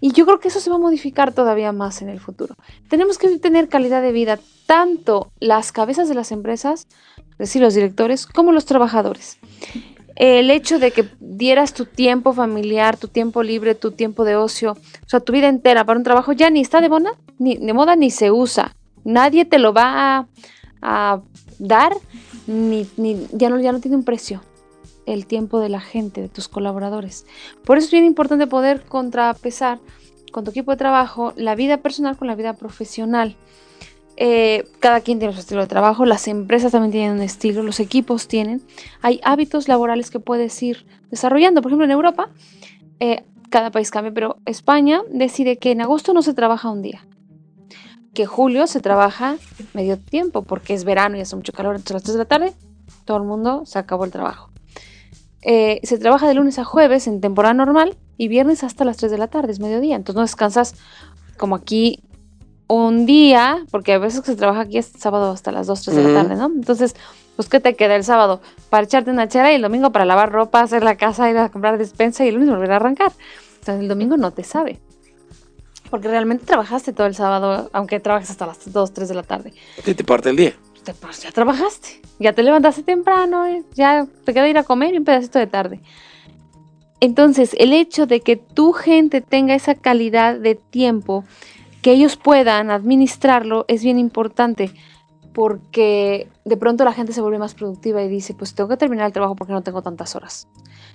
Y 0.00 0.12
yo 0.12 0.24
creo 0.26 0.38
que 0.38 0.48
eso 0.48 0.60
se 0.60 0.70
va 0.70 0.76
a 0.76 0.80
modificar 0.80 1.32
todavía 1.32 1.72
más 1.72 2.02
en 2.02 2.08
el 2.08 2.20
futuro. 2.20 2.54
Tenemos 2.88 3.18
que 3.18 3.36
tener 3.38 3.68
calidad 3.68 4.00
de 4.00 4.12
vida, 4.12 4.38
tanto 4.66 5.30
las 5.40 5.72
cabezas 5.72 6.08
de 6.08 6.14
las 6.14 6.30
empresas, 6.30 6.86
es 7.32 7.38
decir, 7.38 7.62
los 7.62 7.74
directores, 7.74 8.26
como 8.26 8.52
los 8.52 8.64
trabajadores. 8.64 9.38
El 10.14 10.50
hecho 10.50 10.78
de 10.78 10.90
que 10.92 11.08
dieras 11.20 11.74
tu 11.74 11.84
tiempo 11.84 12.32
familiar, 12.32 12.96
tu 12.96 13.08
tiempo 13.08 13.42
libre, 13.42 13.74
tu 13.74 13.92
tiempo 13.92 14.24
de 14.24 14.36
ocio, 14.36 14.72
o 14.72 15.08
sea, 15.08 15.20
tu 15.20 15.32
vida 15.32 15.48
entera 15.48 15.84
para 15.84 15.98
un 15.98 16.04
trabajo 16.04 16.32
ya 16.32 16.50
ni 16.50 16.60
está 16.60 16.80
de 16.80 16.88
moda, 16.88 17.12
ni, 17.38 17.56
de 17.56 17.72
moda 17.72 17.94
ni 17.96 18.10
se 18.10 18.30
usa. 18.30 18.74
Nadie 19.04 19.44
te 19.44 19.58
lo 19.58 19.72
va 19.72 20.26
a, 20.82 21.20
dar, 21.58 21.92
ni, 22.46 22.86
ni- 22.96 23.26
ya, 23.32 23.48
no, 23.50 23.58
ya 23.60 23.72
no 23.72 23.80
tiene 23.80 23.96
un 23.96 24.04
precio 24.04 24.42
el 25.08 25.26
tiempo 25.26 25.58
de 25.58 25.68
la 25.68 25.80
gente, 25.80 26.20
de 26.20 26.28
tus 26.28 26.48
colaboradores. 26.48 27.26
Por 27.64 27.78
eso 27.78 27.86
es 27.86 27.92
bien 27.92 28.04
importante 28.04 28.46
poder 28.46 28.82
contrapesar 28.82 29.78
con 30.32 30.44
tu 30.44 30.50
equipo 30.50 30.70
de 30.70 30.76
trabajo 30.76 31.32
la 31.36 31.54
vida 31.54 31.78
personal 31.78 32.16
con 32.16 32.28
la 32.28 32.34
vida 32.34 32.52
profesional. 32.52 33.36
Eh, 34.16 34.64
cada 34.80 35.00
quien 35.00 35.18
tiene 35.18 35.32
su 35.32 35.40
estilo 35.40 35.62
de 35.62 35.66
trabajo, 35.66 36.04
las 36.04 36.28
empresas 36.28 36.72
también 36.72 36.92
tienen 36.92 37.12
un 37.12 37.22
estilo, 37.22 37.62
los 37.62 37.80
equipos 37.80 38.28
tienen. 38.28 38.60
Hay 39.00 39.20
hábitos 39.24 39.68
laborales 39.68 40.10
que 40.10 40.20
puedes 40.20 40.62
ir 40.62 40.86
desarrollando. 41.10 41.62
Por 41.62 41.70
ejemplo, 41.70 41.86
en 41.86 41.92
Europa, 41.92 42.28
eh, 43.00 43.24
cada 43.48 43.70
país 43.70 43.90
cambia, 43.90 44.12
pero 44.12 44.36
España 44.44 45.02
decide 45.10 45.56
que 45.56 45.70
en 45.70 45.80
agosto 45.80 46.12
no 46.12 46.22
se 46.22 46.34
trabaja 46.34 46.70
un 46.70 46.82
día. 46.82 47.06
Que 48.12 48.26
julio 48.26 48.66
se 48.66 48.80
trabaja 48.80 49.36
medio 49.72 49.96
tiempo 49.96 50.42
porque 50.42 50.74
es 50.74 50.84
verano 50.84 51.16
y 51.16 51.20
hace 51.20 51.36
mucho 51.36 51.52
calor. 51.52 51.76
Entonces 51.76 51.92
a 51.92 51.94
las 51.94 52.02
3 52.02 52.14
de 52.14 52.18
la 52.18 52.24
tarde 52.28 52.52
todo 53.04 53.16
el 53.18 53.22
mundo 53.22 53.64
se 53.64 53.78
acabó 53.78 54.04
el 54.04 54.10
trabajo. 54.10 54.50
Eh, 55.42 55.80
se 55.84 55.98
trabaja 55.98 56.26
de 56.26 56.34
lunes 56.34 56.58
a 56.58 56.64
jueves 56.64 57.06
en 57.06 57.20
temporada 57.20 57.54
normal 57.54 57.96
y 58.16 58.28
viernes 58.28 58.64
hasta 58.64 58.84
las 58.84 58.96
3 58.96 59.12
de 59.12 59.18
la 59.18 59.28
tarde, 59.28 59.52
es 59.52 59.60
mediodía. 59.60 59.96
Entonces 59.96 60.16
no 60.16 60.22
descansas 60.22 60.74
como 61.36 61.54
aquí 61.54 62.02
un 62.66 63.06
día, 63.06 63.64
porque 63.70 63.94
a 63.94 63.98
veces 63.98 64.20
que 64.20 64.32
se 64.32 64.36
trabaja 64.36 64.60
aquí 64.60 64.78
es 64.78 64.92
sábado 64.98 65.30
hasta 65.30 65.50
las 65.52 65.66
2, 65.66 65.82
3 65.82 65.96
de 65.96 66.02
la 66.04 66.22
tarde, 66.22 66.36
¿no? 66.36 66.46
Entonces, 66.46 66.94
pues, 67.34 67.48
¿qué 67.48 67.60
te 67.60 67.74
queda 67.74 67.96
el 67.96 68.04
sábado? 68.04 68.42
Para 68.68 68.84
echarte 68.84 69.10
una 69.10 69.26
chela 69.26 69.50
y 69.52 69.54
el 69.54 69.62
domingo 69.62 69.90
para 69.90 70.04
lavar 70.04 70.30
ropa, 70.30 70.60
hacer 70.60 70.84
la 70.84 70.96
casa, 70.96 71.30
ir 71.30 71.38
a 71.38 71.48
comprar 71.48 71.78
despensa 71.78 72.24
y 72.24 72.28
el 72.28 72.34
lunes 72.34 72.50
volver 72.50 72.72
a 72.72 72.76
arrancar. 72.76 73.12
Entonces, 73.60 73.80
el 73.80 73.88
domingo 73.88 74.16
no 74.18 74.32
te 74.32 74.44
sabe. 74.44 74.78
Porque 75.88 76.08
realmente 76.08 76.44
trabajaste 76.44 76.92
todo 76.92 77.06
el 77.06 77.14
sábado, 77.14 77.70
aunque 77.72 78.00
trabajes 78.00 78.30
hasta 78.30 78.46
las 78.46 78.70
2, 78.70 78.92
3 78.92 79.08
de 79.08 79.14
la 79.14 79.22
tarde 79.22 79.54
¿Qué 79.82 79.94
te 79.94 80.04
parte 80.04 80.28
el 80.28 80.36
día? 80.36 80.54
Te- 80.82 80.94
pues 80.94 81.22
ya 81.22 81.30
trabajaste, 81.30 82.00
ya 82.18 82.32
te 82.32 82.42
levantaste 82.42 82.82
temprano, 82.82 83.44
ya 83.74 84.06
te 84.24 84.34
queda 84.34 84.48
ir 84.48 84.58
a 84.58 84.64
comer 84.64 84.94
y 84.94 84.98
un 84.98 85.04
pedacito 85.04 85.38
de 85.38 85.46
tarde. 85.46 85.80
Entonces, 87.00 87.54
el 87.58 87.72
hecho 87.72 88.06
de 88.06 88.20
que 88.20 88.36
tu 88.36 88.72
gente 88.72 89.20
tenga 89.20 89.54
esa 89.54 89.74
calidad 89.74 90.38
de 90.38 90.56
tiempo, 90.56 91.24
que 91.80 91.92
ellos 91.92 92.16
puedan 92.16 92.70
administrarlo, 92.70 93.64
es 93.68 93.84
bien 93.84 93.98
importante, 93.98 94.72
porque 95.32 96.28
de 96.44 96.56
pronto 96.56 96.84
la 96.84 96.92
gente 96.92 97.12
se 97.12 97.20
vuelve 97.20 97.38
más 97.38 97.54
productiva 97.54 98.02
y 98.02 98.08
dice, 98.08 98.34
pues 98.34 98.54
tengo 98.54 98.68
que 98.68 98.76
terminar 98.76 99.06
el 99.06 99.12
trabajo 99.12 99.36
porque 99.36 99.52
no 99.52 99.62
tengo 99.62 99.82
tantas 99.82 100.16
horas, 100.16 100.48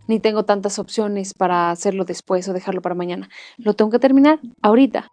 ni 0.07 0.19
tengo 0.19 0.43
tantas 0.43 0.79
opciones 0.79 1.33
para 1.33 1.71
hacerlo 1.71 2.03
después 2.03 2.49
o 2.49 2.53
dejarlo 2.53 2.81
para 2.81 2.95
mañana. 2.95 3.29
Lo 3.57 3.73
tengo 3.73 3.89
que 3.89 3.99
terminar 3.99 4.39
ahorita. 4.61 5.09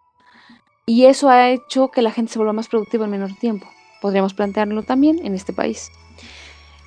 Y 0.85 1.05
eso 1.05 1.29
ha 1.29 1.49
hecho 1.49 1.87
que 1.89 2.01
la 2.01 2.11
gente 2.11 2.33
se 2.33 2.39
vuelva 2.39 2.51
más 2.51 2.67
productiva 2.67 3.05
en 3.05 3.11
menor 3.11 3.33
tiempo 3.39 3.67
podríamos 4.01 4.33
plantearlo 4.33 4.83
también 4.83 5.25
en 5.25 5.33
este 5.35 5.53
país. 5.53 5.91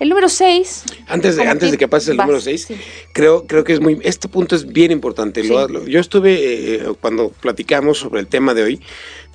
El 0.00 0.09
número 0.09 0.29
6. 0.29 0.85
Antes 1.07 1.37
de, 1.37 1.46
antes 1.46 1.70
de 1.70 1.79
que 1.79 1.87
pases 1.87 2.09
el 2.11 2.16
número 2.16 2.40
6, 2.40 2.68
creo, 3.12 3.46
creo 3.46 3.62
que 3.62 3.72
es 3.74 3.81
muy, 3.81 3.98
este 4.03 4.29
punto 4.29 4.57
es 4.57 4.66
bien 4.66 4.90
importante. 4.90 5.44
Lo- 5.44 5.66
Sí. 5.68 5.72
lo- 5.72 5.87
yo 5.87 6.00
estuve, 6.00 6.74
eh, 6.74 6.92
cuando 7.00 7.29
platicamos 7.31 7.98
sobre 7.98 8.20
el 8.20 8.27
tema 8.27 8.55
de 8.55 8.62
hoy, 8.64 8.81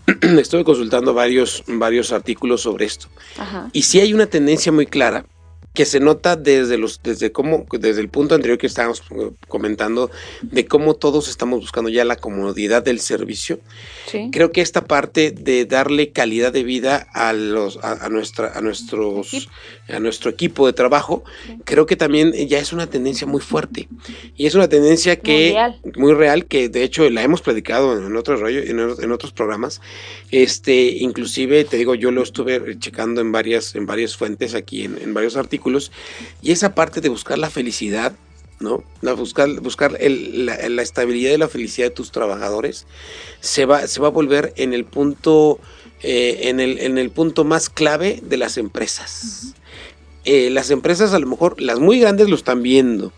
estuve 0.39 0.65
consultando 0.65 1.13
varios, 1.13 1.63
varios 1.68 2.12
artículos 2.12 2.62
sobre 2.62 2.86
esto. 2.86 3.08
Ajá. 3.38 3.70
Y 3.72 3.84
sí 3.84 4.02
hay 4.02 4.13
una 4.13 4.26
tendencia 4.26 4.72
muy 4.72 4.86
clara 4.86 5.26
que 5.74 5.86
se 5.86 6.00
nota 6.00 6.36
desde 6.36 6.78
los 6.78 7.02
desde 7.04 7.32
cómo 7.32 7.65
desde 7.72 8.02
el 8.02 8.10
punto 8.10 8.36
anterior 8.36 8.58
que 8.58 8.67
estábamos 8.67 9.02
eh, 9.12 9.32
comentando 9.48 10.10
de 10.41 10.65
cómo 10.65 10.95
todos 10.95 11.30
estamos 11.30 11.60
buscando 11.62 11.89
ya 11.89 12.04
la 12.04 12.15
comodidad 12.15 12.84
del 12.84 13.00
servicio. 13.00 13.60
Sí. 14.08 14.30
Creo 14.32 14.52
que 14.52 14.62
esta 14.62 14.86
parte 14.86 15.32
de 15.32 15.65
darle 15.65 16.12
calidad 16.12 16.52
de 16.52 16.63
vida 16.63 17.08
a 17.13 17.34
los 17.34 17.78
a, 17.84 18.04
a 18.06 18.10
nuestra 18.10 18.52
a 18.58 18.62
nuestros 18.62 19.34
Equipo. 19.34 19.52
a 19.89 20.00
nuestro 20.00 20.32
equipo 20.32 20.65
de 20.65 20.74
trabajo, 20.74 21.24
Sí. 21.45 21.58
creo 21.65 21.86
que 21.86 21.95
también 21.95 22.34
ya 22.48 22.60
es 22.60 22.74
una 22.74 22.88
tendencia 22.88 23.28
muy 23.28 23.41
fuerte 23.41 23.88
y 24.36 24.48
es 24.48 24.56
una 24.56 24.67
tendencia 24.67 25.19
que 25.19 25.54
Mundial. 25.56 25.82
muy 25.95 26.13
real 26.13 26.45
que 26.48 26.67
de 26.69 26.84
hecho 26.84 27.08
la 27.10 27.22
hemos 27.22 27.41
predicado 27.41 27.95
en 27.98 28.15
otros 28.17 28.39
rollo 28.39 28.60
en, 28.60 28.80
en 28.80 29.12
otros 29.12 29.32
programas 29.34 29.82
este 30.32 30.82
inclusive 30.98 31.63
te 31.63 31.78
digo 31.78 31.93
yo 31.95 32.12
lo 32.12 32.24
estuve 32.24 32.78
checando 32.80 33.22
en 33.22 33.32
varias 33.32 33.76
en 33.76 33.86
varias 33.86 34.17
fuentes 34.17 34.56
aquí 34.56 34.84
en, 34.86 34.98
en 35.02 35.13
varios 35.13 35.36
artículos 35.38 35.49
y 36.42 36.52
esa 36.52 36.76
parte 36.76 37.02
de 37.02 37.10
buscar 37.10 37.38
la 37.38 37.50
felicidad 37.50 38.14
¿no? 38.60 38.84
La 39.02 39.14
buscar 39.14 39.50
buscar 39.62 39.98
el, 40.00 40.46
la, 40.46 40.68
la, 40.70 40.82
estabilidad 40.82 41.34
y 41.34 41.38
la 41.38 41.48
felicidad 41.48 41.88
de 41.88 41.92
tus 41.92 42.12
trabajadores 42.12 42.86
se 43.40 43.66
va, 43.66 43.88
se 43.88 44.02
va 44.02 44.08
a 44.08 44.12
volver 44.12 44.54
en 44.58 44.74
el 44.74 44.86
punto, 44.86 45.60
eh, 46.02 46.42
en, 46.44 46.60
el, 46.60 46.80
en 46.80 46.98
el 46.98 47.10
punto 47.10 47.46
más 47.46 47.70
clave 47.70 48.20
de 48.22 48.38
las 48.38 48.58
empresas. 48.58 49.56
Eh, 50.26 50.50
las 50.50 50.70
empresas 50.72 51.14
a 51.14 51.20
lo 51.20 51.28
mejor, 51.28 51.62
las 51.62 51.80
muy 51.80 52.00
grandes 52.00 52.30
lo 52.30 52.36
están 52.36 52.62
viendo, 52.62 53.14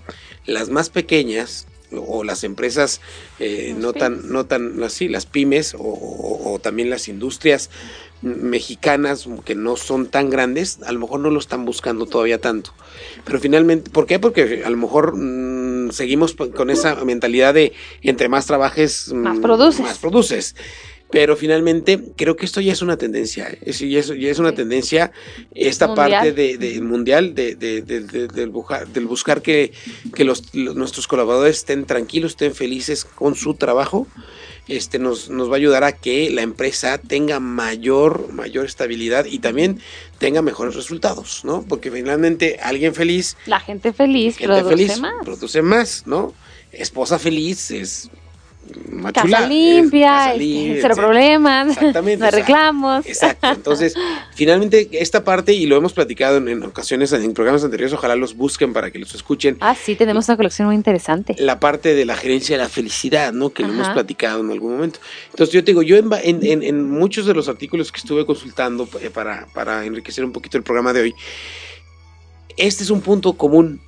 las 0.45 0.69
más 0.69 0.89
pequeñas 0.89 1.65
o 1.91 2.23
las 2.23 2.43
empresas 2.43 3.01
eh, 3.39 3.75
no, 3.77 3.93
tan, 3.93 4.31
no 4.31 4.45
tan 4.45 4.81
así, 4.83 5.09
las 5.09 5.25
pymes 5.25 5.73
o, 5.73 5.79
o, 5.79 6.53
o, 6.53 6.59
también 6.59 6.89
las 6.89 7.07
industrias 7.07 7.69
mexicanas 8.21 9.27
que 9.45 9.55
no 9.55 9.75
son 9.75 10.07
tan 10.07 10.29
grandes, 10.29 10.79
a 10.85 10.91
lo 10.91 10.99
mejor 10.99 11.19
no 11.19 11.29
lo 11.29 11.39
están 11.39 11.65
buscando 11.65 12.05
todavía 12.05 12.39
tanto. 12.39 12.73
Pero 13.25 13.39
finalmente, 13.39 13.89
¿por 13.89 14.05
qué? 14.05 14.19
Porque 14.19 14.63
a 14.63 14.69
lo 14.69 14.77
mejor 14.77 15.15
mmm, 15.15 15.91
seguimos 15.91 16.35
con 16.35 16.69
esa 16.69 16.95
mentalidad 17.03 17.53
de 17.53 17.73
entre 18.01 18.29
más 18.29 18.45
trabajes, 18.45 19.11
más 19.13 19.39
produces. 19.39 19.81
Más 19.81 19.97
produces. 19.97 20.55
Pero 21.11 21.35
finalmente 21.35 22.01
creo 22.15 22.35
que 22.35 22.45
esto 22.45 22.61
ya 22.61 22.71
es 22.71 22.81
una 22.81 22.97
tendencia, 22.97 23.49
es, 23.61 23.79
ya, 23.79 23.99
es, 23.99 24.07
ya 24.07 24.31
es 24.31 24.39
una 24.39 24.53
tendencia, 24.53 25.11
esta 25.53 25.87
mundial. 25.87 26.11
parte 26.11 26.31
de, 26.31 26.57
de, 26.57 26.81
mundial 26.81 27.35
de, 27.35 27.55
de, 27.55 27.81
del, 27.81 28.49
buscar, 28.49 28.87
del 28.87 29.05
buscar 29.05 29.41
que, 29.41 29.73
que 30.15 30.23
los, 30.23 30.55
los, 30.55 30.75
nuestros 30.75 31.07
colaboradores 31.07 31.57
estén 31.57 31.85
tranquilos, 31.85 32.31
estén 32.31 32.55
felices 32.55 33.03
con 33.03 33.35
su 33.35 33.55
trabajo, 33.55 34.07
este, 34.67 34.99
nos, 34.99 35.29
nos 35.29 35.49
va 35.49 35.53
a 35.53 35.57
ayudar 35.57 35.83
a 35.83 35.91
que 35.91 36.29
la 36.29 36.43
empresa 36.43 36.97
tenga 36.97 37.39
mayor, 37.39 38.31
mayor 38.31 38.65
estabilidad 38.65 39.25
y 39.25 39.39
también 39.39 39.81
tenga 40.17 40.41
mejores 40.41 40.75
resultados, 40.75 41.41
¿no? 41.43 41.63
Porque 41.67 41.91
finalmente 41.91 42.59
alguien 42.61 42.95
feliz... 42.95 43.35
La 43.45 43.59
gente 43.59 43.91
feliz 43.91 44.37
gente 44.37 44.61
produce 44.61 44.69
feliz, 44.69 44.99
más. 44.99 45.25
Produce 45.25 45.61
más, 45.61 46.03
¿no? 46.05 46.33
Esposa 46.71 47.19
feliz 47.19 47.71
es 47.71 48.09
Machula, 48.89 49.37
casa 49.37 49.47
limpia, 49.47 50.07
casa 50.07 50.33
limpia 50.35 50.81
cero 50.81 50.95
problemas, 50.95 51.81
no 52.19 52.31
reclamos. 52.31 53.05
Exacto, 53.05 53.47
entonces, 53.55 53.95
finalmente 54.33 54.87
esta 54.93 55.23
parte, 55.23 55.53
y 55.53 55.65
lo 55.65 55.75
hemos 55.75 55.93
platicado 55.93 56.37
en, 56.37 56.47
en, 56.47 56.63
ocasiones, 56.63 57.11
en 57.11 57.33
programas 57.33 57.63
anteriores, 57.63 57.93
ojalá 57.93 58.15
los 58.15 58.35
busquen 58.35 58.71
para 58.71 58.91
que 58.91 58.99
los 58.99 59.15
escuchen. 59.15 59.57
Ah, 59.59 59.75
sí, 59.75 59.95
tenemos 59.95 60.27
una 60.27 60.37
colección 60.37 60.67
muy 60.67 60.75
interesante. 60.75 61.35
La 61.39 61.59
parte 61.59 61.95
de 61.95 62.05
la 62.05 62.15
gerencia 62.15 62.55
de 62.55 62.63
la 62.63 62.69
felicidad, 62.69 63.33
¿no? 63.33 63.49
Que 63.49 63.63
Ajá. 63.63 63.71
lo 63.71 63.81
hemos 63.81 63.93
platicado 63.93 64.41
en 64.41 64.51
algún 64.51 64.73
momento. 64.73 64.99
Entonces, 65.31 65.53
yo 65.53 65.63
te 65.63 65.71
digo, 65.71 65.81
yo 65.81 65.97
en, 65.97 66.09
en, 66.23 66.63
en 66.63 66.89
muchos 66.89 67.25
de 67.25 67.33
los 67.33 67.49
artículos 67.49 67.91
que 67.91 67.97
estuve 67.97 68.25
consultando 68.25 68.87
eh, 69.01 69.09
para, 69.09 69.47
para 69.53 69.85
enriquecer 69.85 70.23
un 70.23 70.31
poquito 70.31 70.57
el 70.57 70.63
programa 70.63 70.93
de 70.93 71.01
hoy, 71.01 71.15
este 72.57 72.83
es 72.83 72.89
un 72.89 73.01
punto 73.01 73.33
común 73.33 73.81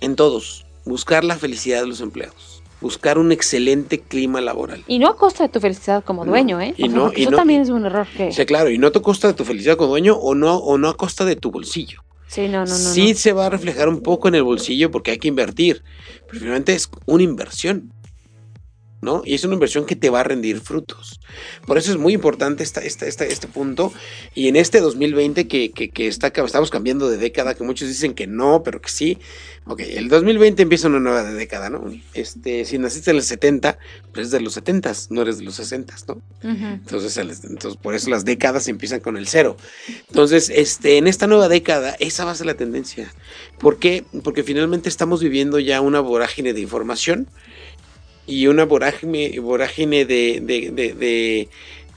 en 0.00 0.14
todos, 0.14 0.66
buscar 0.84 1.24
la 1.24 1.36
felicidad 1.36 1.80
de 1.80 1.88
los 1.88 2.00
empleados 2.00 2.53
buscar 2.84 3.18
un 3.18 3.32
excelente 3.32 3.98
clima 3.98 4.42
laboral. 4.42 4.84
Y 4.86 4.98
no 4.98 5.08
a 5.08 5.16
costa 5.16 5.42
de 5.42 5.48
tu 5.48 5.58
felicidad 5.58 6.04
como 6.04 6.26
dueño, 6.26 6.58
no, 6.58 6.62
¿eh? 6.62 6.74
Y 6.76 6.88
no, 6.88 7.10
y 7.16 7.22
eso 7.22 7.30
no, 7.30 7.38
también 7.38 7.62
es 7.62 7.70
un 7.70 7.86
error 7.86 8.06
que... 8.14 8.30
Sí, 8.30 8.44
claro, 8.44 8.68
y 8.68 8.76
no 8.76 8.88
a 8.88 8.92
costa 8.92 9.26
de 9.26 9.34
tu 9.34 9.44
felicidad 9.44 9.76
como 9.76 9.88
dueño 9.88 10.16
o 10.16 10.34
no, 10.34 10.56
o 10.58 10.76
no 10.76 10.90
a 10.90 10.96
costa 10.96 11.24
de 11.24 11.34
tu 11.34 11.50
bolsillo. 11.50 12.04
Sí, 12.28 12.42
no, 12.42 12.66
no, 12.66 12.72
no. 12.72 12.92
Sí 12.92 13.14
se 13.14 13.32
va 13.32 13.46
a 13.46 13.50
reflejar 13.50 13.88
un 13.88 14.02
poco 14.02 14.28
en 14.28 14.34
el 14.34 14.42
bolsillo 14.42 14.90
porque 14.90 15.12
hay 15.12 15.18
que 15.18 15.28
invertir, 15.28 15.82
pero 16.26 16.40
finalmente 16.40 16.74
es 16.74 16.90
una 17.06 17.22
inversión. 17.22 17.90
¿No? 19.04 19.22
Y 19.24 19.34
es 19.34 19.44
una 19.44 19.54
inversión 19.54 19.86
que 19.86 19.94
te 19.94 20.10
va 20.10 20.20
a 20.20 20.24
rendir 20.24 20.60
frutos. 20.60 21.20
Por 21.66 21.78
eso 21.78 21.92
es 21.92 21.98
muy 21.98 22.14
importante 22.14 22.62
esta, 22.62 22.80
esta, 22.80 23.06
esta, 23.06 23.24
este 23.24 23.46
punto. 23.46 23.92
Y 24.34 24.48
en 24.48 24.56
este 24.56 24.80
2020 24.80 25.46
que, 25.46 25.70
que, 25.70 25.90
que 25.90 26.08
está, 26.08 26.28
estamos 26.28 26.70
cambiando 26.70 27.08
de 27.08 27.18
década, 27.18 27.54
que 27.54 27.62
muchos 27.62 27.88
dicen 27.88 28.14
que 28.14 28.26
no, 28.26 28.62
pero 28.64 28.80
que 28.80 28.88
sí. 28.88 29.18
Ok, 29.66 29.80
el 29.80 30.08
2020 30.08 30.62
empieza 30.62 30.88
una 30.88 31.00
nueva 31.00 31.24
década, 31.24 31.70
¿no? 31.70 31.90
Este, 32.12 32.66
si 32.66 32.76
naciste 32.76 33.12
en 33.12 33.16
el 33.16 33.22
70, 33.22 33.78
pues 34.12 34.26
es 34.26 34.30
de 34.30 34.40
los 34.40 34.52
70, 34.54 34.92
no 35.08 35.22
eres 35.22 35.38
de 35.38 35.44
los 35.44 35.54
60, 35.54 35.94
¿no? 36.08 36.14
Uh 36.14 36.20
-huh. 36.48 36.72
entonces, 36.74 37.16
entonces, 37.16 37.80
por 37.80 37.94
eso 37.94 38.10
las 38.10 38.26
décadas 38.26 38.68
empiezan 38.68 39.00
con 39.00 39.16
el 39.16 39.26
cero. 39.26 39.56
Entonces, 40.08 40.50
este, 40.50 40.98
en 40.98 41.06
esta 41.06 41.26
nueva 41.26 41.48
década, 41.48 41.96
esa 41.98 42.26
va 42.26 42.32
a 42.32 42.34
ser 42.34 42.46
la 42.46 42.54
tendencia. 42.54 43.10
¿Por 43.58 43.78
qué? 43.78 44.04
Porque 44.22 44.42
finalmente 44.42 44.90
estamos 44.90 45.22
viviendo 45.22 45.58
ya 45.58 45.80
una 45.80 46.00
vorágine 46.00 46.52
de 46.52 46.60
información 46.60 47.28
y 48.26 48.46
una 48.46 48.64
vorágine, 48.64 49.38
vorágine 49.40 50.04
de, 50.04 50.40
de, 50.42 51.48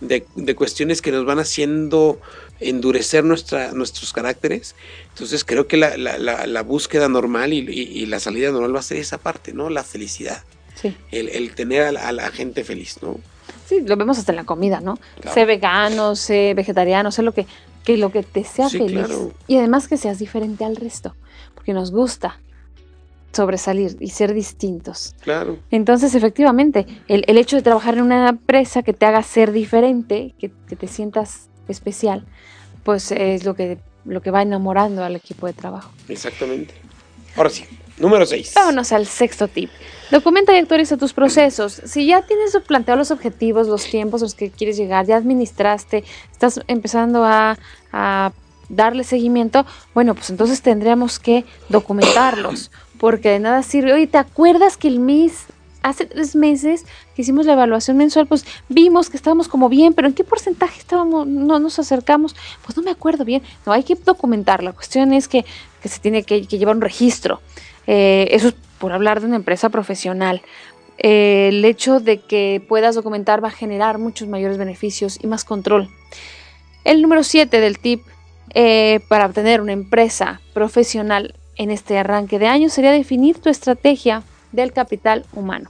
de, 0.01 0.25
de, 0.35 0.55
cuestiones 0.55 1.01
que 1.01 1.11
nos 1.11 1.25
van 1.25 1.39
haciendo 1.39 2.19
endurecer 2.59 3.23
nuestra, 3.23 3.71
nuestros 3.71 4.13
caracteres. 4.13 4.75
Entonces 5.09 5.43
creo 5.43 5.67
que 5.67 5.77
la, 5.77 5.97
la, 5.97 6.17
la, 6.17 6.47
la 6.47 6.63
búsqueda 6.63 7.07
normal 7.07 7.53
y, 7.53 7.59
y, 7.59 8.01
y, 8.01 8.05
la 8.07 8.19
salida 8.19 8.51
normal 8.51 8.75
va 8.75 8.79
a 8.79 8.83
ser 8.83 8.97
esa 8.97 9.17
parte, 9.17 9.53
¿no? 9.53 9.69
La 9.69 9.83
felicidad. 9.83 10.43
Sí. 10.75 10.95
El, 11.11 11.29
el 11.29 11.55
tener 11.55 11.83
a 11.83 11.91
la, 11.91 12.07
a 12.07 12.11
la, 12.11 12.29
gente 12.29 12.63
feliz, 12.63 12.97
¿no? 13.01 13.19
Sí, 13.65 13.81
lo 13.81 13.97
vemos 13.97 14.17
hasta 14.17 14.31
en 14.31 14.37
la 14.37 14.43
comida, 14.43 14.79
¿no? 14.79 14.99
Claro. 15.19 15.33
Sé 15.33 15.45
vegano, 15.45 16.15
sé 16.15 16.53
vegetariano, 16.55 17.11
sé 17.11 17.21
lo 17.21 17.33
que, 17.33 17.47
que 17.83 17.97
lo 17.97 18.11
que 18.11 18.23
te 18.23 18.43
sea 18.43 18.69
sí, 18.69 18.77
feliz. 18.77 19.05
Claro. 19.05 19.33
Y 19.47 19.57
además 19.57 19.87
que 19.87 19.97
seas 19.97 20.19
diferente 20.19 20.65
al 20.65 20.75
resto, 20.75 21.15
porque 21.55 21.73
nos 21.73 21.91
gusta 21.91 22.39
sobresalir 23.33 23.97
y 23.99 24.09
ser 24.09 24.33
distintos. 24.33 25.15
Claro. 25.21 25.59
Entonces, 25.71 26.15
efectivamente, 26.15 26.85
el, 27.07 27.23
el, 27.27 27.37
hecho 27.37 27.55
de 27.55 27.61
trabajar 27.61 27.95
en 27.95 28.03
una 28.03 28.29
empresa 28.29 28.83
que 28.83 28.93
te 28.93 29.05
haga 29.05 29.21
ser 29.23 29.51
diferente, 29.51 30.33
que, 30.39 30.51
que 30.67 30.75
te 30.75 30.87
sientas 30.87 31.49
especial, 31.67 32.25
pues 32.83 33.11
es 33.11 33.43
lo 33.43 33.55
que, 33.55 33.77
lo 34.05 34.21
que 34.21 34.31
va 34.31 34.41
enamorando 34.41 35.03
al 35.03 35.15
equipo 35.15 35.47
de 35.47 35.53
trabajo. 35.53 35.91
Exactamente. 36.07 36.73
Ahora 37.35 37.49
sí, 37.49 37.65
número 37.97 38.25
6. 38.25 38.53
Vámonos 38.55 38.91
al 38.91 39.05
sexto 39.05 39.47
tip. 39.47 39.69
Documenta 40.09 40.53
y 40.53 40.57
actualiza 40.57 40.97
tus 40.97 41.13
procesos. 41.13 41.81
Si 41.85 42.07
ya 42.07 42.21
tienes 42.25 42.57
planteado 42.65 42.97
los 42.97 43.11
objetivos, 43.11 43.67
los 43.67 43.85
tiempos 43.85 44.21
a 44.21 44.25
los 44.25 44.35
que 44.35 44.49
quieres 44.49 44.77
llegar, 44.77 45.05
ya 45.05 45.17
administraste, 45.17 46.03
estás 46.31 46.61
empezando 46.67 47.23
a, 47.25 47.57
a 47.91 48.31
darle 48.69 49.03
seguimiento, 49.03 49.65
bueno, 49.93 50.15
pues 50.15 50.29
entonces 50.29 50.61
tendríamos 50.61 51.19
que 51.19 51.45
documentarlos, 51.69 52.71
porque 52.99 53.29
de 53.29 53.39
nada 53.39 53.63
sirve. 53.63 53.93
Oye, 53.93 54.07
¿te 54.07 54.17
acuerdas 54.17 54.77
que 54.77 54.88
el 54.88 54.99
mes, 54.99 55.45
hace 55.81 56.05
tres 56.05 56.36
meses 56.36 56.86
que 57.15 57.21
hicimos 57.21 57.45
la 57.45 57.53
evaluación 57.53 57.97
mensual, 57.97 58.27
pues 58.27 58.45
vimos 58.69 59.10
que 59.10 59.17
estábamos 59.17 59.47
como 59.47 59.69
bien, 59.69 59.93
pero 59.93 60.07
¿en 60.07 60.13
qué 60.13 60.23
porcentaje 60.23 60.79
estábamos, 60.79 61.27
no 61.27 61.60
nos 61.60 61.79
acercamos? 61.79 62.36
Pues 62.63 62.75
no 62.77 62.83
me 62.83 62.91
acuerdo 62.91 63.25
bien. 63.25 63.41
No, 63.65 63.71
hay 63.71 63.83
que 63.83 63.95
documentar. 63.95 64.63
La 64.63 64.73
cuestión 64.73 65.13
es 65.13 65.27
que, 65.27 65.45
que 65.81 65.89
se 65.89 65.99
tiene 65.99 66.23
que, 66.23 66.41
llevar 66.41 66.75
un 66.75 66.81
registro. 66.81 67.41
Eh, 67.86 68.27
eso 68.31 68.49
es 68.49 68.55
por 68.79 68.91
hablar 68.91 69.21
de 69.21 69.27
una 69.27 69.38
empresa 69.38 69.69
profesional. 69.69 70.41
Eh, 70.97 71.49
el 71.49 71.63
hecho 71.63 71.99
de 71.99 72.19
que 72.19 72.62
puedas 72.67 72.95
documentar 72.95 73.43
va 73.43 73.49
a 73.49 73.51
generar 73.51 73.97
muchos 73.97 74.27
mayores 74.27 74.57
beneficios 74.57 75.19
y 75.21 75.27
más 75.27 75.45
control. 75.45 75.89
El 76.83 77.01
número 77.01 77.23
7 77.23 77.60
del 77.60 77.79
tip 77.79 78.01
eh, 78.53 79.01
para 79.07 79.25
obtener 79.25 79.62
una 79.62 79.73
empresa 79.73 80.41
profesional 80.53 81.36
en 81.58 81.72
este 81.72 81.98
arranque 81.98 82.39
de 82.39 82.48
año 82.48 82.70
sería 82.70 82.91
definir 82.91 83.39
tu 83.39 83.50
estrategia 83.50 84.24
del 84.52 84.74
capital 84.74 85.26
humano. 85.34 85.70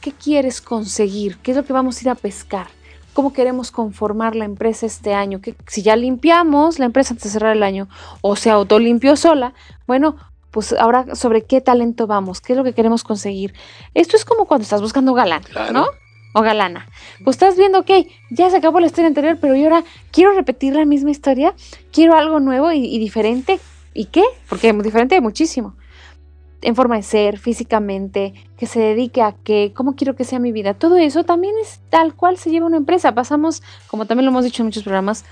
¿Qué 0.00 0.12
quieres 0.12 0.60
conseguir? 0.60 1.38
¿Qué 1.38 1.50
es 1.50 1.56
lo 1.56 1.64
que 1.64 1.72
vamos 1.72 1.98
a 1.98 2.00
ir 2.02 2.10
a 2.10 2.14
pescar? 2.14 2.68
¿Cómo 3.12 3.32
queremos 3.32 3.70
conformar 3.70 4.36
la 4.36 4.44
empresa 4.44 4.86
este 4.86 5.14
año? 5.14 5.40
¿Qué, 5.40 5.54
si 5.66 5.82
ya 5.82 5.96
limpiamos 5.96 6.78
la 6.78 6.84
empresa 6.84 7.14
antes 7.14 7.24
de 7.24 7.30
cerrar 7.30 7.56
el 7.56 7.62
año 7.62 7.88
o 8.20 8.36
se 8.36 8.50
autolimpió 8.50 9.16
sola, 9.16 9.54
bueno, 9.86 10.16
pues 10.50 10.72
ahora 10.72 11.14
sobre 11.14 11.42
qué 11.42 11.60
talento 11.60 12.06
vamos, 12.06 12.40
qué 12.40 12.52
es 12.52 12.56
lo 12.56 12.64
que 12.64 12.72
queremos 12.72 13.04
conseguir. 13.04 13.52
Esto 13.94 14.16
es 14.16 14.24
como 14.24 14.46
cuando 14.46 14.62
estás 14.62 14.80
buscando 14.80 15.12
galán, 15.12 15.42
claro. 15.42 15.72
¿no? 15.72 15.86
O 16.32 16.42
galana. 16.42 16.88
Pues 17.24 17.36
estás 17.36 17.56
viendo, 17.56 17.80
ok, 17.80 17.90
ya 18.30 18.48
se 18.50 18.56
acabó 18.58 18.80
la 18.80 18.86
historia 18.86 19.08
anterior, 19.08 19.38
pero 19.40 19.54
yo 19.54 19.64
ahora 19.64 19.84
quiero 20.12 20.32
repetir 20.32 20.74
la 20.74 20.84
misma 20.84 21.10
historia, 21.10 21.54
quiero 21.92 22.14
algo 22.14 22.40
nuevo 22.40 22.72
y, 22.72 22.86
y 22.86 22.98
diferente. 22.98 23.60
¿Y 23.96 24.06
qué? 24.06 24.24
Porque 24.48 24.68
es 24.68 24.82
diferente 24.82 25.14
de 25.14 25.20
muchísimo. 25.22 25.74
En 26.60 26.76
forma 26.76 26.96
de 26.96 27.02
ser, 27.02 27.38
físicamente, 27.38 28.34
que 28.58 28.66
se 28.66 28.78
dedique 28.78 29.22
a 29.22 29.32
qué, 29.32 29.72
cómo 29.74 29.94
quiero 29.94 30.14
que 30.16 30.24
sea 30.24 30.38
mi 30.38 30.52
vida. 30.52 30.74
Todo 30.74 30.96
eso 30.96 31.24
también 31.24 31.54
es 31.62 31.80
tal 31.88 32.14
cual 32.14 32.36
se 32.36 32.50
lleva 32.50 32.66
una 32.66 32.76
empresa. 32.76 33.14
Pasamos, 33.14 33.62
como 33.86 34.06
también 34.06 34.26
lo 34.26 34.32
hemos 34.32 34.44
dicho 34.44 34.62
en 34.62 34.66
muchos 34.66 34.82
programas, 34.82 35.24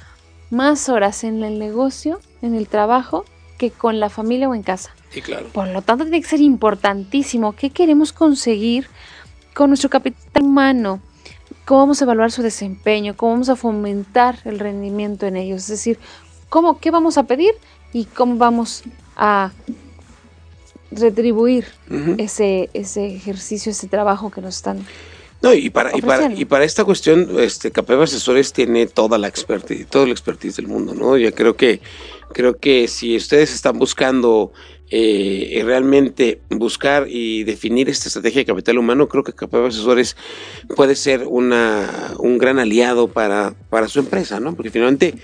más 0.50 0.88
horas 0.88 1.24
en 1.24 1.42
el 1.44 1.58
negocio, 1.58 2.20
en 2.40 2.54
el 2.54 2.68
trabajo, 2.68 3.24
que 3.58 3.70
con 3.70 4.00
la 4.00 4.08
familia 4.08 4.48
o 4.48 4.54
en 4.54 4.62
casa. 4.62 4.94
Sí, 5.10 5.20
claro. 5.20 5.46
Por 5.52 5.68
lo 5.68 5.82
tanto, 5.82 6.04
tiene 6.04 6.22
que 6.22 6.28
ser 6.28 6.40
importantísimo 6.40 7.52
qué 7.52 7.70
queremos 7.70 8.12
conseguir 8.12 8.88
con 9.54 9.70
nuestro 9.70 9.90
capital 9.90 10.42
humano, 10.42 11.00
cómo 11.66 11.80
vamos 11.80 12.00
a 12.00 12.04
evaluar 12.04 12.30
su 12.32 12.42
desempeño, 12.42 13.14
cómo 13.14 13.32
vamos 13.32 13.48
a 13.50 13.56
fomentar 13.56 14.38
el 14.44 14.58
rendimiento 14.58 15.26
en 15.26 15.36
ellos, 15.36 15.62
es 15.62 15.68
decir, 15.68 15.98
cómo, 16.48 16.78
qué 16.78 16.90
vamos 16.90 17.18
a 17.18 17.24
pedir 17.24 17.52
y 17.94 18.04
cómo 18.04 18.36
vamos 18.36 18.82
a 19.16 19.52
retribuir 20.90 21.64
uh 21.88 21.94
-huh. 21.94 22.14
ese, 22.18 22.68
ese 22.74 23.06
ejercicio, 23.06 23.72
ese 23.72 23.88
trabajo 23.88 24.30
que 24.30 24.42
nos 24.42 24.56
están 24.56 24.84
no, 25.44 25.52
y 25.52 25.68
para, 25.68 25.94
y 25.94 26.00
para, 26.00 26.32
y 26.32 26.46
para 26.46 26.64
esta 26.64 26.86
cuestión, 26.86 27.38
este 27.38 27.70
Capeva 27.70 28.04
Asesores 28.04 28.54
tiene 28.54 28.86
toda 28.86 29.18
la 29.18 29.28
expertise, 29.28 29.86
toda 29.86 30.06
la 30.06 30.12
expertise 30.12 30.56
del 30.56 30.68
mundo, 30.68 30.94
¿no? 30.94 31.18
Ya 31.18 31.32
creo 31.32 31.54
que, 31.54 31.82
creo 32.32 32.56
que 32.56 32.88
si 32.88 33.14
ustedes 33.14 33.52
están 33.52 33.78
buscando 33.78 34.54
eh, 34.90 35.60
realmente 35.62 36.40
buscar 36.48 37.08
y 37.10 37.44
definir 37.44 37.90
esta 37.90 38.08
estrategia 38.08 38.40
de 38.40 38.46
capital 38.46 38.78
humano, 38.78 39.06
creo 39.06 39.22
que 39.22 39.34
Capeva 39.34 39.68
Asesores 39.68 40.16
puede 40.74 40.96
ser 40.96 41.26
una, 41.28 42.14
un 42.18 42.38
gran 42.38 42.58
aliado 42.58 43.08
para, 43.08 43.54
para 43.68 43.88
su 43.88 43.98
empresa, 43.98 44.40
¿no? 44.40 44.54
Porque 44.56 44.70
finalmente 44.70 45.14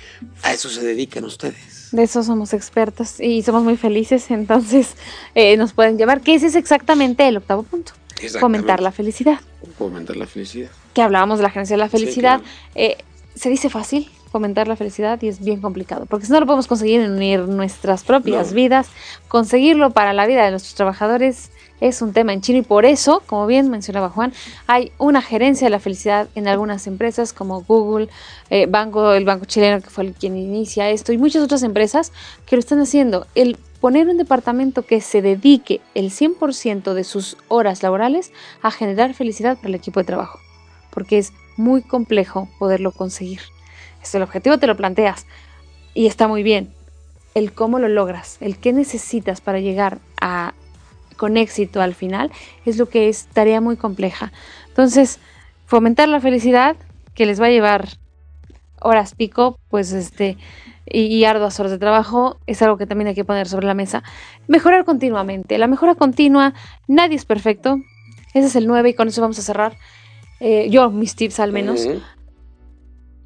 a 0.43 0.53
eso 0.53 0.69
se 0.69 0.85
dedican 0.85 1.25
ustedes. 1.25 1.70
De 1.93 2.05
eso 2.05 2.23
somos 2.23 2.53
expertos 2.55 3.19
y 3.19 3.43
somos 3.43 3.63
muy 3.65 3.77
felices, 3.77 4.31
entonces 4.31 4.95
eh, 5.35 5.57
nos 5.57 5.73
pueden 5.73 5.99
llevar, 5.99 6.21
ese 6.25 6.47
es 6.47 6.55
exactamente 6.55 7.27
el 7.27 7.39
octavo 7.39 7.65
punto. 7.65 7.93
Fomentar 8.39 8.81
la 8.81 8.93
felicidad. 8.93 9.41
Fomentar 9.79 10.17
la 10.17 10.27
felicidad. 10.27 10.71
Que 10.95 11.03
hablábamos 11.03 11.39
de 11.39 11.43
la 11.43 11.49
agencia 11.49 11.75
de 11.75 11.79
la 11.79 11.89
felicidad. 11.89 12.41
Eh, 12.75 12.99
se 13.35 13.49
dice 13.49 13.71
fácil, 13.71 14.11
fomentar 14.31 14.69
la 14.69 14.77
felicidad 14.77 15.21
y 15.23 15.29
es 15.29 15.43
bien 15.43 15.61
complicado, 15.61 16.07
porque 16.07 16.27
si 16.27 16.33
no 16.33 16.41
lo 16.41 16.47
podemos 16.47 16.67
conseguir 16.67 17.01
en 17.01 17.13
unir 17.13 17.41
nuestras 17.41 18.05
propias 18.05 18.53
vidas, 18.53 18.89
conseguirlo 19.29 19.91
para 19.91 20.13
la 20.13 20.27
vida 20.27 20.45
de 20.45 20.51
nuestros 20.51 20.75
trabajadores 20.75 21.51
es 21.81 22.03
un 22.03 22.13
tema 22.13 22.33
en 22.33 22.41
chino 22.41 22.59
y 22.59 22.63
por 22.63 22.85
eso, 22.85 23.23
como 23.27 23.47
bien 23.47 23.71
mencionaba 23.71 24.11
Juan, 24.11 24.33
hay 24.67 24.93
una 24.99 25.23
gerencia 25.23 25.67
de 25.67 25.71
la 25.71 25.81
felicidad 25.81 26.29
en 26.35 26.47
algunas 26.47 26.87
empresas 26.87 27.33
como 27.33 27.63
Google, 27.63 28.09
eh, 28.51 28.67
Banco, 28.67 29.13
el 29.13 29.25
Banco 29.25 29.47
Chileno 29.47 29.81
que 29.81 29.91
fue 29.91 30.05
el 30.05 30.13
quien 30.13 30.37
inicia 30.37 30.91
esto 30.91 31.13
y 31.13 31.19
muchas 31.19 31.43
otras 31.43 31.63
empresas 31.63 32.13
que 32.47 32.57
lo 32.57 32.61
están 32.61 32.81
haciendo. 32.81 33.27
El 33.35 33.57
poner 33.81 34.09
un 34.09 34.19
departamento 34.19 34.83
que 34.83 35.01
se 35.01 35.23
dedique 35.23 35.81
el 35.95 36.11
100% 36.11 36.93
de 36.93 37.05
sus 37.05 37.37
horas 37.49 37.83
laborales 37.83 38.31
a 38.63 38.71
generar 38.71 39.15
felicidad 39.15 39.57
para 39.57 39.69
el 39.69 39.75
equipo 39.75 40.01
de 40.01 40.05
trabajo, 40.05 40.39
porque 40.91 41.19
es 41.19 41.33
muy 41.57 41.83
complejo 41.83 42.49
poderlo 42.59 42.93
conseguir. 42.93 43.41
Es 44.03 44.15
el 44.15 44.23
objetivo, 44.23 44.59
te 44.59 44.67
lo 44.67 44.77
planteas 44.77 45.27
y 45.95 46.07
está 46.07 46.29
muy 46.29 46.43
bien. 46.43 46.73
El 47.35 47.53
cómo 47.53 47.79
lo 47.79 47.89
logras, 47.89 48.39
el 48.41 48.59
qué 48.59 48.73
necesitas 48.73 49.41
para 49.41 49.61
llegar 49.61 49.99
a 50.21 50.53
con 51.21 51.37
éxito 51.37 51.83
al 51.83 51.95
final 51.95 52.33
es 52.65 52.79
lo 52.79 52.89
que 52.89 53.11
es 53.11 53.27
tarea 53.27 53.61
muy 53.61 53.77
compleja. 53.77 54.33
Entonces, 54.69 55.19
fomentar 55.67 56.09
la 56.09 56.19
felicidad 56.19 56.77
que 57.15 57.27
les 57.27 57.39
va 57.39 57.47
a 57.47 57.51
llevar 57.51 57.89
horas 58.81 59.15
pico, 59.15 59.59
pues 59.69 59.93
este 59.93 60.39
y, 60.87 61.01
y, 61.03 61.27
arduas 61.27 61.61
horas 61.61 61.73
de 61.73 61.79
trabajo 61.79 62.39
es 62.47 62.63
algo 62.63 62.79
que 62.79 62.87
también 62.87 63.09
hay 63.09 63.15
que 63.15 63.27
poner 63.27 63.47
sobre 63.49 63.67
la 63.67 63.75
mesa. 63.75 64.03
Mejorar 64.49 64.87
continuamente. 64.87 65.59
La 65.59 65.67
mejora 65.67 65.95
continua, 65.95 66.55
nadie 66.89 67.17
es 67.17 67.27
perfecto. 67.27 67.77
Ese 68.33 68.47
es 68.47 68.57
el 68.57 68.67
9 68.67 68.89
y 68.89 68.95
con 68.95 69.07
eso 69.07 69.21
vamos 69.21 69.39
a 69.39 69.43
cerrar. 69.43 69.77
Eh, 70.41 70.69
yo, 70.71 70.91
mis 70.91 71.17
tips 71.17 71.39
al 71.39 71.53
menos. 71.53 71.87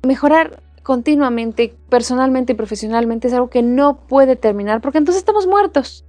Mejorar 0.03 0.65
continuamente, 0.83 1.77
personalmente 1.89 2.55
y 2.55 2.57
profesionalmente, 2.57 3.29
es 3.29 3.35
algo 3.35 3.51
que 3.51 3.63
no 3.63 3.99
puede 4.09 4.35
terminar 4.35 4.81
porque 4.81 4.99
entonces 4.99 5.21
estamos 5.21 5.47
muertos. 5.47 6.05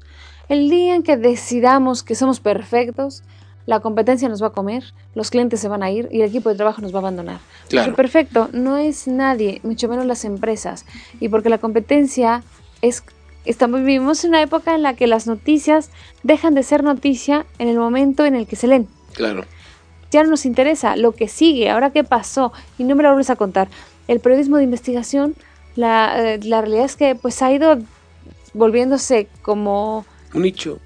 El 0.47 0.69
día 0.69 0.95
en 0.95 1.03
que 1.03 1.17
decidamos 1.17 2.03
que 2.03 2.15
somos 2.15 2.39
perfectos, 2.39 3.23
la 3.65 3.79
competencia 3.79 4.29
nos 4.29 4.43
va 4.43 4.47
a 4.47 4.51
comer, 4.51 4.83
los 5.15 5.31
clientes 5.31 5.59
se 5.59 5.67
van 5.67 5.81
a 5.81 5.89
ir 5.89 6.07
y 6.11 6.21
el 6.21 6.29
equipo 6.29 6.49
de 6.49 6.55
trabajo 6.55 6.81
nos 6.81 6.93
va 6.93 6.97
a 6.97 6.99
abandonar. 6.99 7.39
Claro. 7.67 7.87
Porque 7.87 7.95
perfecto 7.95 8.49
no 8.53 8.77
es 8.77 9.07
nadie, 9.07 9.59
mucho 9.63 9.87
menos 9.89 10.05
las 10.05 10.23
empresas. 10.23 10.85
Y 11.19 11.29
porque 11.29 11.49
la 11.49 11.57
competencia 11.57 12.43
es... 12.81 13.03
Estamos, 13.45 13.81
vivimos 13.81 14.23
en 14.23 14.31
una 14.31 14.41
época 14.41 14.73
en 14.73 14.81
la 14.81 14.95
que 14.95 15.05
las 15.05 15.27
noticias 15.27 15.91
dejan 16.23 16.55
de 16.55 16.63
ser 16.63 16.83
noticia 16.83 17.45
en 17.59 17.67
el 17.67 17.77
momento 17.77 18.25
en 18.25 18.35
el 18.35 18.47
que 18.47 18.55
se 18.55 18.67
leen. 18.67 18.87
Claro. 19.13 19.45
Ya 20.09 20.23
no 20.23 20.31
nos 20.31 20.45
interesa 20.47 20.95
lo 20.95 21.11
que 21.11 21.27
sigue, 21.27 21.69
ahora 21.69 21.91
qué 21.91 22.03
pasó, 22.03 22.53
y 22.79 22.85
no 22.85 22.95
me 22.95 23.03
lo 23.03 23.09
vuelves 23.09 23.29
a 23.29 23.35
contar. 23.35 23.67
El 24.07 24.19
periodismo 24.19 24.57
de 24.57 24.63
investigación, 24.63 25.35
la, 25.75 26.33
eh, 26.33 26.39
la 26.41 26.61
realidad 26.61 26.85
es 26.85 26.95
que 26.95 27.15
pues 27.15 27.41
ha 27.41 27.51
ido 27.51 27.77
volviéndose 28.53 29.27
como... 29.41 30.05
Un 30.33 30.41
nicho. 30.41 30.79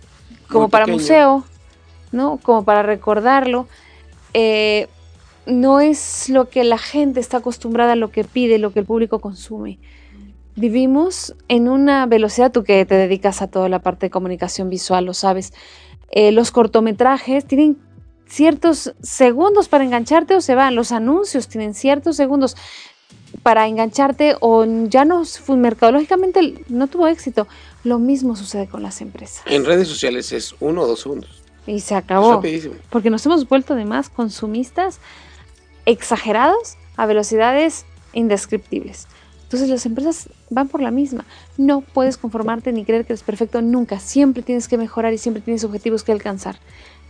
Como 0.48 0.70
para 0.70 0.86
pequeño. 0.86 1.02
museo, 1.02 1.44
¿no? 2.12 2.38
Como 2.42 2.64
para 2.64 2.84
recordarlo. 2.84 3.68
Eh, 4.34 4.88
no 5.46 5.80
es 5.80 6.30
lo 6.30 6.50
que 6.50 6.64
la 6.64 6.78
gente 6.78 7.20
está 7.20 7.38
acostumbrada, 7.38 7.96
lo 7.96 8.12
que 8.12 8.24
pide, 8.24 8.60
lo 8.60 8.72
que 8.72 8.80
el 8.80 8.86
público 8.86 9.20
consume. 9.20 9.80
Vivimos 10.56 11.36
en 11.48 11.70
una 11.70 12.06
velocidad, 12.06 12.52
tú 12.52 12.64
que 12.64 12.86
te 12.86 12.96
dedicas 12.96 13.42
a 13.42 13.48
toda 13.48 13.70
la 13.70 13.80
parte 13.80 14.08
de 14.08 14.10
comunicación 14.10 14.70
visual, 14.70 15.06
lo 15.06 15.14
sabes. 15.14 15.54
Eh, 16.12 16.32
los 16.32 16.52
cortometrajes 16.52 17.46
tienen 17.46 17.78
ciertos 18.26 18.94
segundos 19.02 19.70
para 19.70 19.84
engancharte 19.84 20.36
o 20.36 20.42
se 20.42 20.56
van. 20.56 20.76
Los 20.76 20.92
anuncios 20.92 21.48
tienen 21.48 21.74
ciertos 21.74 22.16
segundos 22.16 22.56
para 23.44 23.68
engancharte 23.68 24.36
o 24.40 24.66
ya 24.86 25.06
no, 25.06 25.24
mercadológicamente 25.56 26.64
no 26.68 26.88
tuvo 26.88 27.08
éxito. 27.08 27.48
Lo 27.84 28.00
mismo 28.00 28.36
sucede 28.36 28.68
con 28.68 28.84
las 28.84 29.02
empresas. 29.02 29.44
En 29.46 29.66
redes 29.66 29.88
sociales 29.88 30.32
es 30.32 30.56
uno 30.60 30.82
o 30.82 30.88
dos 30.88 31.02
segundos. 31.02 31.42
Y 31.66 31.80
se 31.82 31.96
acabó. 31.96 32.42
Porque 32.90 33.10
nos 33.10 33.26
hemos 33.26 33.48
vuelto 33.48 33.74
además 33.74 34.10
consumistas 34.10 35.00
exagerados 35.86 36.76
a 36.98 37.06
velocidades 37.06 37.86
indescriptibles. 38.14 39.08
Entonces 39.44 39.70
las 39.70 39.86
empresas 39.86 40.30
van 40.50 40.68
por 40.68 40.82
la 40.82 40.92
misma. 40.92 41.26
No 41.58 41.82
puedes 41.82 42.18
conformarte 42.18 42.72
ni 42.72 42.86
creer 42.86 43.06
que 43.06 43.14
eres 43.14 43.24
perfecto 43.24 43.62
nunca. 43.62 44.00
Siempre 44.00 44.44
tienes 44.44 44.68
que 44.68 44.78
mejorar 44.78 45.14
y 45.14 45.18
siempre 45.18 45.42
tienes 45.42 45.64
objetivos 45.64 46.04
que 46.04 46.12
alcanzar. 46.12 46.60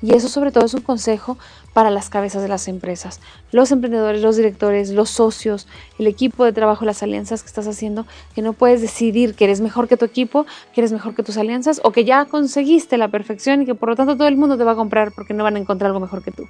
Y 0.01 0.13
eso 0.13 0.29
sobre 0.29 0.51
todo 0.51 0.65
es 0.65 0.73
un 0.73 0.81
consejo 0.81 1.37
para 1.73 1.89
las 1.89 2.09
cabezas 2.09 2.41
de 2.41 2.47
las 2.47 2.67
empresas, 2.67 3.19
los 3.51 3.71
emprendedores, 3.71 4.21
los 4.21 4.37
directores, 4.37 4.91
los 4.91 5.09
socios, 5.09 5.67
el 5.97 6.07
equipo 6.07 6.45
de 6.45 6.53
trabajo, 6.53 6.85
las 6.85 7.03
alianzas 7.03 7.41
que 7.41 7.47
estás 7.47 7.67
haciendo, 7.67 8.05
que 8.33 8.41
no 8.41 8.53
puedes 8.53 8.81
decidir 8.81 9.35
que 9.35 9.43
eres 9.43 9.59
mejor 9.59 9.87
que 9.87 9.97
tu 9.97 10.05
equipo, 10.05 10.45
que 10.73 10.81
eres 10.81 10.93
mejor 10.93 11.15
que 11.15 11.23
tus 11.23 11.37
alianzas 11.37 11.81
o 11.83 11.91
que 11.91 12.05
ya 12.05 12.25
conseguiste 12.25 12.97
la 12.97 13.09
perfección 13.09 13.61
y 13.61 13.65
que 13.65 13.75
por 13.75 13.89
lo 13.89 13.95
tanto 13.95 14.15
todo 14.15 14.27
el 14.27 14.37
mundo 14.37 14.57
te 14.57 14.63
va 14.63 14.71
a 14.71 14.75
comprar 14.75 15.11
porque 15.11 15.33
no 15.33 15.43
van 15.43 15.57
a 15.57 15.59
encontrar 15.59 15.87
algo 15.87 15.99
mejor 15.99 16.23
que 16.23 16.31
tú. 16.31 16.47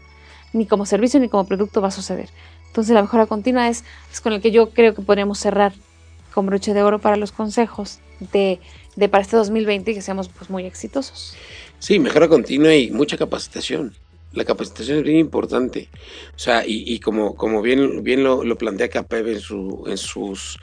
Ni 0.54 0.66
como 0.66 0.86
servicio 0.86 1.20
ni 1.20 1.30
como 1.30 1.46
producto 1.46 1.82
va 1.82 1.88
a 1.88 1.92
suceder. 1.92 2.30
Entonces 2.68 2.94
la 2.94 3.02
mejora 3.02 3.26
continua 3.26 3.68
es, 3.68 3.84
con 4.22 4.34
el 4.34 4.42
que 4.42 4.52
yo 4.52 4.70
creo 4.72 4.94
que 4.94 5.02
podríamos 5.02 5.40
cerrar 5.40 5.74
con 6.34 6.46
broche 6.46 6.74
de 6.74 6.84
oro 6.84 7.00
para 7.00 7.16
los 7.16 7.32
consejos 7.32 8.00
de, 8.32 8.60
de 8.96 9.10
para 9.10 9.24
este 9.24 9.36
2020 9.36 9.92
y 9.92 9.96
que 9.96 10.02
seamos 10.02 10.30
pues 10.30 10.50
muy 10.52 10.66
exitosos. 10.66 11.36
Sí, 11.80 12.00
mejora 12.00 12.28
continua 12.28 12.76
y 12.76 12.92
mucha 12.92 13.18
capacitación. 13.18 13.94
La 14.34 14.46
capacitación 14.46 15.00
es 15.00 15.04
bien 15.04 15.18
importante. 15.18 15.90
O 16.36 16.40
sea, 16.40 16.66
y, 16.66 16.84
y 16.86 17.00
como, 17.00 17.36
como 17.36 17.62
bien, 17.62 18.04
bien 18.04 18.24
lo, 18.24 18.44
lo 18.44 18.58
plantea 18.58 18.90
Capeb 18.90 19.28
en, 19.28 19.40
su, 19.40 19.84
en 19.88 19.98
sus 19.98 20.58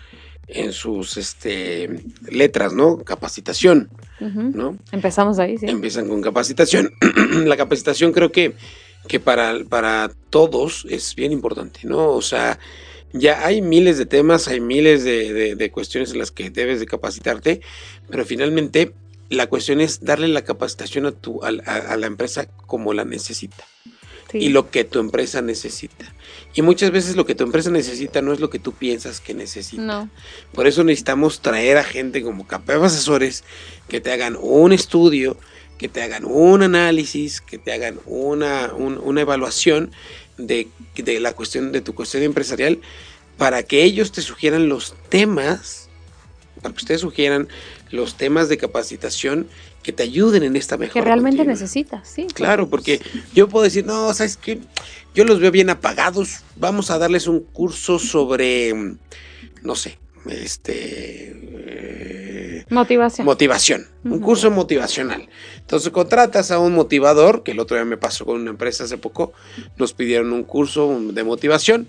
en 0.48 0.72
sus 0.72 1.16
este, 1.16 1.90
letras, 2.30 2.72
¿no? 2.72 2.98
Capacitación, 2.98 3.90
uh 4.20 4.24
-huh. 4.26 4.54
¿no? 4.54 4.78
Empezamos 4.92 5.38
ahí, 5.38 5.58
sí. 5.58 5.66
Empiezan 5.66 6.08
con 6.08 6.22
capacitación. 6.22 6.92
la 7.46 7.56
capacitación 7.56 8.12
creo 8.12 8.30
que, 8.30 8.54
que 9.08 9.18
para, 9.18 9.64
para 9.68 10.12
todos 10.30 10.86
es 10.88 11.14
bien 11.16 11.32
importante, 11.32 11.80
¿no? 11.82 12.10
O 12.10 12.22
sea, 12.22 12.58
ya 13.12 13.44
hay 13.44 13.60
miles 13.60 13.98
de 13.98 14.06
temas, 14.06 14.46
hay 14.46 14.60
miles 14.60 15.02
de, 15.02 15.32
de, 15.32 15.56
de 15.56 15.70
cuestiones 15.70 16.12
en 16.12 16.18
las 16.18 16.30
que 16.30 16.50
debes 16.50 16.78
de 16.78 16.86
capacitarte, 16.86 17.60
pero 18.08 18.24
finalmente 18.24 18.92
la 19.28 19.46
cuestión 19.48 19.80
es 19.80 20.00
darle 20.00 20.28
la 20.28 20.44
capacitación 20.44 21.06
a, 21.06 21.12
tu, 21.12 21.42
a, 21.44 21.48
a 21.48 21.96
la 21.96 22.06
empresa 22.06 22.46
como 22.66 22.92
la 22.92 23.04
necesita. 23.04 23.64
Sí. 24.30 24.38
Y 24.38 24.48
lo 24.48 24.70
que 24.70 24.82
tu 24.84 24.98
empresa 24.98 25.40
necesita. 25.40 26.12
Y 26.52 26.62
muchas 26.62 26.90
veces 26.90 27.14
lo 27.14 27.26
que 27.26 27.36
tu 27.36 27.44
empresa 27.44 27.70
necesita 27.70 28.22
no 28.22 28.32
es 28.32 28.40
lo 28.40 28.50
que 28.50 28.58
tú 28.58 28.72
piensas 28.72 29.20
que 29.20 29.34
necesita. 29.34 29.82
No. 29.82 30.10
Por 30.52 30.66
eso 30.66 30.82
necesitamos 30.82 31.40
traer 31.40 31.78
a 31.78 31.84
gente 31.84 32.22
como 32.22 32.46
CAPEV 32.46 32.84
Asesores 32.84 33.44
que 33.88 34.00
te 34.00 34.10
hagan 34.10 34.36
un 34.40 34.72
estudio, 34.72 35.36
que 35.78 35.88
te 35.88 36.02
hagan 36.02 36.24
un 36.24 36.62
análisis, 36.62 37.40
que 37.40 37.58
te 37.58 37.72
hagan 37.72 38.00
una, 38.04 38.72
un, 38.74 38.98
una 38.98 39.20
evaluación 39.20 39.92
de, 40.38 40.68
de 40.96 41.20
la 41.20 41.32
cuestión 41.34 41.70
de 41.70 41.80
tu 41.80 41.94
cuestión 41.94 42.22
empresarial 42.22 42.80
para 43.36 43.62
que 43.62 43.82
ellos 43.82 44.12
te 44.12 44.22
sugieran 44.22 44.68
los 44.68 44.94
temas, 45.08 45.88
para 46.62 46.74
que 46.74 46.80
ustedes 46.80 47.00
sugieran 47.02 47.48
los 47.96 48.16
temas 48.16 48.48
de 48.48 48.58
capacitación 48.58 49.48
que 49.82 49.92
te 49.92 50.02
ayuden 50.04 50.42
en 50.42 50.56
esta 50.56 50.76
mejora. 50.76 50.94
Que 50.94 51.04
realmente 51.04 51.38
continua. 51.38 51.54
necesitas, 51.54 52.08
sí. 52.08 52.26
Claro, 52.32 52.68
porque 52.68 53.00
yo 53.34 53.48
puedo 53.48 53.64
decir, 53.64 53.84
no, 53.86 54.12
¿sabes 54.14 54.36
qué? 54.36 54.60
Yo 55.14 55.24
los 55.24 55.40
veo 55.40 55.50
bien 55.50 55.70
apagados, 55.70 56.42
vamos 56.56 56.90
a 56.90 56.98
darles 56.98 57.26
un 57.26 57.40
curso 57.40 57.98
sobre, 57.98 58.74
no 59.62 59.74
sé, 59.74 59.98
este... 60.28 61.32
Eh, 61.68 62.64
motivación. 62.68 63.24
Motivación, 63.24 63.80
uh 64.04 64.08
-huh. 64.08 64.12
un 64.14 64.20
curso 64.20 64.50
motivacional. 64.50 65.28
Entonces 65.58 65.90
contratas 65.90 66.50
a 66.50 66.58
un 66.58 66.74
motivador, 66.74 67.42
que 67.44 67.52
el 67.52 67.60
otro 67.60 67.76
día 67.76 67.84
me 67.84 67.96
pasó 67.96 68.24
con 68.26 68.40
una 68.40 68.50
empresa 68.50 68.84
hace 68.84 68.98
poco, 68.98 69.32
nos 69.76 69.92
pidieron 69.94 70.32
un 70.32 70.42
curso 70.42 71.00
de 71.00 71.24
motivación, 71.24 71.86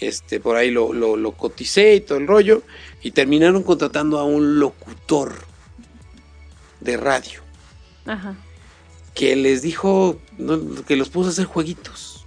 este, 0.00 0.38
por 0.38 0.56
ahí 0.56 0.70
lo, 0.70 0.92
lo, 0.92 1.16
lo 1.16 1.32
coticé 1.32 1.96
y 1.96 2.00
todo 2.00 2.18
el 2.18 2.26
rollo, 2.26 2.62
y 3.02 3.10
terminaron 3.12 3.62
contratando 3.62 4.18
a 4.18 4.24
un 4.24 4.60
locutor 4.60 5.47
de 6.80 6.96
radio. 6.96 7.40
Ajá. 8.06 8.36
Que 9.14 9.36
les 9.36 9.62
dijo, 9.62 10.18
no, 10.38 10.84
que 10.86 10.96
los 10.96 11.08
puso 11.08 11.28
a 11.28 11.32
hacer 11.32 11.46
jueguitos. 11.46 12.18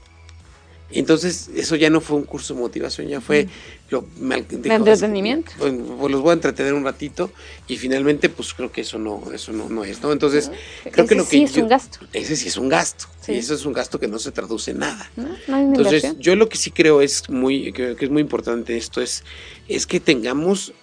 Entonces, 0.93 1.49
eso 1.55 1.75
ya 1.75 1.89
no 1.89 2.01
fue 2.01 2.17
un 2.17 2.23
curso 2.23 2.53
de 2.53 2.59
motivación, 2.59 3.07
ya 3.07 3.21
fue 3.21 3.47
lo 3.89 4.05
me, 4.17 4.37
entretenimiento. 4.37 5.51
Pues, 5.57 5.73
pues, 5.73 6.11
los 6.11 6.21
voy 6.21 6.31
a 6.31 6.33
entretener 6.33 6.73
un 6.73 6.83
ratito 6.83 7.31
y 7.67 7.77
finalmente, 7.77 8.29
pues 8.29 8.53
creo 8.53 8.71
que 8.71 8.81
eso 8.81 8.97
no, 8.97 9.23
eso 9.33 9.51
no, 9.51 9.69
no 9.69 9.83
es, 9.83 10.01
¿no? 10.01 10.11
Entonces, 10.11 10.51
creo 10.91 11.07
que 11.07 11.15
lo 11.15 11.25
sí 11.25 11.43
es 11.43 11.55
un 11.57 11.67
gasto. 11.67 11.99
Ese 12.13 12.35
sí 12.35 12.47
es 12.47 12.57
un 12.57 12.69
gasto. 12.69 13.05
Y 13.27 13.33
eso 13.33 13.53
es 13.53 13.65
un 13.65 13.73
gasto 13.73 13.99
que 13.99 14.07
no 14.07 14.19
se 14.19 14.31
traduce 14.31 14.71
en 14.71 14.79
nada. 14.79 15.09
Entonces, 15.47 16.15
yo 16.19 16.35
lo 16.35 16.49
que 16.49 16.57
sí 16.57 16.71
creo 16.71 17.01
es 17.01 17.29
muy, 17.29 17.71
que, 17.73 17.95
que 17.95 18.05
es 18.05 18.11
muy 18.11 18.21
importante 18.21 18.77
esto 18.77 19.01
es, 19.01 19.23
es 19.67 19.85
que 19.85 19.99
tengamos 19.99 20.73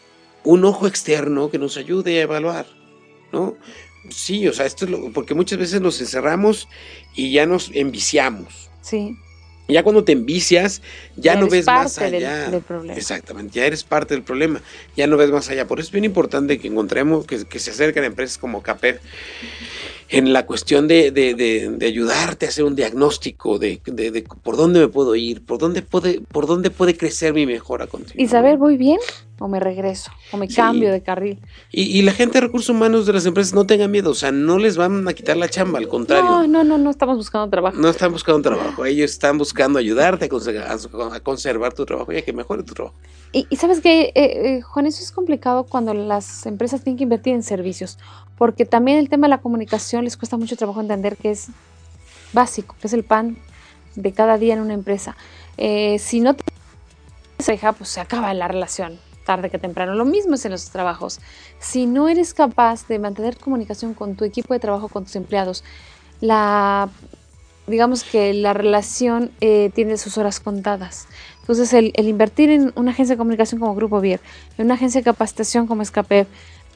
un 0.45 0.65
ojo 0.65 0.87
externo 0.87 1.51
que 1.51 1.59
nos 1.59 1.77
ayude 1.77 2.19
a 2.19 2.23
evaluar, 2.23 2.67
¿no? 3.33 3.57
Sí, 4.11 4.49
o 4.49 4.53
sea, 4.53 4.67
esto 4.67 4.85
es 4.85 4.91
lo, 4.91 5.13
porque 5.13 5.35
muchas 5.35 5.59
veces 5.59 5.81
nos 5.81 6.01
encerramos 6.01 6.69
y 7.15 7.33
ya 7.33 7.47
nos 7.47 7.71
enviciamos. 7.75 8.71
Sí. 8.81 9.17
Ya 9.69 9.83
cuando 9.83 10.03
te 10.03 10.13
envicias, 10.13 10.81
ya, 11.17 11.37
no 11.37 11.47
ves 11.47 11.67
más 11.67 11.99
allá. 11.99 12.49
Del, 12.49 12.63
problema. 12.63 12.97
Exactamente, 12.97 13.59
ya 13.59 13.67
eres 13.67 13.85
parte 13.85 14.15
del 14.15 14.23
problema, 14.23 14.63
ya 14.97 15.07
no 15.07 15.19
ves 15.19 15.31
más 15.31 15.51
allá. 15.51 15.67
Por 15.67 15.79
eso 15.79 15.89
es 15.89 15.93
bien 15.93 16.05
importante 16.05 16.59
que 16.59 16.69
encontremos, 16.69 17.27
que, 17.27 17.45
que 17.45 17.59
se 17.59 17.73
acerquen 17.73 18.05
a 18.05 18.07
empresas 18.07 18.39
como 18.39 18.63
CAPED 18.63 18.97
en 20.09 20.33
la 20.33 20.47
cuestión 20.47 20.89
de, 20.89 21.11
de, 21.11 21.35
de, 21.35 21.87
ayudarte 21.87 22.47
a 22.47 22.49
hacer 22.49 22.65
un 22.65 22.75
diagnóstico 22.75 23.59
de, 23.59 23.81
por 24.43 24.57
dónde 24.57 24.81
me 24.81 24.89
puedo 24.89 25.15
ir, 25.15 25.45
por 25.45 25.59
dónde 25.59 25.83
puede, 25.83 26.21
por 26.21 26.47
dónde 26.47 26.71
puede 26.71 26.97
crecer 26.97 27.35
mi 27.35 27.45
mejora 27.45 27.87
continua. 27.87 28.23
Y 28.23 28.27
saber, 28.27 28.57
¿voy 28.57 28.79
bien 28.79 28.99
o 29.39 29.49
me 29.49 29.61
regreso 29.61 30.11
o 30.33 30.37
me 30.37 30.49
cambio 30.49 30.91
de 30.93 31.03
carril? 31.03 31.39
Y, 31.71 32.03
la 32.03 32.13
gente 32.13 32.35
de 32.35 32.47
recursos 32.47 32.71
humanos 32.71 33.07
de 33.07 33.13
las 33.13 33.27
empresas 33.27 33.55
no 33.55 33.67
tenga 33.67 33.89
miedo, 33.89 34.11
o 34.11 34.15
sea, 34.15 34.33
no 34.33 34.59
les 34.59 34.77
van 34.77 35.07
a 35.07 35.13
quitar 35.13 35.37
la 35.37 35.49
chamba, 35.49 35.79
al 35.79 35.89
contrario. 35.89 36.25
No, 36.25 36.47
no, 36.47 36.65
no, 36.65 36.79
no 36.79 36.91
estamos 36.91 37.17
buscando 37.17 37.49
trabajo. 37.49 37.77
No 37.79 37.89
están 37.89 38.13
buscando 38.13 38.43
trabajo, 38.43 38.85
ellos 38.85 39.11
están 39.11 39.39
buscando 39.39 39.79
ayudarte 39.79 40.27
a, 40.27 41.21
conservar 41.21 41.73
tu 41.73 41.85
trabajo 41.85 42.13
y 42.13 42.17
a 42.17 42.23
que 42.23 42.33
mejore 42.33 42.63
tu 42.63 42.75
trabajo. 42.75 42.97
Y, 43.33 43.45
sabes 43.57 43.81
que, 43.81 44.05
eh, 44.05 44.13
eh, 44.15 44.63
Juan, 44.63 44.87
eso 44.87 45.03
es 45.03 45.13
complicado 45.13 45.65
cuando 45.65 45.93
las 45.93 46.47
empresas 46.47 46.83
tienen 46.83 46.97
que 46.97 47.05
invertir 47.05 47.35
en 47.35 47.43
servicios, 47.43 47.99
porque 48.39 48.65
también 48.65 48.99
el 48.99 49.09
tema 49.09 49.27
de 49.27 49.31
la 49.31 49.39
comunicación 49.39 50.05
les 50.05 50.17
cuesta 50.17 50.37
mucho 50.37 50.57
trabajo 50.57 50.81
entender 50.81 51.17
que 51.17 51.31
es 51.31 51.49
básico, 52.33 52.75
que 52.81 52.87
es 52.87 52.93
el 52.93 53.05
pan 53.05 53.37
de 53.97 54.13
cada 54.13 54.39
día 54.39 54.55
en 54.55 54.61
una 54.61 54.75
empresa. 54.75 55.17
Eh, 55.57 55.99
si 55.99 56.21
no 56.21 56.35
te 56.35 56.45
deja, 57.47 57.73
pues 57.73 57.91
se 57.91 58.01
acaba 58.01 58.33
la 58.35 58.49
relación, 58.49 58.99
tarde 59.29 59.51
que 59.51 59.59
temprano. 59.59 59.95
Lo 59.95 60.07
mismo 60.07 60.37
es 60.37 60.45
en 60.47 60.53
los 60.53 60.71
trabajos. 60.71 61.21
Si 61.59 61.85
no 61.85 62.09
eres 62.09 62.33
capaz 62.33 62.89
de 62.89 62.99
mantener 62.99 63.37
comunicación 63.37 63.93
con 63.93 64.17
tu 64.17 64.25
equipo 64.25 64.55
de 64.55 64.61
trabajo, 64.61 64.89
con 64.89 65.05
tus 65.05 65.17
empleados, 65.17 65.65
la 66.21 66.89
digamos 67.67 68.03
que 68.03 68.33
la 68.33 68.55
relación 68.55 69.31
tiene 69.41 69.99
sus 69.99 70.17
horas 70.17 70.41
contadas. 70.41 71.07
Entonces, 71.49 71.73
el, 71.73 71.93
invertir 72.09 72.51
en 72.51 72.73
una 72.77 72.91
agencia 72.91 73.15
de 73.15 73.19
comunicación 73.19 73.59
como 73.59 73.75
Grupo 73.75 74.03
Vier, 74.03 74.21
en 74.59 74.67
una 74.67 74.75
agencia 74.75 75.01
de 75.01 75.05
capacitación 75.05 75.67
como 75.67 75.81
Escape, 75.81 76.27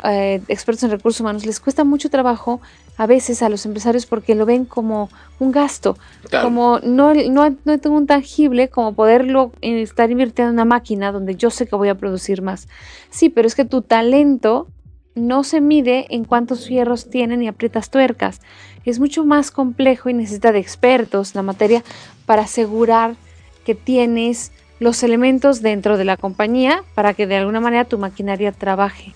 eh, 0.04 0.40
expertos 0.48 0.84
en 0.84 0.90
recursos 0.90 1.20
humanos, 1.20 1.46
les 1.46 1.60
cuesta 1.60 1.84
mucho 1.84 2.10
trabajo 2.10 2.60
a 2.96 3.06
veces 3.06 3.42
a 3.42 3.48
los 3.48 3.64
empresarios 3.66 4.06
porque 4.06 4.34
lo 4.34 4.46
ven 4.46 4.64
como 4.64 5.08
un 5.38 5.52
gasto, 5.52 5.96
como 6.42 6.78
no, 6.80 7.14
no, 7.14 7.56
no 7.64 7.78
tengo 7.78 7.96
un 7.96 8.06
tangible 8.06 8.68
como 8.68 8.94
poderlo 8.94 9.52
estar 9.60 10.10
invirtiendo 10.10 10.50
en 10.50 10.54
una 10.54 10.64
máquina 10.64 11.12
donde 11.12 11.36
yo 11.36 11.50
sé 11.50 11.66
que 11.66 11.76
voy 11.76 11.88
a 11.88 11.94
producir 11.94 12.42
más. 12.42 12.68
Sí, 13.10 13.28
pero 13.28 13.46
es 13.46 13.54
que 13.54 13.64
tu 13.64 13.82
talento 13.82 14.68
no 15.14 15.44
se 15.44 15.60
mide 15.60 16.06
en 16.10 16.24
cuántos 16.24 16.66
fierros 16.66 17.10
tienen 17.10 17.42
y 17.42 17.48
aprietas 17.48 17.90
tuercas. 17.90 18.40
Es 18.84 18.98
mucho 18.98 19.24
más 19.24 19.50
complejo 19.50 20.08
y 20.08 20.14
necesita 20.14 20.52
de 20.52 20.58
expertos 20.58 21.34
la 21.34 21.42
materia 21.42 21.82
para 22.26 22.42
asegurar 22.42 23.16
que 23.64 23.74
tienes 23.74 24.52
los 24.80 25.02
elementos 25.02 25.62
dentro 25.62 25.96
de 25.96 26.04
la 26.04 26.16
compañía 26.16 26.82
para 26.94 27.14
que 27.14 27.26
de 27.26 27.36
alguna 27.36 27.60
manera 27.60 27.84
tu 27.84 27.98
maquinaria 27.98 28.52
trabaje. 28.52 29.14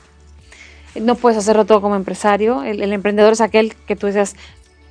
No 1.00 1.14
puedes 1.14 1.38
hacerlo 1.38 1.64
todo 1.64 1.80
como 1.80 1.96
empresario. 1.96 2.62
El, 2.62 2.80
emprendedor 2.92 3.32
es 3.32 3.40
aquel 3.40 3.74
que 3.86 3.96
tú 3.96 4.06
dices, 4.06 4.36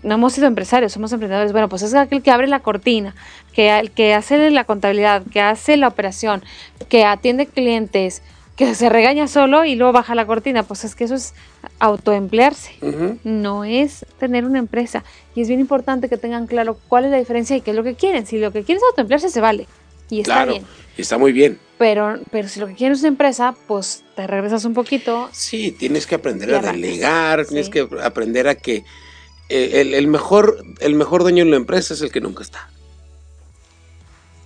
no 0.04 0.16
hemos 0.16 0.34
sido 0.34 0.48
empresarios, 0.48 0.92
somos 0.92 1.12
emprendedores. 1.12 1.52
Bueno, 1.52 1.70
pues 1.70 1.82
es 1.82 1.94
aquel 1.94 2.22
que 2.22 2.32
abre 2.32 2.48
la 2.48 2.60
cortina, 2.60 3.16
que, 3.54 3.92
que 3.96 4.14
hace 4.14 4.50
la 4.52 4.64
contabilidad, 4.64 5.24
que 5.32 5.42
hace 5.42 5.78
la 5.78 5.88
operación, 5.88 6.44
que 6.90 7.06
atiende 7.06 7.48
clientes, 7.48 8.22
que 8.56 8.74
se 8.74 8.90
regaña 8.90 9.28
solo 9.28 9.66
y 9.66 9.76
luego 9.76 9.94
baja 9.94 10.16
la 10.16 10.26
cortina. 10.26 10.64
Pues 10.64 10.86
es 10.86 10.96
que 10.96 11.04
eso 11.04 11.16
es 11.16 11.34
autoemplearse, 11.80 12.72
no 13.24 13.64
es 13.64 14.06
tener 14.20 14.46
una 14.46 14.60
empresa. 14.60 15.04
Y 15.36 15.42
es 15.42 15.48
bien 15.48 15.60
importante 15.60 16.10
que 16.10 16.18
tengan 16.18 16.48
claro 16.48 16.78
cuál 16.88 17.06
es 17.06 17.12
la 17.12 17.18
diferencia 17.18 17.56
y 17.56 17.62
qué 17.62 17.72
es 17.72 17.76
lo 17.76 17.84
que 17.84 17.96
quieren. 17.96 18.26
Si 18.26 18.40
lo 18.40 18.52
que 18.52 18.64
quieren 18.64 18.78
es 18.78 18.90
autoemplearse, 18.92 19.30
se 19.30 19.42
vale. 19.42 19.68
Y 20.10 20.22
está 20.22 20.36
claro, 20.36 20.52
bien. 20.52 20.64
está 20.98 21.18
muy 21.18 21.32
bien. 21.32 21.60
Pero, 21.78 22.20
pero 22.32 22.48
si 22.48 22.60
lo 22.60 22.68
que 22.68 22.76
quieres 22.76 23.00
es 23.00 23.04
una 23.04 23.10
empresa, 23.10 23.56
pues 23.68 24.04
te 24.16 24.28
regresas 24.28 24.64
un 24.64 24.74
poquito. 24.74 25.30
Sí, 25.34 25.72
tienes 25.72 26.08
que 26.08 26.16
aprender 26.16 26.54
a 26.56 26.62
delegar, 26.72 27.46
tienes 27.46 27.70
que 27.70 27.88
aprender 28.02 28.48
a 28.48 28.56
que 28.56 28.86
eh, 29.50 29.94
el, 29.94 30.08
mejor, 30.08 30.64
el 30.80 30.96
mejor 30.96 31.24
dueño 31.24 31.44
de 31.44 31.52
la 31.52 31.58
empresa 31.58 31.94
es 31.94 32.02
el 32.02 32.12
que 32.12 32.22
nunca 32.22 32.44
está. 32.44 32.70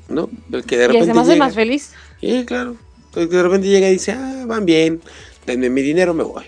¿No? 0.08 0.30
El 0.52 0.64
que 0.64 0.78
de 0.78 0.88
repente. 0.88 1.08
Y 1.08 1.10
además 1.12 1.38
más 1.38 1.56
feliz. 1.56 1.92
Sí, 2.20 2.46
claro. 2.46 2.78
El 3.16 3.30
que 3.30 3.36
de 3.36 3.44
repente 3.44 3.68
llega 3.68 3.90
y 3.90 3.94
dice, 3.94 4.14
ah, 4.14 4.46
van 4.48 4.66
bien, 4.66 5.02
denme 5.46 5.70
mi 5.70 5.82
dinero, 5.82 6.14
me 6.14 6.24
voy. 6.24 6.46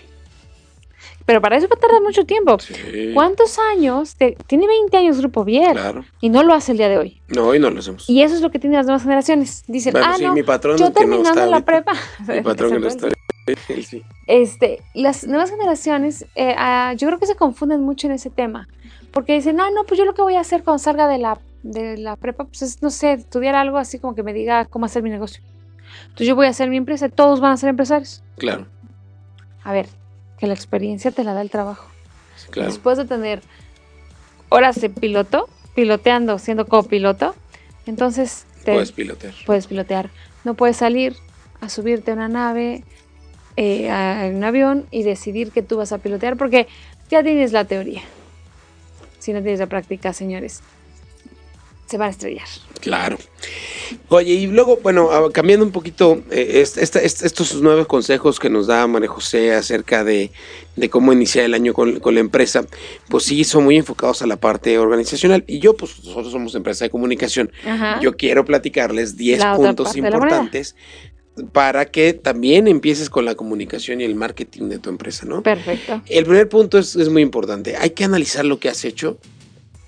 Pero 1.24 1.40
para 1.40 1.56
eso 1.56 1.68
va 1.68 1.76
a 1.76 1.80
tardar 1.80 2.02
mucho 2.02 2.24
tiempo. 2.24 2.56
¿Cuántos 3.14 3.58
años? 3.72 4.16
tiene 4.46 4.66
20 4.66 4.96
años 4.96 5.18
Grupo 5.18 5.44
Biel. 5.44 5.78
Y 6.20 6.28
no 6.28 6.42
lo 6.42 6.54
hace 6.54 6.72
el 6.72 6.78
día 6.78 6.88
de 6.88 6.98
hoy. 6.98 7.22
No, 7.28 7.48
hoy 7.48 7.58
no 7.58 7.70
lo 7.70 7.78
hacemos. 7.78 8.08
Y 8.08 8.22
eso 8.22 8.34
es 8.34 8.40
lo 8.40 8.50
que 8.50 8.58
tienen 8.58 8.78
las 8.78 8.86
nuevas 8.86 9.02
generaciones. 9.02 9.64
Dicen, 9.66 9.96
ah, 9.96 10.16
no, 10.20 10.34
mi 10.34 10.42
patrón 10.42 10.76
yo 10.76 10.90
terminando 10.92 11.46
la 11.46 11.64
prepa. 11.64 11.92
Mi 12.28 12.40
patrón 12.40 12.72
que 12.72 12.78
no 12.78 12.88
está. 12.88 13.08
Este, 14.28 14.80
las 14.94 15.26
nuevas 15.26 15.50
generaciones, 15.50 16.26
eh, 16.36 16.54
ah, 16.56 16.94
yo 16.96 17.08
creo 17.08 17.18
que 17.18 17.26
se 17.26 17.34
confunden 17.34 17.82
mucho 17.82 18.06
en 18.06 18.12
ese 18.12 18.30
tema. 18.30 18.68
Porque 19.10 19.34
dicen, 19.34 19.60
ah, 19.60 19.68
no, 19.74 19.84
pues 19.84 19.98
yo 19.98 20.04
lo 20.04 20.14
que 20.14 20.22
voy 20.22 20.36
a 20.36 20.40
hacer 20.40 20.62
cuando 20.62 20.78
salga 20.78 21.08
de 21.08 21.18
la, 21.18 21.40
de 21.64 21.98
la 21.98 22.14
prepa, 22.16 22.44
pues 22.44 22.62
es, 22.62 22.82
no 22.82 22.90
sé, 22.90 23.14
estudiar 23.14 23.56
algo 23.56 23.78
así 23.78 23.98
como 23.98 24.14
que 24.14 24.22
me 24.22 24.32
diga 24.32 24.64
cómo 24.66 24.86
hacer 24.86 25.02
mi 25.02 25.10
negocio. 25.10 25.42
Entonces 26.04 26.28
yo 26.28 26.36
voy 26.36 26.46
a 26.46 26.50
hacer 26.50 26.70
mi 26.70 26.76
empresa, 26.76 27.08
todos 27.08 27.40
van 27.40 27.52
a 27.52 27.56
ser 27.56 27.68
empresarios. 27.68 28.22
Claro. 28.38 28.66
A 29.64 29.72
ver, 29.72 29.86
que 30.42 30.48
la 30.48 30.54
experiencia 30.54 31.12
te 31.12 31.22
la 31.22 31.34
da 31.34 31.40
el 31.40 31.50
trabajo. 31.50 31.88
Después 32.56 32.98
de 32.98 33.04
tener 33.04 33.42
horas 34.48 34.80
de 34.80 34.90
piloto, 34.90 35.48
piloteando, 35.76 36.36
siendo 36.40 36.66
copiloto, 36.66 37.36
entonces 37.86 38.44
te 38.64 38.72
puedes 38.72 38.90
pilotear. 38.90 39.34
Puedes 39.46 39.68
pilotear. 39.68 40.10
No 40.42 40.54
puedes 40.54 40.78
salir 40.78 41.14
a 41.60 41.68
subirte 41.68 42.10
a 42.10 42.14
una 42.14 42.26
nave, 42.26 42.82
eh, 43.54 43.88
a 43.88 44.28
un 44.34 44.42
avión 44.42 44.88
y 44.90 45.04
decidir 45.04 45.52
que 45.52 45.62
tú 45.62 45.76
vas 45.76 45.92
a 45.92 45.98
pilotear 45.98 46.36
porque 46.36 46.66
ya 47.08 47.22
tienes 47.22 47.52
la 47.52 47.64
teoría. 47.64 48.02
Si 49.20 49.32
no 49.32 49.42
tienes 49.42 49.60
la 49.60 49.68
práctica, 49.68 50.12
señores, 50.12 50.60
se 51.92 51.98
van 51.98 52.08
a 52.08 52.10
estrellar. 52.10 52.48
Claro. 52.80 53.18
Oye, 54.08 54.32
y 54.32 54.46
luego, 54.46 54.78
bueno, 54.82 55.10
ah, 55.12 55.28
cambiando 55.30 55.66
un 55.66 55.72
poquito 55.72 56.22
eh, 56.30 56.64
estos 56.64 57.60
nuevos 57.60 57.86
consejos 57.86 58.40
que 58.40 58.48
nos 58.48 58.66
da 58.66 58.86
María 58.86 59.10
José 59.10 59.52
acerca 59.52 60.02
de, 60.02 60.30
cómo 60.88 61.12
iniciar 61.12 61.44
el 61.44 61.52
año 61.52 61.74
con, 61.74 62.00
la 62.02 62.20
empresa, 62.20 62.64
pues 63.10 63.24
sí, 63.24 63.44
son 63.44 63.64
muy 63.64 63.76
enfocados 63.76 64.22
a 64.22 64.26
la 64.26 64.36
parte 64.36 64.78
organizacional. 64.78 65.44
Y 65.46 65.58
yo, 65.58 65.76
pues 65.76 65.98
nosotros 65.98 66.32
somos 66.32 66.54
empresa 66.54 66.86
de 66.86 66.90
comunicación. 66.90 67.52
Yo 68.00 68.16
quiero 68.16 68.46
platicarles 68.46 69.18
10 69.18 69.44
puntos 69.56 69.94
importantes 69.94 70.74
para 71.52 71.84
que 71.84 72.14
también 72.14 72.68
empieces 72.68 73.10
con 73.10 73.26
la 73.26 73.34
comunicación 73.34 74.00
y 74.00 74.04
el 74.04 74.14
marketing 74.14 74.70
de 74.70 74.78
tu 74.78 74.88
empresa, 74.88 75.26
¿no? 75.26 75.42
Perfecto. 75.42 76.00
El 76.06 76.24
primer 76.24 76.48
punto 76.48 76.78
es, 76.78 76.96
es 76.96 77.10
muy 77.10 77.20
importante. 77.20 77.76
Hay 77.76 77.90
que 77.90 78.04
analizar 78.04 78.46
lo 78.46 78.58
que 78.58 78.70
has 78.70 78.82
hecho 78.86 79.18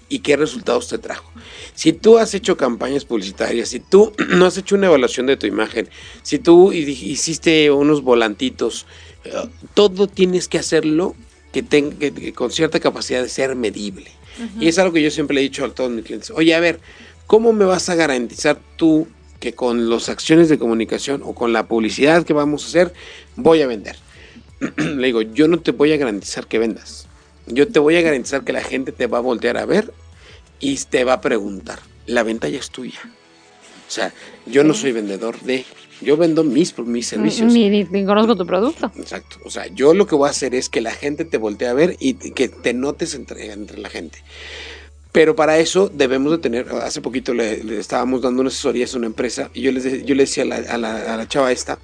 y 0.08 0.20
qué 0.20 0.36
resultados 0.36 0.88
te 0.88 0.98
trajo. 0.98 1.30
Si 1.74 1.92
tú 1.92 2.18
has 2.18 2.34
hecho 2.34 2.56
campañas 2.56 3.04
publicitarias, 3.04 3.68
si 3.68 3.80
tú 3.80 4.12
no 4.28 4.46
has 4.46 4.56
hecho 4.56 4.74
una 4.74 4.86
evaluación 4.86 5.26
de 5.26 5.36
tu 5.36 5.46
imagen, 5.46 5.88
si 6.22 6.38
tú 6.38 6.72
hiciste 6.72 7.70
unos 7.70 8.02
volantitos, 8.02 8.86
eh, 9.24 9.32
todo 9.74 10.06
tienes 10.06 10.48
que 10.48 10.58
hacerlo 10.58 11.14
que 11.52 11.62
tenga 11.62 11.96
con 12.34 12.50
cierta 12.50 12.80
capacidad 12.80 13.22
de 13.22 13.28
ser 13.28 13.54
medible. 13.54 14.10
Y 14.58 14.66
es 14.66 14.78
algo 14.80 14.92
que 14.92 15.02
yo 15.02 15.12
siempre 15.12 15.34
le 15.34 15.40
he 15.40 15.44
dicho 15.44 15.64
a 15.64 15.72
todos 15.72 15.92
mis 15.92 16.04
clientes. 16.04 16.32
Oye, 16.32 16.54
a 16.56 16.60
ver, 16.60 16.80
¿cómo 17.28 17.52
me 17.52 17.64
vas 17.64 17.88
a 17.88 17.94
garantizar 17.94 18.58
tú 18.76 19.06
que 19.38 19.52
con 19.52 19.88
las 19.88 20.08
acciones 20.08 20.48
de 20.48 20.58
comunicación 20.58 21.22
o 21.24 21.34
con 21.34 21.52
la 21.52 21.68
publicidad 21.68 22.24
que 22.24 22.32
vamos 22.32 22.64
a 22.64 22.66
hacer 22.66 22.92
voy 23.37 23.62
a 23.62 23.68
vender? 23.68 23.96
le 24.76 25.06
digo, 25.06 25.22
yo 25.22 25.46
no 25.46 25.60
te 25.60 25.70
voy 25.70 25.92
a 25.92 25.96
garantizar 25.96 26.48
que 26.48 26.58
vendas. 26.58 27.06
Yo 27.46 27.68
te 27.68 27.78
voy 27.78 27.96
a 27.96 28.02
garantizar 28.02 28.44
que 28.44 28.52
la 28.52 28.62
gente 28.62 28.92
te 28.92 29.06
va 29.06 29.18
a 29.18 29.20
voltear 29.20 29.56
a 29.58 29.66
ver 29.66 29.92
y 30.60 30.76
te 30.76 31.04
va 31.04 31.14
a 31.14 31.20
preguntar. 31.20 31.78
La 32.06 32.22
venta 32.22 32.48
ya 32.48 32.58
es 32.58 32.70
tuya. 32.70 33.00
O 33.86 33.90
sea, 33.90 34.12
yo 34.46 34.64
no 34.64 34.72
soy 34.74 34.92
vendedor 34.92 35.38
de, 35.42 35.64
yo 36.00 36.16
vendo 36.16 36.42
mis, 36.42 36.76
mis 36.78 37.06
servicios. 37.06 37.52
Ni, 37.52 38.04
conozco 38.06 38.34
tu 38.34 38.46
producto. 38.46 38.90
Exacto. 38.98 39.36
O 39.44 39.50
sea, 39.50 39.66
yo 39.66 39.92
lo 39.94 40.06
que 40.06 40.14
voy 40.14 40.26
a 40.26 40.30
hacer 40.30 40.54
es 40.54 40.68
que 40.68 40.80
la 40.80 40.90
gente 40.92 41.24
te 41.24 41.36
voltee 41.36 41.68
a 41.68 41.74
ver 41.74 41.96
y 42.00 42.14
que 42.14 42.48
te 42.48 42.72
notes 42.72 43.14
entre, 43.14 43.52
entre 43.52 43.78
la 43.78 43.90
gente. 43.90 44.18
Pero 45.12 45.36
para 45.36 45.58
eso 45.58 45.88
debemos 45.94 46.32
de 46.32 46.38
tener, 46.38 46.68
hace 46.82 47.00
poquito 47.00 47.34
le, 47.34 47.62
le 47.62 47.78
estábamos 47.78 48.22
dando 48.22 48.40
una 48.40 48.48
asesoría 48.48 48.86
a 48.92 48.96
una 48.96 49.06
empresa 49.06 49.48
y 49.54 49.60
yo 49.60 49.70
les, 49.70 49.84
de- 49.84 50.02
yo 50.04 50.14
le 50.16 50.24
decía 50.24 50.42
a 50.42 50.46
la, 50.46 50.56
a 50.56 50.76
la- 50.78 51.14
a 51.14 51.16
la 51.16 51.28
chava 51.28 51.52
esta, 51.52 51.78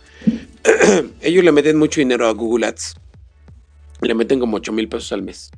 ellos 1.21 1.45
le 1.45 1.53
meten 1.53 1.77
mucho 1.79 2.01
dinero 2.01 2.27
a 2.27 2.33
Google 2.33 2.67
Ads, 2.67 2.95
le 4.03 4.15
meten 4.15 4.41
como 4.41 4.57
8 4.59 4.73
mil 4.73 4.89
pesos 4.89 5.13
al 5.13 5.23
mes, 5.23 5.51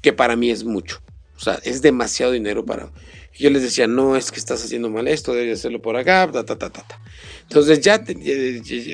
que 0.00 0.12
para 0.12 0.36
mí 0.36 0.50
es 0.50 0.64
mucho, 0.64 1.00
o 1.36 1.40
sea, 1.40 1.60
es 1.64 1.82
demasiado 1.82 2.32
dinero 2.32 2.64
para... 2.64 2.90
Yo 3.36 3.50
les 3.50 3.62
decía, 3.62 3.88
no, 3.88 4.14
es 4.16 4.30
que 4.30 4.38
estás 4.38 4.64
haciendo 4.64 4.88
mal 4.90 5.08
esto, 5.08 5.34
debes 5.34 5.58
hacerlo 5.58 5.82
por 5.82 5.96
acá, 5.96 6.30
ta, 6.32 6.44
ta, 6.44 6.56
ta, 6.56 6.70
ta, 6.70 6.82
ta. 6.86 7.00
Entonces 7.42 7.80
ya, 7.80 8.00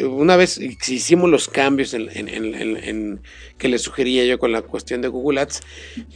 una 0.08 0.36
vez 0.36 0.58
hicimos 0.58 1.28
los 1.28 1.46
cambios 1.48 1.92
en, 1.92 2.08
en- 2.16 2.28
en- 2.28 2.54
en- 2.54 2.76
en- 2.78 3.20
que 3.58 3.68
les 3.68 3.82
sugería 3.82 4.24
yo 4.24 4.38
con 4.38 4.50
la 4.50 4.62
cuestión 4.62 5.02
de 5.02 5.08
Google 5.08 5.40
Ads, 5.42 5.60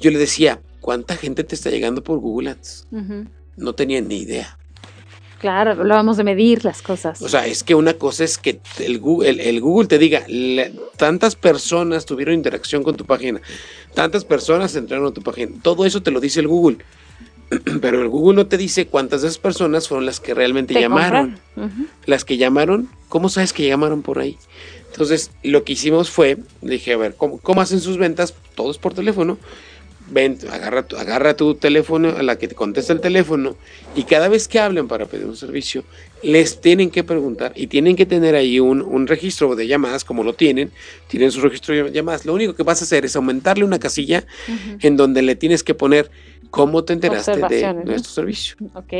yo 0.00 0.10
le 0.10 0.18
decía, 0.18 0.62
¿cuánta 0.80 1.16
gente 1.16 1.44
te 1.44 1.54
está 1.54 1.68
llegando 1.68 2.02
por 2.02 2.18
Google 2.18 2.48
Ads? 2.52 2.86
No 3.56 3.74
tenía 3.74 4.00
ni 4.00 4.20
idea. 4.22 4.58
Claro, 5.44 5.72
hablábamos 5.72 6.16
de 6.16 6.24
medir 6.24 6.64
las 6.64 6.80
cosas. 6.80 7.20
O 7.20 7.28
sea, 7.28 7.46
es 7.46 7.62
que 7.62 7.74
una 7.74 7.92
cosa 7.92 8.24
es 8.24 8.38
que 8.38 8.60
el 8.78 8.98
Google, 8.98 9.28
el, 9.28 9.40
el 9.40 9.60
Google 9.60 9.86
te 9.86 9.98
diga, 9.98 10.24
"Le- 10.26 10.72
tantas 10.96 11.36
personas 11.36 12.06
tuvieron 12.06 12.34
interacción 12.34 12.82
con 12.82 12.96
tu 12.96 13.04
página, 13.04 13.42
tantas 13.92 14.24
personas 14.24 14.74
entraron 14.74 15.06
a 15.08 15.10
tu 15.12 15.20
página. 15.20 15.52
Todo 15.60 15.84
eso 15.84 16.02
te 16.02 16.10
lo 16.10 16.20
dice 16.20 16.40
el 16.40 16.48
Google. 16.48 16.78
Pero 17.82 18.00
el 18.00 18.08
Google 18.08 18.36
no 18.36 18.46
te 18.46 18.56
dice 18.56 18.86
cuántas 18.86 19.20
de 19.20 19.28
esas 19.28 19.36
personas 19.36 19.86
fueron 19.86 20.06
las 20.06 20.18
que 20.18 20.32
realmente 20.32 20.72
Te 20.72 20.80
llamaron. 20.80 21.38
Las 22.06 22.24
que 22.24 22.38
llamaron, 22.38 22.88
¿cómo 23.10 23.28
sabes 23.28 23.52
que 23.52 23.66
llamaron 23.68 24.00
por 24.00 24.20
ahí? 24.20 24.38
Entonces, 24.92 25.30
lo 25.42 25.62
que 25.64 25.74
hicimos 25.74 26.08
fue, 26.08 26.38
dije, 26.62 26.94
a 26.94 26.96
ver, 26.96 27.16
¿cómo, 27.16 27.38
cómo 27.38 27.60
hacen 27.60 27.80
sus 27.80 27.98
ventas? 27.98 28.32
Todos 28.54 28.78
por 28.78 28.94
teléfono. 28.94 29.36
Ven, 30.06 30.38
agarra, 30.50 30.82
tu- 30.86 30.96
agarra 30.96 31.34
tu 31.34 31.54
teléfono, 31.54 32.10
a 32.10 32.22
la 32.22 32.36
que 32.36 32.46
te 32.46 32.54
contesta 32.54 32.92
el 32.92 33.00
teléfono, 33.00 33.56
y 33.96 34.02
cada 34.04 34.28
vez 34.28 34.48
que 34.48 34.58
hablen 34.60 34.86
para 34.86 35.06
pedir 35.06 35.24
un 35.24 35.36
servicio, 35.36 35.82
les 36.22 36.60
tienen 36.60 36.90
que 36.90 37.04
preguntar 37.04 37.52
y 37.56 37.68
tienen 37.68 37.96
que 37.96 38.04
tener 38.04 38.34
ahí 38.34 38.60
un, 38.60 38.82
un 38.82 39.06
registro 39.06 39.56
de 39.56 39.66
llamadas, 39.66 40.04
como 40.04 40.22
lo 40.22 40.34
tienen, 40.34 40.70
tienen 41.08 41.30
su 41.30 41.40
registro 41.40 41.74
de 41.74 41.90
llamadas. 41.90 42.26
Lo 42.26 42.34
único 42.34 42.54
que 42.54 42.62
vas 42.62 42.82
a 42.82 42.84
hacer 42.84 43.04
es 43.06 43.16
aumentarle 43.16 43.64
una 43.64 43.78
casilla 43.78 44.26
en 44.80 44.96
donde 44.96 45.22
le 45.22 45.36
tienes 45.36 45.62
que 45.62 45.74
poner 45.74 46.10
cómo 46.50 46.84
te 46.84 46.92
enteraste 46.92 47.32
de 47.36 47.62
nuestro 47.86 48.12
servicio. 48.12 48.56
Ok. 48.74 48.92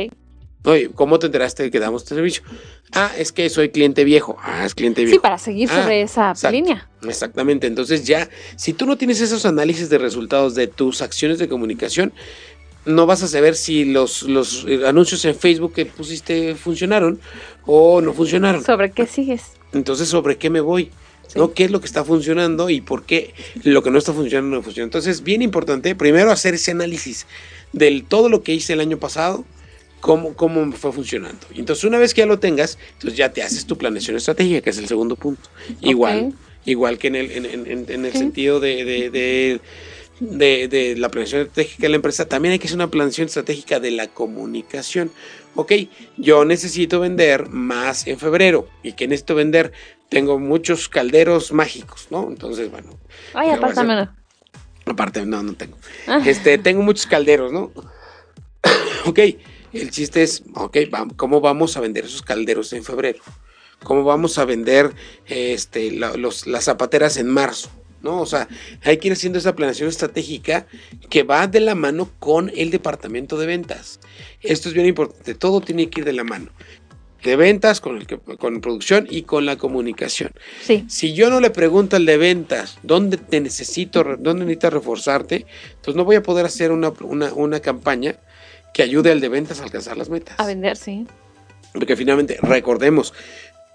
Oye, 0.65 0.89
¿cómo 0.93 1.19
te 1.19 1.27
enteraste 1.27 1.63
de 1.63 1.71
que 1.71 1.79
damos 1.79 2.03
este 2.03 2.15
servicio? 2.15 2.43
Ah, 2.91 3.11
es 3.17 3.31
que 3.31 3.49
soy 3.49 3.69
cliente 3.69 4.03
viejo. 4.03 4.37
Ah, 4.41 4.65
es 4.65 4.73
cliente 4.73 5.01
viejo. 5.01 5.15
Sí, 5.15 5.19
para 5.19 5.37
seguir 5.37 5.69
Ah, 5.71 5.81
sobre 5.83 6.01
esa 6.01 6.33
línea. 6.51 6.89
Exactamente. 7.03 7.67
Entonces 7.67 8.05
ya, 8.05 8.29
si 8.55 8.73
tú 8.73 8.85
no 8.85 8.97
tienes 8.97 9.21
esos 9.21 9.45
análisis 9.45 9.89
de 9.89 9.97
resultados 9.97 10.55
de 10.55 10.67
tus 10.67 11.01
acciones 11.01 11.37
de 11.39 11.47
comunicación, 11.47 12.13
no 12.85 13.05
vas 13.05 13.23
a 13.23 13.27
saber 13.27 13.55
si 13.55 13.85
los, 13.85 14.23
los 14.23 14.65
eh, 14.67 14.87
anuncios 14.87 15.23
en 15.25 15.35
Facebook 15.35 15.73
que 15.73 15.85
pusiste 15.85 16.55
funcionaron 16.55 17.19
o 17.65 18.01
no 18.01 18.13
funcionaron. 18.13 18.63
¿Sobre 18.63 18.91
qué 18.91 19.07
sigues? 19.07 19.43
Entonces, 19.73 20.07
¿sobre 20.09 20.37
qué 20.37 20.49
me 20.49 20.61
voy? 20.61 20.91
Sí. 21.27 21.39
¿No? 21.39 21.53
¿Qué 21.53 21.65
es 21.65 21.71
lo 21.71 21.79
que 21.79 21.87
está 21.87 22.03
funcionando 22.05 22.69
y 22.69 22.81
por 22.81 23.03
qué 23.03 23.33
lo 23.63 23.81
que 23.81 23.89
no 23.89 23.97
está 23.97 24.13
funcionando 24.13 24.55
no 24.57 24.61
funciona? 24.61 24.85
Entonces, 24.85 25.23
bien 25.23 25.41
importante, 25.41 25.95
primero 25.95 26.31
hacer 26.31 26.53
ese 26.53 26.71
análisis 26.71 27.25
del 27.73 28.03
todo 28.05 28.29
lo 28.29 28.43
que 28.43 28.53
hice 28.53 28.73
el 28.73 28.79
año 28.79 28.97
pasado, 28.99 29.43
cómo, 30.05 30.35
cómo 30.35 30.71
fue 30.73 30.91
funcionando. 30.91 31.47
Y 31.53 31.59
entonces, 31.59 31.83
una 31.83 31.97
vez 31.97 32.13
que 32.13 32.21
ya 32.21 32.27
lo 32.27 32.37
tengas, 32.37 32.77
entonces 32.93 33.17
ya 33.17 33.33
te 33.33 33.41
haces 33.41 33.65
tu 33.65 33.75
planeación 33.75 34.15
estratégica, 34.17 34.61
que 34.61 34.69
es 34.69 34.77
el 34.77 34.87
segundo 34.87 35.15
punto. 35.15 35.49
Igual, 35.81 36.33
igual 36.65 36.99
que 36.99 37.07
en 37.07 37.15
el, 37.15 37.31
en, 37.31 37.45
en- 37.45 37.65
en- 37.71 37.85
en 37.89 38.05
el 38.05 38.13
sentido 38.13 38.59
de, 38.59 38.85
de- 38.85 39.09
de- 39.09 39.61
de- 40.19 40.67
de 40.67 40.95
la 40.97 41.09
planeación 41.09 41.41
estratégica 41.41 41.81
de 41.83 41.89
la 41.89 41.95
empresa, 41.95 42.27
también 42.27 42.51
hay 42.53 42.59
que 42.59 42.67
hacer 42.67 42.77
una 42.77 42.91
planeación 42.91 43.25
estratégica 43.27 43.79
de 43.79 43.89
la 43.91 44.07
comunicación. 44.07 45.09
Ok, 45.55 45.71
yo 46.17 46.45
necesito 46.45 46.99
vender 46.99 47.49
más 47.49 48.05
en 48.05 48.19
febrero. 48.19 48.67
¿Y 48.83 48.93
qué 48.93 49.07
necesito 49.07 49.33
vender? 49.33 49.71
Tengo 50.09 50.37
muchos 50.37 50.87
calderos 50.87 51.51
mágicos, 51.51 52.07
¿no? 52.11 52.27
Entonces, 52.29 52.69
bueno, 52.69 52.91
Ay, 53.33 53.49
apártamelo. 53.49 54.09
aparte, 54.85 55.25
no, 55.25 55.41
no 55.41 55.53
tengo. 55.55 55.77
Ah. 56.05 56.21
Este, 56.23 56.59
tengo 56.59 56.83
muchos 56.83 57.07
calderos, 57.07 57.51
¿no? 57.51 57.71
ok, 59.05 59.19
el 59.75 59.91
chiste 59.91 60.23
es, 60.23 60.43
ok, 60.53 60.77
¿cómo 61.15 61.41
vamos 61.41 61.77
a 61.77 61.81
vender 61.81 62.05
esos 62.05 62.21
calderos 62.21 62.73
en 62.73 62.83
febrero? 62.83 63.19
¿Cómo 63.83 64.03
vamos 64.03 64.37
a 64.37 64.45
vender 64.45 64.91
este, 65.27 65.91
la- 65.91 66.15
los, 66.17 66.47
las 66.47 66.63
zapateras 66.65 67.17
en 67.17 67.27
marzo? 67.27 67.69
¿No? 68.01 68.21
O 68.21 68.25
sea, 68.27 68.47
hay 68.83 68.97
que 68.97 69.07
ir 69.07 69.13
haciendo 69.13 69.39
esa 69.39 69.55
planeación 69.55 69.89
estratégica 69.89 70.67
que 71.09 71.23
va 71.23 71.47
de 71.47 71.59
la 71.59 71.73
mano 71.73 72.09
con 72.19 72.51
el 72.55 72.69
departamento 72.69 73.37
de 73.37 73.47
ventas. 73.47 73.99
Esto 74.41 74.69
es 74.69 74.75
bien 74.75 74.85
importante, 74.85 75.33
todo 75.33 75.59
tiene 75.59 75.89
que 75.89 76.01
ir 76.01 76.05
de 76.05 76.13
la 76.13 76.23
mano. 76.23 76.51
De 77.23 77.35
ventas, 77.35 77.81
con, 77.81 77.97
el 77.97 78.05
que- 78.05 78.19
con 78.19 78.61
producción 78.61 79.07
y 79.09 79.23
con 79.23 79.47
la 79.47 79.55
comunicación. 79.57 80.29
Sí. 80.61 80.85
Si 80.87 81.15
yo 81.15 81.31
no 81.31 81.39
le 81.39 81.49
pregunto 81.49 81.95
al 81.95 82.05
de 82.05 82.17
ventas 82.17 82.77
dónde 82.83 83.17
te 83.17 83.41
necesito, 83.41 84.03
dónde 84.19 84.45
necesitas 84.45 84.73
reforzarte, 84.73 85.47
entonces 85.71 85.95
no 85.95 86.05
voy 86.05 86.17
a 86.17 86.21
poder 86.23 86.45
hacer 86.45 86.71
una, 86.71 86.89
una- 87.01 87.33
una 87.33 87.59
campaña 87.59 88.17
que 88.75 88.83
ayude 88.83 89.09
al 89.09 89.21
de 89.21 89.29
ventas 89.29 89.61
a 89.61 89.63
alcanzar 89.63 89.95
las 89.95 90.09
metas. 90.09 90.37
A 90.37 90.45
vender, 90.45 90.75
sí. 90.75 91.07
Porque 91.71 91.95
finalmente, 91.95 92.37
recordemos, 92.41 93.13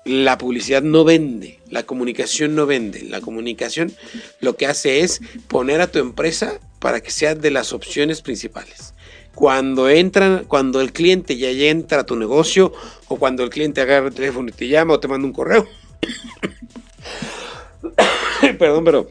la 0.04 0.36
publicidad 0.36 0.82
no 0.82 1.04
vende, 1.04 1.58
la 1.70 1.84
comunicación 1.84 2.54
no 2.54 2.66
vende. 2.66 3.04
La 3.04 3.22
comunicación 3.22 3.94
lo 4.40 4.58
que 4.58 4.66
hace 4.66 5.00
es 5.00 5.22
poner 5.48 5.80
a 5.80 5.90
tu 5.90 6.00
empresa 6.00 6.60
para 6.80 7.00
que 7.00 7.10
sea 7.10 7.34
de 7.34 7.50
las 7.50 7.72
opciones 7.72 8.20
principales. 8.20 8.92
Cuando 9.34 9.88
entran, 9.88 10.44
cuando 10.44 10.82
el 10.82 10.92
cliente 10.92 11.38
ya 11.38 11.48
entra 11.48 12.00
a 12.00 12.04
tu 12.04 12.16
negocio, 12.16 12.74
o 13.08 13.16
cuando 13.16 13.42
el 13.42 13.48
cliente 13.48 13.80
agarra 13.80 14.08
el 14.08 14.14
teléfono 14.14 14.50
y 14.50 14.52
te 14.52 14.68
llama 14.68 14.92
o 14.92 15.00
te 15.00 15.08
manda 15.08 15.26
un 15.26 15.32
correo. 15.32 15.66
Perdón, 18.58 18.84
pero 18.84 19.10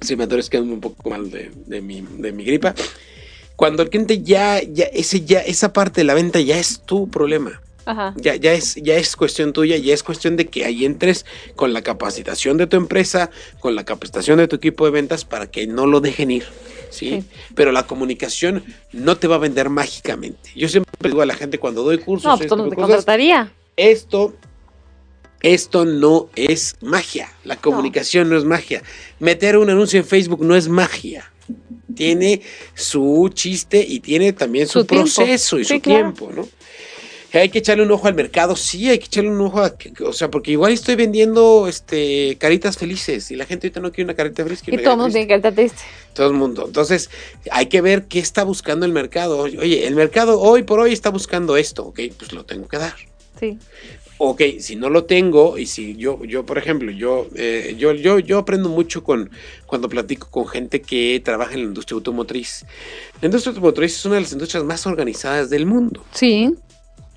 si 0.00 0.14
me 0.14 0.22
atores 0.24 0.48
quedando 0.48 0.74
un 0.74 0.80
poco 0.80 1.10
mal 1.10 1.28
de, 1.28 1.50
de 1.66 1.80
mi, 1.80 2.06
de 2.18 2.30
mi 2.30 2.44
gripa. 2.44 2.72
Cuando 3.58 3.82
el 3.82 3.90
cliente 3.90 4.22
ya, 4.22 4.62
ya, 4.62 4.84
ese 4.84 5.22
ya, 5.22 5.40
esa 5.40 5.72
parte 5.72 6.02
de 6.02 6.04
la 6.04 6.14
venta 6.14 6.38
ya 6.38 6.60
es 6.60 6.80
tu 6.86 7.10
problema. 7.10 7.60
Ajá. 7.86 8.14
Ya, 8.16 8.36
ya, 8.36 8.52
es, 8.52 8.76
ya 8.76 8.94
es 8.94 9.16
cuestión 9.16 9.52
tuya, 9.52 9.76
ya 9.78 9.92
es 9.92 10.04
cuestión 10.04 10.36
de 10.36 10.46
que 10.46 10.64
ahí 10.64 10.84
entres 10.84 11.26
con 11.56 11.72
la 11.72 11.82
capacitación 11.82 12.56
de 12.56 12.68
tu 12.68 12.76
empresa, 12.76 13.30
con 13.58 13.74
la 13.74 13.84
capacitación 13.84 14.38
de 14.38 14.46
tu 14.46 14.54
equipo 14.54 14.84
de 14.84 14.92
ventas 14.92 15.24
para 15.24 15.50
que 15.50 15.66
no 15.66 15.88
lo 15.88 16.00
dejen 16.00 16.30
ir. 16.30 16.44
¿sí? 16.90 17.08
Sí. 17.08 17.24
Pero 17.56 17.72
la 17.72 17.84
comunicación 17.84 18.62
no 18.92 19.16
te 19.16 19.26
va 19.26 19.34
a 19.34 19.38
vender 19.38 19.70
mágicamente. 19.70 20.50
Yo 20.54 20.68
siempre 20.68 20.92
digo 21.10 21.20
a 21.22 21.26
la 21.26 21.34
gente 21.34 21.58
cuando 21.58 21.82
doy 21.82 21.98
cursos, 21.98 22.26
No, 22.26 22.36
pues 22.36 22.42
este 22.42 22.48
todo 22.50 22.62
tipo 22.62 22.76
te 22.76 22.76
cosas, 22.76 22.96
contrataría. 22.98 23.52
esto, 23.76 24.36
esto 25.40 25.84
no 25.84 26.28
es 26.36 26.76
magia. 26.80 27.28
La 27.42 27.56
comunicación 27.56 28.28
no. 28.30 28.38
es 28.38 28.44
magia. 28.44 28.84
Meter 29.18 29.56
un 29.56 29.68
anuncio 29.68 29.98
en 29.98 30.06
Facebook 30.06 30.44
no 30.44 30.54
es 30.54 30.68
magia. 30.68 31.28
Tiene 31.98 32.40
su 32.74 33.30
chiste 33.34 33.84
y 33.86 34.00
tiene 34.00 34.32
también 34.32 34.66
su, 34.66 34.80
Su 34.80 34.84
tiempo. 34.86 35.04
proceso 35.04 35.58
y 35.58 35.64
Sí, 35.64 35.74
su 35.76 35.80
claro. 35.80 36.12
tiempo, 36.14 36.32
¿no? 36.34 36.48
Hay 37.34 37.50
que 37.50 37.58
echarle 37.58 37.82
un 37.82 37.90
ojo 37.90 38.08
al 38.08 38.14
mercado, 38.14 38.56
sí, 38.56 38.88
hay 38.88 38.98
que 38.98 39.04
echarle 39.04 39.28
un 39.30 39.40
ojo 39.42 39.60
a, 39.60 39.74
o 40.06 40.12
sea, 40.14 40.30
porque 40.30 40.50
igual 40.52 40.72
estoy 40.72 40.94
vendiendo 40.94 41.68
este 41.68 42.38
caritas 42.40 42.78
felices 42.78 43.30
y 43.30 43.36
la 43.36 43.44
gente 43.44 43.66
ahorita 43.66 43.80
no 43.80 43.92
quiere 43.92 44.04
una 44.06 44.14
carita 44.14 44.42
feliz. 44.44 44.60
Y 44.62 44.64
quiere 44.64 44.76
una 44.78 44.84
todo 44.84 44.94
el 44.94 45.12
mundo 45.12 45.12
carita 45.28 45.52
tiene 45.52 45.56
triste. 45.56 45.76
triste. 45.76 46.14
Todo 46.14 46.26
el 46.28 46.32
mundo. 46.32 46.64
Entonces, 46.66 47.10
hay 47.50 47.66
que 47.66 47.82
ver 47.82 48.06
qué 48.06 48.18
está 48.18 48.44
buscando 48.44 48.86
el 48.86 48.92
mercado. 48.92 49.40
Oye, 49.40 49.86
el 49.86 49.94
mercado 49.94 50.40
hoy 50.40 50.62
por 50.62 50.80
hoy 50.80 50.94
está 50.94 51.10
buscando 51.10 51.58
esto, 51.58 51.84
ok, 51.84 52.00
pues 52.18 52.32
lo 52.32 52.46
tengo 52.46 52.66
que 52.66 52.78
dar 52.78 52.94
Sí. 53.38 53.58
Ok, 54.18 54.42
si 54.58 54.76
no 54.76 54.90
lo 54.90 55.04
tengo 55.04 55.58
y 55.58 55.66
si 55.66 55.96
yo, 55.96 56.22
yo 56.24 56.44
por 56.44 56.58
ejemplo, 56.58 56.90
yo, 56.90 57.28
eh, 57.34 57.76
yo, 57.78 57.92
yo, 57.92 58.18
yo 58.18 58.38
aprendo 58.38 58.68
mucho 58.68 59.02
con 59.04 59.30
cuando 59.66 59.88
platico 59.88 60.28
con 60.30 60.46
gente 60.46 60.82
que 60.82 61.20
trabaja 61.24 61.54
en 61.54 61.60
la 61.60 61.66
industria 61.66 61.94
automotriz. 61.94 62.66
La 63.20 63.26
industria 63.26 63.50
automotriz 63.50 63.96
es 63.96 64.04
una 64.04 64.16
de 64.16 64.22
las 64.22 64.32
industrias 64.32 64.64
más 64.64 64.86
organizadas 64.86 65.50
del 65.50 65.66
mundo. 65.66 66.04
Sí. 66.12 66.54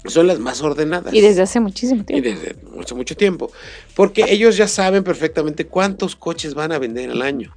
Son 0.06 0.26
las 0.26 0.39
más 0.39 0.62
ordenadas. 0.62 1.14
Y 1.14 1.22
desde 1.22 1.43
hace 1.43 1.60
muchísimo 1.60 2.02
Y 2.02 2.06
tiempo. 2.06 2.30
desde 2.30 2.56
mucho, 2.76 2.95
mucho 2.95 3.16
tiempo. 3.16 3.52
Porque 3.95 4.26
ellos 4.30 4.58
ya 4.58 4.68
saben 4.68 5.04
perfectamente 5.04 5.68
cuántos 5.68 6.16
coches 6.16 6.54
van 6.56 6.72
a 6.72 6.80
vender 6.80 7.12
al 7.12 7.22
año. 7.22 7.54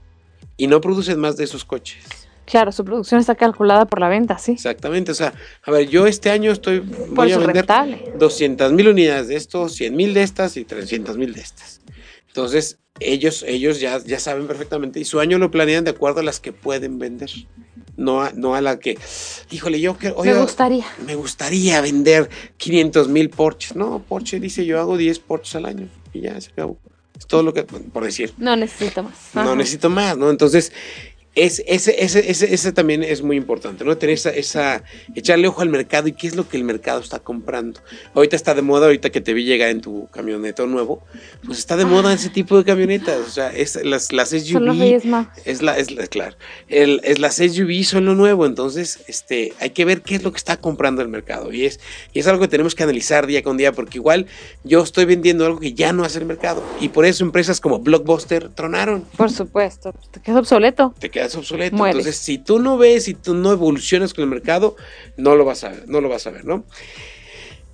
Y 0.56 0.66
no 0.66 0.80
producen 0.80 1.18
más 1.18 1.36
de 1.36 1.44
esos 1.44 1.64
coches. 1.64 2.04
Claro, 2.46 2.72
su 2.72 2.84
producción 2.84 3.20
está 3.20 3.34
calculada 3.34 3.86
por 3.86 4.00
la 4.00 4.08
venta, 4.08 4.38
sí. 4.38 4.52
Exactamente. 4.52 5.12
O 5.12 5.14
sea, 5.14 5.32
a 5.62 5.70
ver, 5.70 5.88
yo 5.88 6.06
este 6.06 6.30
año 6.30 6.52
estoy, 6.52 6.80
Por 6.80 7.08
voy 7.10 7.32
a 7.32 7.38
vender 7.38 7.56
rentable. 7.56 8.12
200 8.18 8.72
mil 8.72 8.88
unidades 8.88 9.28
de 9.28 9.36
estos, 9.36 9.72
100 9.74 9.96
mil 9.96 10.12
de 10.14 10.22
estas 10.22 10.56
y 10.56 10.64
300 10.64 11.16
mil 11.16 11.32
de 11.34 11.40
estas. 11.40 11.80
Entonces, 12.28 12.78
ellos, 13.00 13.44
ellos 13.46 13.80
ya, 13.80 13.98
ya 14.04 14.18
saben 14.20 14.46
perfectamente 14.46 15.00
y 15.00 15.04
su 15.04 15.20
año 15.20 15.38
lo 15.38 15.50
planean 15.50 15.84
de 15.84 15.90
acuerdo 15.90 16.20
a 16.20 16.22
las 16.22 16.38
que 16.40 16.52
pueden 16.52 16.98
vender. 16.98 17.30
No 17.96 18.22
a, 18.22 18.32
no 18.32 18.54
a 18.56 18.60
la 18.60 18.78
que, 18.80 18.98
híjole, 19.52 19.80
yo 19.80 19.96
que 19.96 20.12
Me 20.24 20.34
gustaría. 20.34 20.84
me 21.06 21.14
gustaría 21.14 21.80
vender 21.80 22.28
500 22.56 23.08
mil 23.08 23.30
Porsches. 23.30 23.76
No, 23.76 24.00
Porsche 24.00 24.40
dice 24.40 24.66
yo 24.66 24.80
hago 24.80 24.96
10 24.96 25.18
Porsches 25.20 25.54
al 25.56 25.66
año 25.66 25.88
y 26.12 26.22
ya 26.22 26.40
se 26.40 26.50
acabó. 26.50 26.76
Es 27.16 27.28
todo 27.28 27.44
lo 27.44 27.54
que, 27.54 27.62
por 27.62 28.04
decir. 28.04 28.32
No 28.36 28.56
necesito 28.56 29.04
más. 29.04 29.14
No 29.34 29.42
Ajá. 29.42 29.54
necesito 29.54 29.88
más, 29.90 30.16
¿no? 30.18 30.28
Entonces, 30.30 30.72
es, 31.34 31.62
ese, 31.66 32.02
ese, 32.04 32.30
ese, 32.30 32.54
ese 32.54 32.72
también 32.72 33.02
es 33.02 33.22
muy 33.22 33.36
importante, 33.36 33.84
¿no? 33.84 33.96
Tener 33.96 34.14
esa, 34.14 34.30
esa, 34.30 34.84
echarle 35.14 35.48
ojo 35.48 35.62
al 35.62 35.68
mercado 35.68 36.06
y 36.06 36.12
qué 36.12 36.28
es 36.28 36.36
lo 36.36 36.48
que 36.48 36.56
el 36.56 36.64
mercado 36.64 37.00
está 37.00 37.18
comprando. 37.18 37.80
Ahorita 38.14 38.36
está 38.36 38.54
de 38.54 38.62
moda, 38.62 38.86
ahorita 38.86 39.10
que 39.10 39.20
te 39.20 39.34
vi 39.34 39.44
llegar 39.44 39.70
en 39.70 39.80
tu 39.80 40.08
camioneta 40.08 40.64
nuevo, 40.66 41.02
pues 41.44 41.58
está 41.58 41.76
de 41.76 41.84
moda 41.84 42.12
ese 42.12 42.30
tipo 42.30 42.56
de 42.56 42.64
camionetas, 42.64 43.18
o 43.18 43.30
sea, 43.30 43.50
es 43.50 43.82
las, 43.84 44.12
las 44.12 44.30
SUV. 44.30 44.52
Son 44.52 44.64
los 44.64 44.78
Reyes 44.78 45.04
Magos. 45.04 45.32
Es 45.44 45.62
la, 45.62 45.76
es 45.76 45.90
la, 45.90 46.06
claro, 46.06 46.36
el, 46.68 47.00
es 47.02 47.18
las 47.18 47.36
SUV 47.36 47.82
son 47.84 48.04
lo 48.04 48.14
nuevo, 48.14 48.46
entonces, 48.46 49.00
este, 49.08 49.52
hay 49.58 49.70
que 49.70 49.84
ver 49.84 50.02
qué 50.02 50.14
es 50.14 50.22
lo 50.22 50.30
que 50.30 50.38
está 50.38 50.56
comprando 50.56 51.02
el 51.02 51.08
mercado 51.08 51.52
y 51.52 51.64
es, 51.64 51.80
y 52.12 52.20
es 52.20 52.26
algo 52.28 52.42
que 52.42 52.48
tenemos 52.48 52.74
que 52.74 52.84
analizar 52.84 53.26
día 53.26 53.42
con 53.42 53.56
día, 53.56 53.72
porque 53.72 53.98
igual 53.98 54.26
yo 54.62 54.82
estoy 54.82 55.04
vendiendo 55.04 55.44
algo 55.46 55.58
que 55.58 55.74
ya 55.74 55.92
no 55.92 56.04
hace 56.04 56.18
el 56.18 56.26
mercado 56.26 56.62
y 56.80 56.90
por 56.90 57.04
eso 57.04 57.24
empresas 57.24 57.60
como 57.60 57.80
Blockbuster 57.80 58.50
tronaron. 58.50 59.04
Por 59.16 59.32
supuesto, 59.32 59.92
te 60.12 60.20
quedas 60.20 60.38
obsoleto. 60.38 60.94
Te 60.98 61.10
quedas 61.10 61.23
obsoleto. 61.34 61.76
Mueres. 61.76 61.96
Entonces, 61.98 62.20
si 62.20 62.38
tú 62.38 62.58
no 62.58 62.76
ves, 62.76 63.04
si 63.04 63.14
tú 63.14 63.34
no 63.34 63.52
evolucionas 63.52 64.12
con 64.14 64.24
el 64.24 64.30
mercado, 64.30 64.76
no 65.16 65.34
lo 65.36 65.44
vas 65.44 65.64
a 65.64 65.70
ver, 65.70 65.84
no 65.88 66.00
lo 66.00 66.08
vas 66.08 66.26
a 66.26 66.30
ver, 66.30 66.44
¿no? 66.44 66.64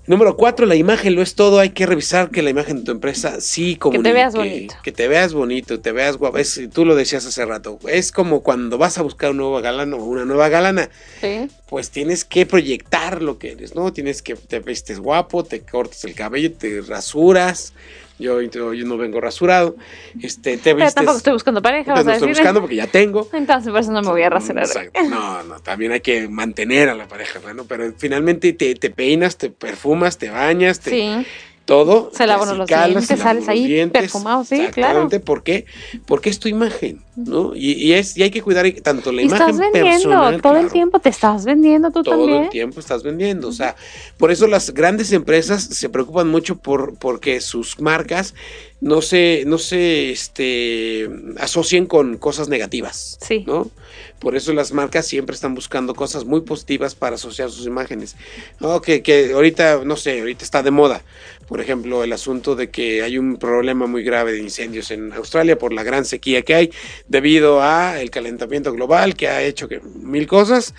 Número 0.07 0.37
cuatro, 0.37 0.67
la 0.67 0.75
imagen 0.75 1.15
lo 1.15 1.23
es 1.23 1.35
todo. 1.37 1.61
Hay 1.61 1.71
que 1.71 1.87
revisar 1.87 2.31
que 2.31 2.43
la 2.43 2.51
imagen 2.51 2.79
de 2.79 2.83
tu 2.85 2.91
empresa 2.91 3.41
sí 3.41 3.77
comunique. 3.77 4.13
veas 4.13 4.35
bonito. 4.35 4.75
Que 4.83 4.91
te 4.93 5.07
veas 5.07 5.35
bonito, 5.35 5.79
te 5.81 5.93
veas 5.93 6.17
guapo. 6.17 6.39
Es- 6.39 6.61
tú 6.73 6.85
lo 6.85 6.97
decías 6.97 7.25
hace 7.27 7.45
rato. 7.45 7.79
Es 7.87 8.11
como 8.11 8.43
cuando 8.43 8.77
vas 8.77 8.99
a 8.99 9.03
buscar 9.03 9.31
un 9.31 9.37
nuevo 9.37 9.61
galán 9.61 9.93
o 9.93 9.99
una 9.99 10.25
nueva 10.25 10.49
galana. 10.49 10.91
Sí. 11.21 11.49
Pues 11.71 11.91
tienes 11.91 12.25
que 12.25 12.47
proyectar 12.47 13.23
lo 13.23 13.39
que 13.39 13.53
eres, 13.53 13.77
¿no? 13.77 13.93
Tienes 13.93 14.23
que 14.23 14.35
te 14.35 14.59
vestes 14.59 14.99
guapo, 14.99 15.45
te 15.45 15.61
cortas 15.61 16.05
el 16.05 16.15
cabello, 16.15 16.53
te 16.53 16.81
rasuras. 16.83 17.73
Yo, 18.19 18.43
yo, 18.43 18.75
yo 18.75 18.85
no 18.85 18.99
vengo 18.99 19.21
rasurado. 19.21 19.77
Este, 20.21 20.57
te 20.59 20.75
Pero 20.75 20.77
vistes. 20.77 20.95
tampoco 20.97 21.19
estoy 21.19 21.33
buscando 21.33 21.63
pareja, 21.63 21.95
Pues 21.95 22.05
no 22.05 22.13
estoy 22.13 22.29
buscando 22.29 22.61
porque 22.61 22.77
ya 22.77 22.87
tengo. 22.89 23.29
Entonces, 23.33 23.71
por 23.71 23.81
eso 23.81 23.93
no 23.93 24.03
me 24.03 24.09
voy 24.09 24.23
a 24.23 24.29
rasurar. 24.29 24.67
No, 25.09 25.43
no, 25.45 25.61
también 25.61 25.93
hay 25.93 26.01
que 26.01 26.29
mantener 26.29 26.91
a 26.91 26.95
la 26.95 27.09
pareja, 27.09 27.39
¿no? 27.55 27.65
Pero 27.65 27.95
finalmente 27.97 28.53
te, 28.53 28.75
te 28.75 28.91
peinas, 28.91 29.39
te 29.39 29.49
perfumas, 29.49 30.19
te 30.19 30.29
bañas, 30.29 30.81
te, 30.81 30.91
Sí, 30.91 31.27
todo. 31.71 32.11
Se 32.13 32.27
lava 32.27 32.43
uno 32.43 32.53
te 32.53 32.59
los 32.59 32.67
dientes, 32.67 33.07
se 33.07 33.17
sales 33.17 33.49
ahí 33.49 33.65
dientes. 33.65 34.03
perfumado, 34.03 34.43
sí, 34.43 34.57
Exactamente, 34.57 35.21
¿por 35.21 35.45
qué? 35.45 35.67
Porque 36.05 36.29
es 36.29 36.41
tu 36.41 36.49
imagen, 36.49 37.01
¿no? 37.15 37.53
Y, 37.55 37.75
y 37.75 37.93
es, 37.93 38.17
y 38.17 38.25
hay 38.25 38.33
que 38.33 38.43
cuidar 38.43 38.69
tanto 38.83 39.13
la 39.13 39.23
y 39.23 39.27
imagen 39.27 39.51
estás 39.51 39.59
vendiendo 39.61 39.91
personal. 39.93 40.43
todo 40.43 40.55
el 40.55 40.59
claro, 40.63 40.73
tiempo, 40.73 40.99
te 40.99 41.11
estás 41.11 41.45
vendiendo 41.45 41.93
tú 41.93 42.03
todo 42.03 42.19
también. 42.19 42.43
el 42.43 42.51
tiempo 42.51 42.81
estás 42.81 43.05
vendiendo. 43.05 43.47
O 43.47 43.53
sea, 43.53 43.77
por 44.19 44.33
eso 44.33 44.49
las 44.49 44.75
grandes 44.75 45.13
empresas 45.13 45.63
se 45.63 45.89
preocupan 45.89 46.27
mucho 46.27 46.57
por 46.57 46.97
porque 46.99 47.41
sus 47.41 47.79
marcas 47.79 48.35
no 48.81 49.01
se, 49.01 49.45
no 49.47 49.59
se 49.59 50.11
este, 50.11 51.09
asocien 51.39 51.87
con 51.87 52.17
cosas 52.17 52.49
negativas. 52.49 53.17
Sí. 53.21 53.45
¿no? 53.47 53.71
Por 54.19 54.37
eso 54.37 54.53
las 54.53 54.73
marcas 54.73 55.07
siempre 55.07 55.35
están 55.35 55.55
buscando 55.55 55.95
cosas 55.95 56.25
muy 56.25 56.41
positivas 56.41 56.95
para 56.95 57.15
asociar 57.15 57.51
sus 57.51 57.67
imágenes. 57.67 58.17
No, 58.59 58.81
que, 58.83 59.03
que 59.03 59.33
ahorita, 59.33 59.83
no 59.85 59.97
sé, 59.97 60.21
ahorita 60.21 60.45
está 60.45 60.63
de 60.63 60.71
moda. 60.71 61.03
Por 61.51 61.61
ejemplo, 61.61 62.05
el 62.05 62.13
asunto 62.13 62.55
de 62.55 62.71
que 62.71 63.03
hay 63.03 63.19
un 63.19 63.37
problema 63.37 63.89
muy 63.89 64.05
grave 64.05 64.31
de 64.31 64.39
incendios 64.39 64.93
en 64.93 65.13
Australia 65.13 65.59
por 65.59 65.73
la 65.73 65.83
gran 65.83 66.05
sequía 66.05 66.43
que 66.43 66.55
hay 66.55 66.71
debido 67.09 67.61
a 67.61 68.01
el 68.01 68.09
calentamiento 68.11 68.73
global 68.73 69.17
que 69.17 69.27
ha 69.27 69.43
hecho 69.43 69.69
que 69.69 69.81
mil 69.81 70.29
cosas. 70.29 70.75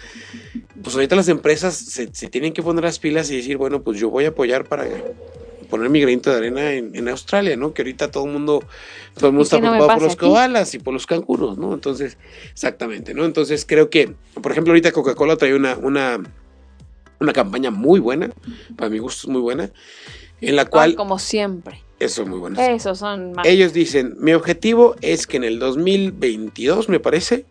Pues 0.81 0.95
ahorita 0.95 1.17
las 1.17 1.27
empresas 1.27 1.75
se, 1.75 2.15
se 2.15 2.29
tienen 2.29 2.53
que 2.53 2.63
poner 2.63 2.85
las 2.85 2.99
pilas 2.99 3.29
y 3.31 3.35
decir, 3.35 3.57
bueno, 3.57 3.81
pues 3.83 3.99
yo 3.99 4.09
voy 4.09 4.23
a 4.23 4.29
apoyar 4.29 4.63
para 4.63 4.87
poner 5.69 5.89
mi 5.89 5.99
granito 5.99 6.31
de 6.31 6.37
arena 6.37 6.71
en, 6.71 6.95
en 6.95 7.09
Australia, 7.09 7.57
¿no? 7.57 7.73
Que 7.73 7.81
ahorita 7.81 8.09
todo 8.09 8.23
el 8.23 8.31
mundo, 8.31 8.63
todo 9.15 9.27
el 9.27 9.33
mundo 9.33 9.43
está 9.43 9.59
no 9.59 9.71
preocupado 9.71 9.99
por 9.99 10.07
los 10.07 10.15
koalas 10.15 10.73
y 10.73 10.79
por 10.79 10.93
los 10.93 11.05
canguros, 11.05 11.57
¿no? 11.57 11.73
Entonces, 11.73 12.17
exactamente, 12.49 13.13
¿no? 13.13 13.25
Entonces 13.25 13.65
creo 13.67 13.89
que, 13.89 14.13
por 14.41 14.53
ejemplo, 14.53 14.71
ahorita 14.71 14.93
Coca-Cola 14.93 15.35
trae 15.35 15.53
una, 15.53 15.75
una, 15.75 16.23
una 17.19 17.33
campaña 17.33 17.71
muy 17.71 17.99
buena, 17.99 18.31
para 18.77 18.89
mi 18.89 18.99
gusto 18.99 19.27
es 19.27 19.31
muy 19.33 19.41
buena, 19.41 19.69
en 20.41 20.55
la 20.55 20.63
Ah, 20.63 20.65
cual, 20.65 20.95
como 20.95 21.19
siempre. 21.19 21.81
eso 21.99 22.23
es 22.23 22.27
muy 22.27 22.39
bueno. 22.39 22.59
Esos 22.61 22.97
son 22.99 23.33
más. 23.33 23.45
Ellos 23.47 23.73
dicen, 23.73 24.15
mi 24.19 24.33
objetivo 24.33 24.95
es 25.01 25.27
que 25.27 25.37
en 25.37 25.43
el 25.43 25.59
2022, 25.59 26.89
me 26.89 26.99
parece, 26.99 27.45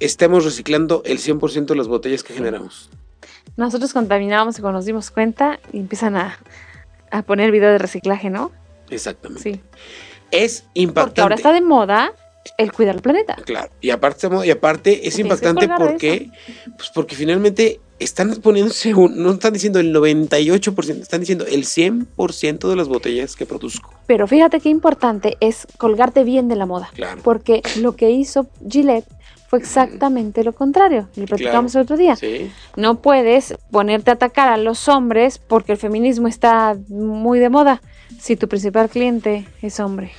estemos 0.00 0.44
reciclando 0.44 1.02
el 1.04 1.18
100% 1.18 1.66
de 1.66 1.76
las 1.76 1.88
botellas 1.88 2.22
que 2.22 2.34
generamos. 2.34 2.90
Nosotros 3.56 3.92
contaminábamos 3.92 4.58
y 4.58 4.60
cuando 4.60 4.78
nos 4.78 4.86
dimos 4.86 5.10
cuenta 5.10 5.58
y 5.72 5.78
empiezan 5.78 6.16
a, 6.16 6.38
a 7.10 7.22
poner 7.22 7.50
video 7.50 7.70
de 7.70 7.78
reciclaje, 7.78 8.28
¿no? 8.30 8.52
Exactamente. 8.90 9.42
Sí. 9.42 9.60
Es 10.30 10.60
Porque 10.62 10.80
impactante. 10.80 11.20
ahora 11.22 11.34
está 11.36 11.52
de 11.52 11.60
moda 11.60 12.12
el 12.58 12.72
cuidar 12.72 12.96
el 12.96 13.02
planeta. 13.02 13.36
Claro, 13.44 13.70
y 13.80 13.90
aparte, 13.90 14.28
y 14.44 14.50
aparte 14.50 14.92
es 15.08 15.14
Tienes 15.14 15.18
impactante 15.18 15.68
porque, 15.78 16.30
pues 16.76 16.90
porque 16.94 17.16
finalmente 17.16 17.80
están 17.98 18.34
poniéndose, 18.42 18.94
un- 18.94 19.22
no 19.22 19.30
están 19.32 19.52
diciendo 19.52 19.78
el 19.80 19.92
98%, 19.92 21.02
están 21.02 21.20
diciendo 21.20 21.46
el 21.46 21.64
100% 21.64 22.68
de 22.68 22.76
las 22.76 22.88
botellas 22.88 23.36
que 23.36 23.46
produzco. 23.46 23.92
Pero 24.06 24.26
fíjate 24.26 24.60
qué 24.60 24.68
importante 24.68 25.36
es 25.40 25.66
colgarte 25.78 26.24
bien 26.24 26.48
de 26.48 26.56
la 26.56 26.66
moda. 26.66 26.90
Claro. 26.94 27.20
Porque 27.24 27.62
lo 27.80 27.96
que 27.96 28.10
hizo 28.10 28.46
Gillette 28.68 29.06
fue 29.48 29.60
exactamente 29.60 30.42
lo 30.44 30.52
contrario. 30.52 31.08
Lo 31.16 31.24
platicamos 31.26 31.74
el 31.74 31.82
otro 31.82 31.96
día. 31.96 32.16
Sí, 32.16 32.50
No 32.76 33.00
puedes 33.00 33.54
ponerte 33.70 34.10
a 34.10 34.14
atacar 34.14 34.48
a 34.48 34.56
los 34.56 34.88
hombres 34.88 35.38
porque 35.38 35.72
el 35.72 35.78
feminismo 35.78 36.26
está 36.28 36.76
muy 36.88 37.38
de 37.38 37.48
moda 37.48 37.80
si 38.20 38.36
tu 38.36 38.48
principal 38.48 38.88
cliente 38.88 39.46
es 39.62 39.78
hombre. 39.80 40.10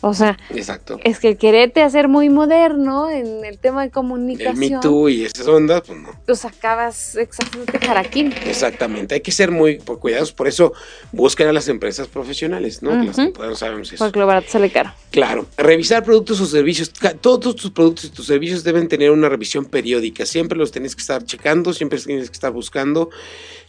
O 0.00 0.14
sea, 0.14 0.38
exacto. 0.50 0.98
es 1.02 1.18
que 1.18 1.28
el 1.28 1.36
quererte 1.36 1.82
hacer 1.82 2.08
muy 2.08 2.28
moderno 2.28 3.10
en 3.10 3.44
el 3.44 3.58
tema 3.58 3.80
de 3.80 3.86
El 3.86 3.92
comunicación, 3.92 4.58
Me 4.58 4.80
Too 4.80 5.08
y 5.08 5.24
esas 5.24 5.46
ondas, 5.46 5.82
pues 5.86 5.98
no. 5.98 6.10
pues 6.24 6.44
acabas 6.44 7.16
exactamente 7.16 7.78
jaraquín. 7.78 8.32
Exactamente, 8.44 9.14
hay 9.16 9.20
que 9.20 9.32
ser 9.32 9.50
muy 9.50 9.78
por 9.78 9.98
cuidados, 9.98 10.32
por 10.32 10.46
eso 10.46 10.72
buscan 11.12 11.48
a 11.48 11.52
las 11.52 11.68
empresas 11.68 12.06
profesionales, 12.06 12.82
¿no? 12.82 12.90
Que 13.00 13.06
las 13.06 13.16
que 13.16 13.56
sabemos 13.56 13.92
eso. 13.92 14.04
Porque 14.04 14.18
lo 14.18 14.26
barato 14.26 14.48
sale 14.48 14.70
caro. 14.70 14.92
Claro, 15.10 15.46
revisar 15.56 16.04
productos 16.04 16.40
o 16.40 16.46
servicios. 16.46 16.92
Todos 17.20 17.56
tus 17.56 17.70
productos 17.70 18.04
y 18.06 18.10
tus 18.10 18.26
servicios 18.26 18.62
deben 18.62 18.88
tener 18.88 19.10
una 19.10 19.28
revisión 19.28 19.64
periódica. 19.64 20.26
Siempre 20.26 20.58
los 20.58 20.70
tienes 20.70 20.94
que 20.94 21.00
estar 21.00 21.24
checando, 21.24 21.72
siempre 21.72 21.98
tienes 21.98 22.30
que 22.30 22.34
estar 22.34 22.52
buscando, 22.52 23.10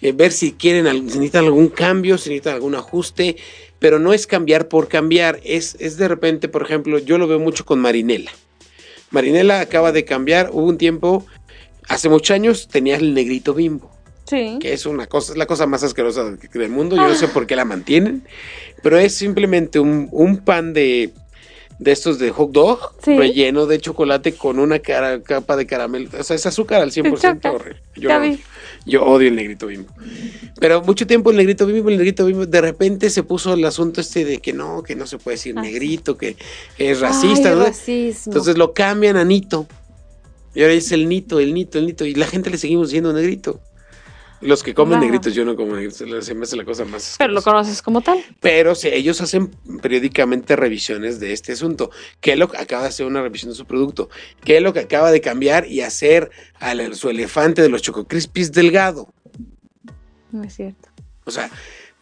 eh, 0.02 0.12
ver 0.12 0.32
si 0.32 0.54
quieren, 0.54 0.86
si 0.86 1.02
necesitan 1.02 1.46
algún 1.46 1.70
cambio, 1.70 2.18
si 2.18 2.30
necesitan 2.30 2.56
algún 2.56 2.76
ajuste, 2.76 3.38
pero 3.80 3.98
no 4.00 4.14
es 4.14 4.28
cambiar 4.28 4.68
por 4.68 4.88
cambiar. 4.88 5.40
Es, 5.44 5.76
es 5.80 5.98
de 5.98 6.08
repente, 6.08 6.48
por 6.50 6.62
ejemplo, 6.64 7.00
yo 7.00 7.18
lo 7.18 7.28
veo 7.28 7.40
mucho 7.40 7.66
con 7.66 7.80
Marinela. 7.80 8.32
Marinela 9.12 9.60
acaba 9.62 9.92
de 9.92 10.06
cambiar, 10.06 10.50
hubo 10.52 10.66
un 10.68 10.78
tiempo, 10.78 11.26
hace 11.88 12.10
muchos 12.10 12.34
años 12.36 12.68
tenía 12.68 12.96
el 12.98 13.14
negrito 13.14 13.54
bimbo 13.54 13.90
Sí. 14.30 14.60
que 14.62 14.74
es 14.74 14.86
una 14.86 15.08
cosa, 15.08 15.32
es 15.32 15.38
la 15.40 15.48
cosa 15.48 15.66
más 15.66 15.82
asquerosa 15.82 16.24
del 16.54 16.70
mundo. 16.70 16.96
Yo 16.96 17.08
no 17.08 17.16
sé 17.16 17.28
por 17.28 17.48
qué 17.48 17.56
la 17.56 17.66
mantienen, 17.66 18.24
pero 18.84 19.00
es 19.00 19.16
simplemente 19.16 19.80
un, 19.80 20.08
un 20.12 20.38
pan 20.38 20.72
de, 20.74 21.10
de 21.80 21.92
estos 21.92 22.20
de 22.20 22.30
hot 22.30 22.52
dog 22.52 22.94
Sí. 23.04 23.18
relleno 23.18 23.66
de 23.66 23.80
chocolate 23.80 24.34
con 24.36 24.60
una 24.60 24.78
cara- 24.78 25.24
capa 25.24 25.56
de 25.56 25.66
caramelo. 25.66 26.10
O 26.20 26.22
sea, 26.24 26.36
es 26.36 26.46
azúcar 26.46 26.80
al 26.84 26.92
100%. 26.92 27.20
choca. 27.40 27.52
horrible. 27.52 27.82
Yo, 27.96 28.10
Yo 28.90 29.06
odio 29.06 29.28
el 29.30 29.36
negrito 29.36 29.68
bimbo. 29.68 29.94
Pero 30.60 30.82
mucho 30.82 31.08
tiempo 31.08 31.32
el 31.32 31.38
negrito 31.38 31.66
bimbo, 31.66 31.90
el 31.90 31.98
negrito 31.98 32.26
bimbo, 32.26 32.46
de 32.46 32.62
repente 32.62 33.10
se 33.10 33.24
puso 33.24 33.54
el 33.54 33.64
asunto 33.66 34.02
este 34.02 34.26
de 34.26 34.40
que 34.40 34.52
no, 34.52 34.84
que 34.84 34.96
no 34.96 35.06
se 35.08 35.18
puede 35.18 35.36
decir 35.38 35.56
Ah. 35.58 35.62
negrito, 35.62 36.18
que 36.18 36.36
es 36.78 37.00
racista. 37.00 37.50
Ay, 37.50 37.56
¿no? 37.56 37.64
racismo. 37.66 38.32
Entonces 38.32 38.58
lo 38.58 38.74
cambian 38.74 39.16
a 39.18 39.24
Nito. 39.24 39.68
Y 40.56 40.62
ahora 40.64 40.74
es 40.74 40.92
el 40.92 41.08
Nito, 41.08 41.40
el 41.40 41.54
Nito, 41.54 41.78
el 41.78 41.86
Nito. 41.86 42.06
Y 42.06 42.16
la 42.16 42.26
gente 42.26 42.50
le 42.50 42.58
seguimos 42.58 42.90
diciendo 42.90 43.14
negrito. 43.14 43.62
Los 44.42 44.64
que 44.64 44.74
comen 44.74 45.02
negritos, 45.02 45.34
yo 45.34 45.44
no 45.44 45.56
como 45.56 45.76
negritos, 45.76 45.98
se 45.98 46.34
me 46.34 46.44
hace 46.44 46.56
la 46.56 46.64
cosa 46.64 46.86
más. 46.86 47.16
Pero 47.18 47.34
lo 47.34 47.42
conoces 47.42 47.82
como 47.82 48.02
tal. 48.02 48.24
Pero 48.40 48.74
sí, 48.74 48.88
ellos 48.88 49.20
hacen 49.22 49.52
periódicamente 49.82 50.56
revisiones 50.56 51.20
de 51.20 51.34
este 51.34 51.52
asunto. 51.52 51.92
Kellogg 52.22 52.56
acaba 52.56 52.84
de 52.84 52.90
hacer 52.90 53.06
una 53.06 53.22
revisión 53.22 53.52
de 53.52 53.58
su 53.58 53.66
producto. 53.66 54.10
Kellogg 54.44 54.78
acaba 54.78 55.12
de 55.12 55.20
cambiar 55.20 55.68
y 55.68 55.82
hacer 55.82 56.32
al, 56.60 56.96
su 56.96 57.10
elefante 57.10 57.62
de 57.62 57.70
los 57.70 57.82
Choco 57.82 58.08
Crispies 58.08 58.52
delgado. 58.52 59.14
No 60.32 60.44
es 60.44 60.56
cierto. 60.56 60.90
O 61.26 61.32
sea, 61.32 61.50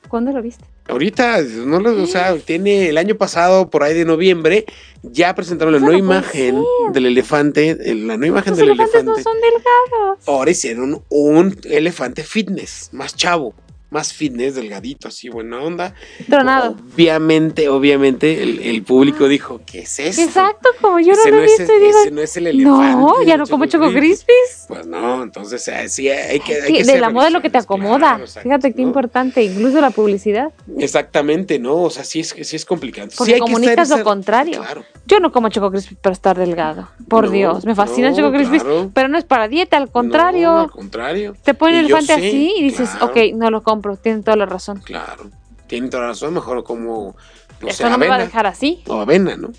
¿Cuándo 0.07 0.31
lo 0.31 0.41
viste? 0.41 0.63
ahorita, 0.89 1.41
no 1.65 1.79
lo, 1.81 2.01
o 2.01 2.07
sea, 2.07 2.35
tiene 2.37 2.87
el 2.89 2.97
año 2.97 3.15
pasado, 3.15 3.69
por 3.69 3.83
ahí 3.83 3.93
de 3.93 4.05
noviembre, 4.05 4.65
ya 5.03 5.35
presentaron 5.35 5.73
la 5.73 5.79
nueva 5.79 5.97
imagen 5.97 6.55
ser. 6.55 6.93
del 6.93 7.05
elefante, 7.07 7.75
la 7.93 8.15
nueva 8.15 8.27
imagen 8.27 8.51
Los 8.51 8.59
del 8.59 8.69
elefantes 8.69 8.95
elefante. 8.95 9.21
no 9.21 9.23
son 9.23 9.33
delgados. 9.41 10.27
Ahora 10.27 10.51
hicieron 10.51 11.03
un 11.09 11.59
elefante 11.65 12.23
fitness, 12.23 12.89
más 12.93 13.15
chavo. 13.15 13.53
Más 13.89 14.11
fitness, 14.13 14.55
delgadito, 14.55 15.07
así, 15.07 15.29
buena 15.29 15.61
onda. 15.61 15.93
Tronado. 16.29 16.75
Obviamente, 16.93 17.69
obviamente, 17.69 18.43
el, 18.43 18.59
el 18.59 18.83
público 18.83 19.27
dijo, 19.27 19.61
¿qué 19.65 19.79
es 19.79 19.99
esto? 19.99 20.21
Exacto, 20.21 20.69
como 20.81 20.99
yo 20.99 21.13
Ese 21.13 21.31
no 21.31 21.37
lo 21.37 21.43
he 21.43 21.45
visto 21.45 21.63
digo, 21.63 21.99
ese 22.01 22.11
no 22.11 22.21
es 22.21 22.35
el 22.37 22.47
elefante. 22.47 22.91
no, 22.91 23.23
ya 23.23 23.37
no 23.37 23.45
como 23.47 23.65
Choco 23.65 23.85
Choco 23.85 23.97
Crispis". 23.97 24.25
Crispis. 24.25 24.65
Pues 24.67 24.85
no, 24.87 25.23
entonces 25.23 25.65
eh, 25.69 25.87
sí 25.87 26.09
hay 26.09 26.39
que... 26.39 26.55
hay 26.55 26.67
Sí, 26.67 26.73
que 26.73 26.83
de 26.83 26.99
la 26.99 27.09
moda 27.09 27.27
es 27.27 27.33
lo 27.33 27.41
que 27.41 27.49
te 27.49 27.57
acomoda. 27.59 27.97
claro, 27.97 28.23
exacto, 28.25 28.43
Fíjate 28.49 28.73
qué 28.73 28.81
¿no? 28.81 28.87
importante, 28.89 29.43
incluso 29.43 29.79
la 29.79 29.89
publicidad. 29.91 30.51
Exactamente, 30.77 31.59
¿no? 31.59 31.75
O 31.83 31.89
sea, 31.89 32.03
sí 32.03 32.19
es, 32.21 32.35
sí 32.41 32.55
es 32.55 32.65
complicado. 32.65 33.09
Porque 33.17 33.33
Sí 33.35 33.39
comunicas 33.39 33.89
lo 33.89 33.95
esa- 33.95 34.03
contrario. 34.03 34.59
Claro. 34.61 34.83
Yo 35.05 35.19
no 35.19 35.31
como 35.31 35.49
Choco 35.49 35.71
Crispis 35.71 35.97
para 36.01 36.13
estar 36.13 36.37
delgado. 36.37 36.89
Por 37.07 37.25
No, 37.25 37.31
Dios, 37.31 37.65
me 37.65 37.75
fascina 37.75 38.09
no, 38.11 38.17
Choco 38.17 38.31
Crispis, 38.33 38.63
claro. 38.63 38.91
pero 38.93 39.07
no 39.07 39.17
es 39.17 39.23
para 39.23 39.47
dieta, 39.47 39.77
al 39.77 39.89
contrario. 39.89 40.57
Al 40.59 40.69
contrario. 40.71 41.35
Te 41.43 41.53
ponen 41.53 41.75
el 41.79 41.85
elefante 41.85 42.13
así 42.13 42.53
y 42.57 42.63
dices, 42.63 42.89
ok, 43.01 43.15
no 43.35 43.49
lo 43.51 43.63
compro, 43.77 43.95
tienen 43.97 44.23
toda 44.23 44.37
la 44.37 44.45
razón. 44.45 44.81
Claro. 44.83 45.29
Tienen 45.67 45.89
toda 45.89 46.03
la 46.03 46.09
razón, 46.09 46.33
mejor 46.33 46.63
como... 46.63 47.15
No 47.59 47.69
Esto 47.69 47.85
sé, 47.85 47.89
no 47.89 47.97
me 47.97 48.07
va 48.07 48.15
a 48.15 48.19
dejar 48.19 48.45
así. 48.45 48.83
O 48.85 49.01
avena, 49.01 49.35
¿no? 49.35 49.49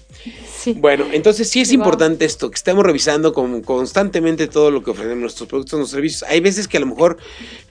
Sí. 0.57 0.73
Bueno, 0.75 1.07
entonces 1.11 1.51
sí 1.51 1.61
es 1.63 1.73
importante 1.73 2.25
esto, 2.25 2.49
que 2.49 2.55
estemos 2.55 2.85
revisando 2.85 3.33
con- 3.33 3.61
constantemente 3.63 4.47
todo 4.47 4.71
lo 4.71 4.85
que 4.85 4.93
ofrecemos, 4.93 5.19
nuestros 5.19 5.49
productos, 5.49 5.79
nuestros 5.81 5.97
servicios. 5.97 6.23
Hay 6.31 6.39
veces 6.39 6.69
que 6.69 6.77
a 6.77 6.81
lo 6.81 6.87
mejor 6.87 7.19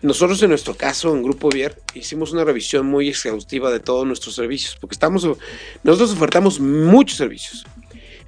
nosotros 0.02 0.43
en 0.43 0.50
nuestro 0.50 0.76
caso, 0.76 1.16
en 1.16 1.24
Grupo 1.24 1.48
Vier, 1.48 1.82
hicimos 1.93 2.34
una 2.34 2.43
revisión 2.43 2.86
muy 2.88 3.08
exhaustiva 3.08 3.72
de 3.72 3.80
todos 3.80 4.06
nuestros 4.06 4.36
servicios, 4.36 4.76
porque 4.82 4.95
estamos, 4.95 5.26
nosotros 5.84 6.12
ofertamos 6.12 6.60
muchos 6.60 7.18
servicios. 7.18 7.66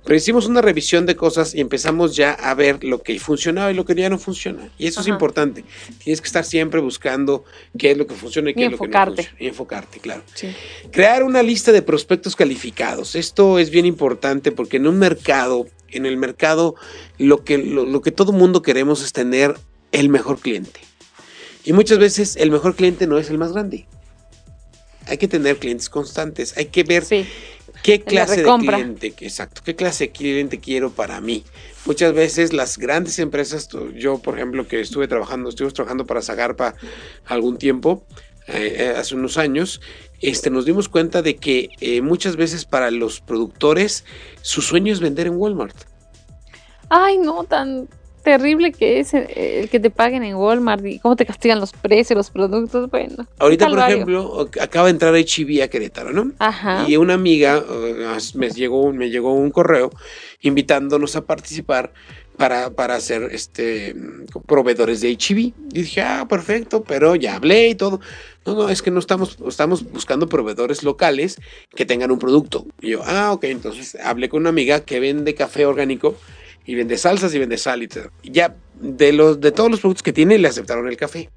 Pero 0.06 0.16
hicimos 0.16 0.48
una 0.48 0.62
revisión 0.62 1.06
de 1.06 1.16
cosas 1.16 1.54
y 1.54 1.62
empezamos 1.62 2.16
ya 2.16 2.32
a 2.32 2.54
ver 2.54 2.84
lo 2.84 3.02
que 3.04 3.20
funcionaba 3.20 3.72
y 3.72 3.76
lo 3.76 3.86
que 3.86 3.94
ya 3.96 4.10
no 4.10 4.18
funciona. 4.18 4.70
Y 4.78 4.88
eso 4.88 5.02
es 5.02 5.08
importante. 5.08 5.64
Tienes 6.04 6.22
que 6.22 6.28
estar 6.28 6.44
siempre 6.46 6.80
buscando 6.80 7.44
qué 7.78 7.92
es 7.92 7.98
lo 7.98 8.08
que 8.08 8.16
funciona 8.16 8.50
y 8.50 8.54
qué 8.54 8.62
Y 8.62 8.64
es 8.66 8.72
lo 8.72 8.78
que 8.78 8.82
no 8.82 8.86
enfocarte. 8.88 9.24
funciona. 9.24 9.38
Y 9.44 9.48
enfocarte, 9.48 10.00
claro. 10.00 10.24
Sí. 10.34 10.48
Crear 10.92 11.24
una 11.24 11.44
lista 11.44 11.72
de 11.72 11.82
prospectos 11.82 12.36
calificados. 12.36 13.16
Esto 13.16 13.60
es 13.60 13.70
bien 13.70 13.86
importante 13.86 14.52
porque 14.52 14.78
en 14.78 14.88
un 14.88 14.98
mercado, 14.98 15.68
en 15.90 16.06
el 16.06 16.18
mercado, 16.18 16.76
lo 17.18 17.44
que, 17.44 17.58
lo, 17.58 17.86
lo 17.86 18.02
que 18.02 18.12
todo 18.12 18.32
mundo 18.32 18.62
queremos 18.62 19.04
es 19.04 19.14
tener 19.14 19.56
el 19.92 20.10
mejor 20.10 20.40
cliente. 20.40 20.80
Y 21.66 21.74
muchas 21.74 22.00
veces 22.00 22.36
el 22.38 22.52
mejor 22.52 22.76
cliente 22.76 23.06
no 23.06 23.18
es 23.20 23.30
el 23.30 23.38
más 23.38 23.52
grande. 23.52 23.86
Hay 25.08 25.18
que 25.18 25.28
tener 25.28 25.58
clientes 25.58 25.90
constantes. 25.90 26.56
Hay 26.58 26.66
que 26.66 26.84
ver 26.84 27.04
Sí. 27.04 27.26
Qué 27.84 27.98
la 28.00 28.06
clase 28.06 28.44
de 28.44 28.58
cliente, 28.58 29.14
exacto, 29.20 29.62
qué 29.64 29.76
clase 29.76 30.06
de 30.06 30.12
cliente 30.12 30.60
quiero 30.60 30.92
para 30.92 31.22
mí. 31.22 31.44
Muchas 31.86 32.14
veces 32.14 32.54
las 32.54 32.78
grandes 32.78 33.20
empresas, 33.20 33.70
yo 33.96 34.20
por 34.20 34.36
ejemplo 34.36 34.68
que 34.68 34.80
estuve 34.80 35.08
trabajando, 35.08 35.50
estuvimos 35.50 35.74
trabajando 35.74 36.06
para 36.06 36.22
Zagarpa 36.22 36.76
algún 37.26 37.58
tiempo, 37.58 38.06
eh, 38.48 38.76
eh, 38.78 38.94
hace 38.98 39.16
unos 39.16 39.38
años, 39.38 39.80
este, 40.22 40.50
nos 40.50 40.66
dimos 40.66 40.90
cuenta 40.90 41.22
de 41.22 41.36
que 41.36 41.70
eh, 41.80 42.02
muchas 42.02 42.36
veces 42.36 42.66
para 42.66 42.92
los 42.92 43.22
productores 43.22 44.06
su 44.42 44.62
sueño 44.62 44.92
es 44.92 45.00
vender 45.00 45.28
en 45.28 45.38
Walmart. 45.38 45.76
Ay, 46.90 47.18
no, 47.18 47.44
tan 47.44 47.88
terrible 48.20 48.72
que 48.72 49.00
es 49.00 49.14
el 49.14 49.70
que 49.70 49.80
te 49.80 49.90
paguen 49.90 50.24
en 50.24 50.36
Walmart 50.36 50.86
y 50.86 51.00
cómo 51.00 51.16
te 51.16 51.26
castigan 51.26 51.60
los 51.60 51.72
precios, 51.74 52.18
los 52.18 52.30
productos. 52.30 52.90
Bueno. 52.90 53.28
Ahorita, 53.40 53.70
por 53.70 53.80
ejemplo, 53.80 54.50
acaba 54.62 54.86
de 54.86 54.92
entrar 54.92 55.14
HB 55.14 55.64
a 55.64 55.68
Querétaro, 55.68 56.14
¿no? 56.14 56.32
Ajá. 56.40 56.86
Y 56.88 56.98
una 56.98 57.16
amiga 57.16 57.64
me, 58.36 58.50
llegó, 58.50 58.92
me 58.94 59.10
llegó 59.10 59.34
un 59.34 59.52
correo 59.52 59.90
invitándonos 60.42 61.16
a 61.16 61.26
participar 61.26 61.92
para, 62.40 62.70
para 62.70 63.00
ser 63.02 63.24
este, 63.34 63.94
proveedores 64.48 65.02
de 65.02 65.12
HB. 65.14 65.38
Y 65.38 65.54
dije, 65.82 66.02
ah, 66.02 66.26
perfecto, 66.28 66.84
pero 66.84 67.16
ya 67.16 67.36
hablé 67.36 67.68
y 67.68 67.76
todo. 67.76 68.00
No, 68.46 68.56
no, 68.56 68.70
es 68.70 68.82
que 68.82 68.92
no 68.92 69.00
estamos, 69.00 69.38
estamos 69.46 69.84
buscando 69.92 70.30
proveedores 70.30 70.84
locales 70.84 71.38
que 71.76 71.86
tengan 71.86 72.12
un 72.12 72.18
producto. 72.18 72.66
Y 72.80 72.92
yo, 72.92 73.02
ah, 73.06 73.34
ok, 73.34 73.44
entonces 73.44 73.98
hablé 74.02 74.30
con 74.30 74.40
una 74.40 74.50
amiga 74.50 74.80
que 74.80 75.02
vende 75.02 75.36
café 75.36 75.66
orgánico 75.66 76.16
y 76.66 76.76
vende 76.76 76.98
salsas 76.98 77.34
y 77.34 77.40
vende 77.40 77.58
sal 77.58 77.84
y 77.84 77.88
todo. 77.88 78.12
Ya 78.24 78.56
de, 78.80 79.14
los, 79.14 79.40
de 79.42 79.52
todos 79.52 79.70
los 79.72 79.80
productos 79.80 80.04
que 80.04 80.14
tiene, 80.14 80.38
le 80.38 80.48
aceptaron 80.48 80.88
el 80.88 80.98
café. 80.98 81.30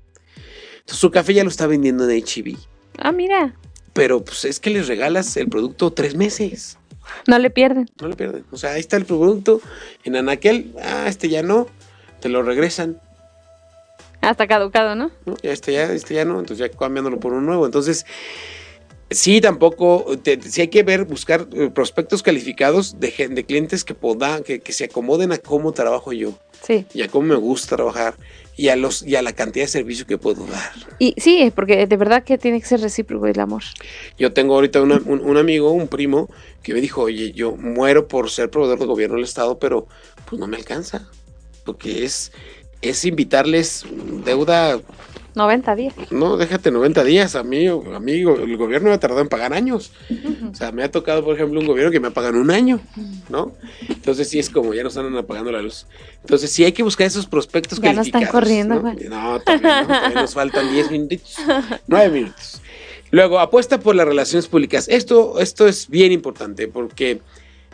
Entonces 0.80 0.98
su 0.98 1.10
café 1.10 1.34
ya 1.34 1.44
lo 1.44 1.50
está 1.50 1.66
vendiendo 1.66 2.08
en 2.08 2.22
HB. 2.22 2.56
Ah, 2.98 3.12
mira, 3.12 3.54
Pero 3.92 4.24
pues 4.24 4.44
es 4.44 4.60
que 4.60 4.70
les 4.70 4.88
regalas 4.88 5.36
el 5.36 5.48
producto 5.48 5.92
tres 5.92 6.14
meses. 6.14 6.78
no 7.26 7.38
le 7.38 7.50
pierden. 7.50 7.88
No 8.00 8.08
le 8.08 8.16
pierden. 8.16 8.44
O 8.50 8.56
sea, 8.56 8.72
ahí 8.72 8.80
está 8.80 8.96
el 8.96 9.04
producto. 9.04 9.60
En 10.04 10.16
Anaquel, 10.16 10.74
ah, 10.82 11.04
este 11.06 11.28
ya 11.28 11.42
no. 11.42 11.66
Te 12.20 12.28
lo 12.28 12.42
regresan. 12.42 13.00
Hasta 14.20 14.46
caducado, 14.46 14.94
¿no? 14.94 15.10
¿no? 15.24 15.36
Ya 15.42 15.50
este 15.52 15.72
ya, 15.72 15.92
este 15.92 16.14
ya 16.14 16.24
no. 16.24 16.38
Entonces 16.38 16.58
ya 16.58 16.76
cambiándolo 16.76 17.18
por 17.18 17.32
uno 17.32 17.42
nuevo. 17.42 17.66
Entonces, 17.66 18.06
sí, 19.14 19.40
tampoco. 19.40 20.18
te- 20.22 20.40
sí 20.42 20.60
hay 20.62 20.68
que 20.68 20.82
ver, 20.82 21.04
buscar 21.04 21.46
eh, 21.52 21.70
prospectos 21.74 22.22
calificados 22.22 22.98
de, 23.00 23.28
de 23.30 23.44
clientes 23.44 23.84
que, 23.84 23.94
poda, 23.94 24.42
que, 24.42 24.60
que 24.60 24.72
se 24.72 24.84
acomoden 24.84 25.32
a 25.32 25.38
cómo 25.38 25.72
trabajo 25.72 26.12
yo. 26.12 26.38
Sí. 26.62 26.86
Y 26.94 27.02
a 27.02 27.08
cómo 27.08 27.26
me 27.28 27.34
gusta 27.36 27.76
trabajar. 27.76 28.14
Y 28.54 28.68
a, 28.68 28.76
los, 28.76 29.02
y 29.02 29.16
a 29.16 29.22
la 29.22 29.32
cantidad 29.32 29.64
de 29.64 29.68
servicio 29.68 30.06
que 30.06 30.18
puedo 30.18 30.44
dar. 30.46 30.72
Y 30.98 31.14
sí, 31.16 31.50
porque 31.54 31.86
de 31.86 31.96
verdad 31.96 32.22
que 32.22 32.36
tiene 32.36 32.60
que 32.60 32.66
ser 32.66 32.80
recíproco 32.80 33.26
el 33.26 33.40
amor. 33.40 33.62
Yo 34.18 34.32
tengo 34.34 34.54
ahorita 34.54 34.82
una- 34.82 35.00
un, 35.06 35.20
un 35.20 35.36
amigo, 35.38 35.70
un 35.72 35.88
primo, 35.88 36.28
que 36.62 36.74
me 36.74 36.80
dijo, 36.82 37.00
oye, 37.02 37.32
yo 37.32 37.56
muero 37.56 38.06
por 38.08 38.30
ser 38.30 38.50
proveedor 38.50 38.78
del 38.78 38.88
gobierno 38.88 39.16
del 39.16 39.24
estado, 39.24 39.58
pero 39.58 39.88
pues 40.26 40.38
no 40.38 40.46
me 40.46 40.56
alcanza. 40.58 41.08
Porque 41.64 42.04
es, 42.04 42.30
es 42.82 43.04
invitarles 43.06 43.84
deuda, 44.24 44.78
90 45.34 45.76
días. 45.76 45.94
no, 46.10 46.36
déjate 46.36 46.70
90 46.70 47.04
días, 47.04 47.34
a 47.36 47.42
mí, 47.42 47.66
a 47.66 48.00
mí 48.00 48.12
el 48.12 48.56
gobierno 48.56 48.88
me 48.88 48.94
ha 48.94 49.00
tardado 49.00 49.22
en 49.22 49.28
pagar 49.28 49.52
años. 49.52 49.92
O 50.50 50.54
sea, 50.54 50.72
me 50.72 50.84
ha 50.84 50.90
tocado, 50.90 51.24
por 51.24 51.34
ejemplo, 51.34 51.60
un 51.60 51.66
gobierno 51.66 51.90
que 51.90 52.00
me 52.00 52.10
pagan 52.10 52.36
un 52.36 52.50
año, 52.50 52.80
¿no? 53.28 53.52
Entonces 53.88 54.28
sí 54.28 54.38
es 54.38 54.50
como, 54.50 54.74
ya 54.74 54.82
nos 54.82 54.96
están 54.96 55.16
apagando 55.16 55.50
la 55.50 55.62
luz. 55.62 55.86
Entonces 56.20 56.50
sí 56.50 56.64
hay 56.64 56.72
que 56.72 56.82
buscar 56.82 57.06
esos 57.06 57.26
prospectos 57.26 57.80
Ya 57.80 57.92
no 57.92 58.02
están 58.02 58.26
corriendo, 58.26 58.82
¿no? 58.82 58.92
No, 58.92 59.40
todavía 59.40 59.82
no, 59.82 59.86
todavía 59.86 60.20
nos 60.22 60.34
faltan 60.34 60.70
10 60.70 60.90
minutitos, 60.90 61.36
9 61.86 62.10
minutos. 62.10 62.60
Luego, 63.10 63.40
apuesta 63.40 63.78
por 63.78 63.94
las 63.94 64.06
relaciones 64.06 64.48
públicas. 64.48 64.88
Esto, 64.88 65.38
esto 65.38 65.68
es 65.68 65.88
bien 65.88 66.12
importante 66.12 66.66
porque 66.66 67.20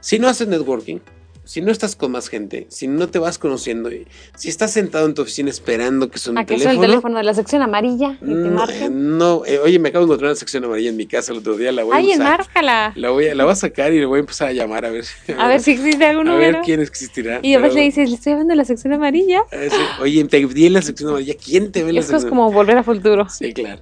si 0.01 0.19
no 0.19 0.29
haces 0.29 0.49
networking, 0.49 0.99
si 1.49 1.63
no 1.63 1.73
estás 1.73 1.97
con 1.97 2.13
más 2.13 2.29
gente, 2.29 2.67
si 2.69 2.87
no 2.89 3.09
te 3.09 3.19
vas 3.19 3.39
conociendo, 3.39 3.89
si 4.37 4.51
estás 4.51 4.71
sentado 4.71 5.07
en 5.07 5.15
tu 5.15 5.23
oficina 5.23 5.49
esperando 5.49 6.11
que 6.11 6.19
suene 6.19 6.41
¿A 6.41 6.43
el 6.43 6.47
teléfono, 6.47 6.73
el 6.75 6.81
teléfono 6.91 7.17
de 7.17 7.25
la 7.25 7.33
sección 7.33 7.63
amarilla 7.63 8.19
y 8.21 8.27
no, 8.27 8.69
eh, 8.69 8.89
no, 8.91 9.47
eh, 9.47 9.59
oye, 9.59 9.79
me 9.79 9.89
acabo 9.89 10.05
de 10.05 10.09
encontrar 10.09 10.29
una 10.33 10.37
sección 10.39 10.63
amarilla 10.67 10.91
en 10.91 10.97
mi 10.99 11.07
casa 11.07 11.33
el 11.33 11.39
otro 11.39 11.57
día, 11.57 11.73
la 11.73 11.85
voy 11.85 11.95
a 11.95 11.97
Ay, 11.97 12.07
usar. 12.09 12.21
enmárcala. 12.21 12.93
La 12.97 13.09
voy, 13.11 13.29
a, 13.29 13.35
la 13.35 13.45
voy 13.45 13.53
a 13.55 13.57
sacar 13.57 13.95
y 13.95 13.99
le 13.99 14.05
voy 14.05 14.19
a 14.19 14.21
empezar 14.21 14.49
a 14.49 14.53
llamar 14.53 14.85
a 14.85 14.91
ver, 14.91 15.07
si- 15.07 15.33
A 15.39 15.49
ver 15.49 15.61
si 15.63 15.71
existe 15.71 16.05
algún 16.05 16.29
a 16.29 16.35
ver 16.35 16.49
número. 16.49 16.65
quién 16.67 16.81
existirá. 16.81 17.41
Y 17.43 17.53
después 17.53 17.73
le 17.75 17.81
dices, 17.81 18.11
le 18.11 18.17
estoy 18.17 18.33
hablando 18.33 18.53
de 18.53 18.57
la 18.57 18.65
sección 18.67 18.93
amarilla. 18.93 19.41
Sí, 19.51 19.77
Oye, 20.03 20.23
te 20.25 20.45
vi 20.45 20.67
en 20.67 20.73
la 20.75 20.83
sección 20.83 21.09
amarilla. 21.09 21.35
¿Quién 21.43 21.73
te 21.73 21.83
ve 21.83 21.89
en 21.89 21.95
la 21.95 22.01
Esto 22.03 22.17
es 22.17 22.23
sección 22.23 22.39
como 22.39 22.53
volver 22.53 22.77
a 22.77 22.83
futuro. 22.83 23.27
Sí, 23.31 23.55
claro. 23.55 23.81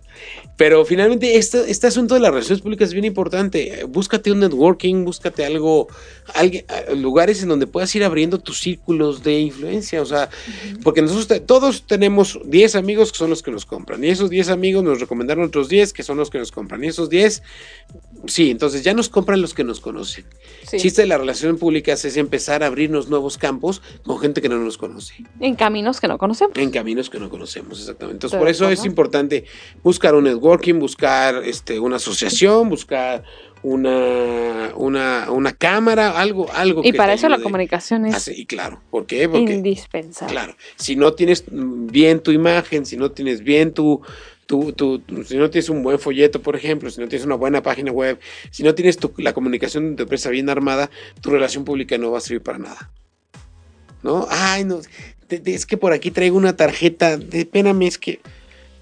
Pero 0.58 0.84
finalmente 0.84 1.36
este, 1.36 1.70
este 1.70 1.86
asunto 1.86 2.14
de 2.14 2.20
las 2.20 2.30
relaciones 2.30 2.62
públicas 2.62 2.88
es 2.88 2.92
bien 2.94 3.04
importante. 3.06 3.84
Búscate 3.88 4.30
un 4.30 4.40
networking, 4.40 5.04
búscate 5.04 5.44
algo, 5.44 5.88
alguien- 6.34 6.64
lugares 6.96 7.42
en 7.42 7.48
donde 7.48 7.55
puedas 7.66 7.94
ir 7.94 8.04
abriendo 8.04 8.38
tus 8.38 8.60
círculos 8.60 9.22
de 9.22 9.40
influencia. 9.40 10.02
O 10.02 10.06
sea, 10.06 10.28
porque 10.82 11.00
nosotros 11.00 11.42
todos 11.46 11.86
tenemos 11.86 12.38
10 12.44 12.74
amigos 12.76 13.12
que 13.12 13.18
son 13.18 13.30
los 13.30 13.42
que 13.42 13.50
nos 13.50 13.64
compran. 13.64 14.02
Y 14.04 14.08
esos 14.08 14.28
10 14.28 14.50
amigos 14.50 14.84
nos 14.84 15.00
recomendaron 15.00 15.44
otros 15.44 15.68
10 15.68 15.92
que 15.92 16.02
son 16.02 16.18
los 16.18 16.28
que 16.28 16.38
nos 16.38 16.52
compran. 16.52 16.84
Y 16.84 16.88
esos 16.88 17.08
10, 17.08 17.42
sí, 18.26 18.50
entonces 18.50 18.84
ya 18.84 18.92
nos 18.92 19.08
compran 19.08 19.40
los 19.40 19.54
que 19.54 19.64
nos 19.64 19.80
conocen. 19.80 20.26
Sí. 20.64 20.76
El 20.76 20.82
chiste 20.82 21.02
de 21.02 21.08
las 21.08 21.20
relaciones 21.20 21.58
públicas 21.60 22.04
es 22.04 22.16
empezar 22.16 22.62
a 22.62 22.66
abrirnos 22.66 23.08
nuevos 23.08 23.38
campos 23.38 23.80
con 24.04 24.18
gente 24.18 24.42
que 24.42 24.48
no 24.48 24.58
nos 24.58 24.76
conoce. 24.76 25.14
En 25.40 25.54
caminos 25.54 26.00
que 26.00 26.08
no 26.08 26.18
conocemos. 26.18 26.58
En 26.58 26.70
caminos 26.70 27.08
que 27.08 27.18
no 27.18 27.30
conocemos, 27.30 27.80
exactamente. 27.80 28.16
Entonces, 28.16 28.38
por 28.38 28.48
eso 28.48 28.68
es 28.68 28.84
importante 28.84 29.44
buscar 29.82 30.14
un 30.14 30.24
networking, 30.24 30.78
buscar 30.78 31.42
este, 31.44 31.78
una 31.78 31.96
asociación, 31.96 32.68
buscar 32.68 33.24
una, 33.66 34.70
una, 34.76 35.28
una 35.32 35.52
cámara, 35.52 36.20
algo, 36.20 36.46
algo 36.52 36.82
Y 36.84 36.92
que 36.92 36.96
para 36.96 37.14
eso 37.14 37.28
la 37.28 37.40
comunicación 37.40 38.06
es 38.06 38.28
y 38.28 38.46
claro, 38.46 38.80
¿por 38.90 39.06
qué? 39.06 39.28
Porque, 39.28 39.54
indispensable. 39.54 40.32
claro, 40.32 40.56
si 40.76 40.94
no 40.94 41.14
tienes 41.14 41.44
bien 41.50 42.20
tu 42.20 42.30
imagen, 42.30 42.86
si 42.86 42.96
no 42.96 43.10
tienes 43.10 43.42
bien 43.42 43.72
tu, 43.72 44.02
tu, 44.46 44.72
si 45.26 45.36
no 45.36 45.50
tienes 45.50 45.68
un 45.68 45.82
buen 45.82 45.98
folleto, 45.98 46.40
por 46.40 46.54
ejemplo, 46.54 46.90
si 46.90 47.00
no 47.00 47.08
tienes 47.08 47.26
una 47.26 47.34
buena 47.34 47.60
página 47.60 47.90
web, 47.90 48.20
si 48.52 48.62
no 48.62 48.72
tienes 48.72 48.98
tu- 48.98 49.12
la 49.16 49.32
comunicación 49.34 49.90
de 49.90 49.96
tu 49.96 50.02
empresa 50.04 50.30
bien 50.30 50.48
armada, 50.48 50.88
tu 51.20 51.30
relación 51.30 51.64
pública 51.64 51.98
no 51.98 52.12
va 52.12 52.18
a 52.18 52.20
servir 52.20 52.42
para 52.42 52.58
nada. 52.58 52.92
¿No? 54.04 54.28
Ay, 54.30 54.62
no, 54.64 54.80
es 55.28 55.66
que 55.66 55.76
por 55.76 55.92
aquí 55.92 56.12
traigo 56.12 56.36
una 56.36 56.54
tarjeta, 56.54 57.16
de, 57.16 57.40
espérame, 57.40 57.82
es 57.82 57.98
que 57.98 58.20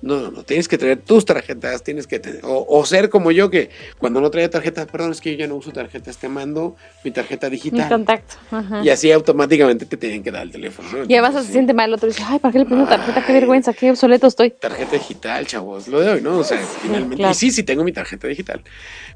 No, 0.04 0.20
no, 0.20 0.30
no, 0.30 0.42
tienes 0.42 0.68
que 0.68 0.76
traer 0.76 0.98
tus 0.98 1.24
tarjetas, 1.24 1.82
tienes 1.82 2.06
que 2.06 2.18
tener, 2.18 2.40
o, 2.44 2.66
o 2.68 2.84
ser 2.84 3.08
como 3.08 3.30
yo 3.32 3.48
que 3.48 3.70
cuando 3.98 4.20
no 4.20 4.30
traía 4.30 4.50
tarjeta, 4.50 4.86
perdón, 4.86 5.12
es 5.12 5.20
que 5.20 5.32
yo 5.32 5.38
ya 5.38 5.46
no 5.46 5.56
uso 5.56 5.72
tarjetas, 5.72 6.18
te 6.18 6.28
mando 6.28 6.76
mi 7.04 7.10
tarjeta 7.10 7.48
Mi 7.48 7.56
digital. 7.56 7.88
contacto. 7.88 8.34
Ajá. 8.50 8.82
Y 8.84 8.90
así 8.90 9.10
automáticamente 9.10 9.86
te 9.86 9.96
tienen 9.96 10.22
que 10.22 10.30
dar 10.30 10.42
el 10.42 10.50
teléfono. 10.52 10.88
¿no? 10.92 11.04
Y 11.08 11.14
además 11.16 11.46
se 11.46 11.52
siente 11.52 11.72
mal 11.72 11.88
el 11.88 11.94
otro 11.94 12.08
y 12.08 12.12
dice, 12.12 12.22
ay, 12.26 12.38
¿para 12.38 12.52
qué 12.52 12.58
le 12.58 12.66
pongo 12.66 12.84
tarjeta? 12.86 13.24
Qué 13.24 13.32
vergüenza, 13.32 13.72
qué 13.72 13.90
obsoleto 13.90 14.26
estoy. 14.26 14.50
tarjeta 14.50 14.92
digital, 14.92 15.46
chavos, 15.46 15.88
lo 15.88 16.00
de 16.00 16.10
hoy, 16.10 16.20
¿no? 16.20 16.38
O 16.38 16.44
sea, 16.44 16.58
finalmente. 16.82 17.16
claro. 17.16 17.32
Y 17.32 17.34
sí, 17.34 17.50
sí 17.50 17.62
tengo 17.62 17.82
mi 17.82 17.92
tarjeta 17.92 18.28
digital. 18.28 18.62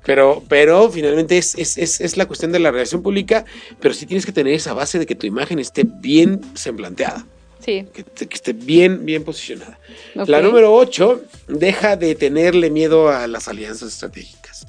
Pero, 0.04 0.42
pero 0.48 0.90
finalmente 0.90 1.36
es, 1.36 1.54
es, 1.56 1.76
es, 1.76 2.00
es 2.00 2.16
la 2.16 2.24
cuestión 2.26 2.50
de 2.52 2.60
la 2.60 2.70
relación 2.70 3.02
pública, 3.02 3.44
pero 3.80 3.92
sí 3.92 4.06
tienes 4.06 4.24
que 4.24 4.32
tener 4.32 4.54
esa 4.54 4.72
base 4.72 4.98
de 4.98 5.04
que 5.06 5.14
tu 5.14 5.26
imagen 5.26 5.58
esté 5.58 5.84
bien 5.84 6.40
semblanteada, 6.54 7.26
Sí. 7.64 7.86
que, 7.92 8.04
que 8.04 8.34
esté 8.34 8.52
bien, 8.52 9.04
bien 9.04 9.24
posicionada. 9.24 9.78
ok. 10.16 10.28
La 10.28 10.40
número 10.42 10.72
8, 10.74 11.22
deja 11.48 11.96
de 11.96 12.14
tenerle 12.14 12.70
miedo 12.70 13.08
a 13.08 13.26
las 13.26 13.48
alianzas 13.48 13.92
estratégicas. 13.92 14.66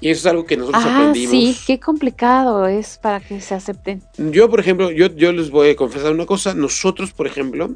Y 0.00 0.10
eso 0.10 0.20
es 0.20 0.26
algo 0.26 0.44
que 0.44 0.56
nosotros 0.56 0.82
Ah, 0.84 0.96
aprendimos. 1.08 1.30
sí, 1.30 1.56
qué 1.66 1.78
complicado 1.80 2.66
es 2.66 2.98
para 2.98 3.20
que 3.20 3.40
se 3.40 3.54
acepten. 3.54 4.02
Yo, 4.18 4.50
por 4.50 4.60
ejemplo, 4.60 4.90
yo, 4.90 5.06
yo 5.14 5.32
les 5.32 5.50
voy 5.50 5.70
a 5.70 5.76
confesar 5.76 6.12
una 6.12 6.26
cosa. 6.26 6.52
Nosotros, 6.54 7.12
por 7.12 7.26
ejemplo, 7.26 7.74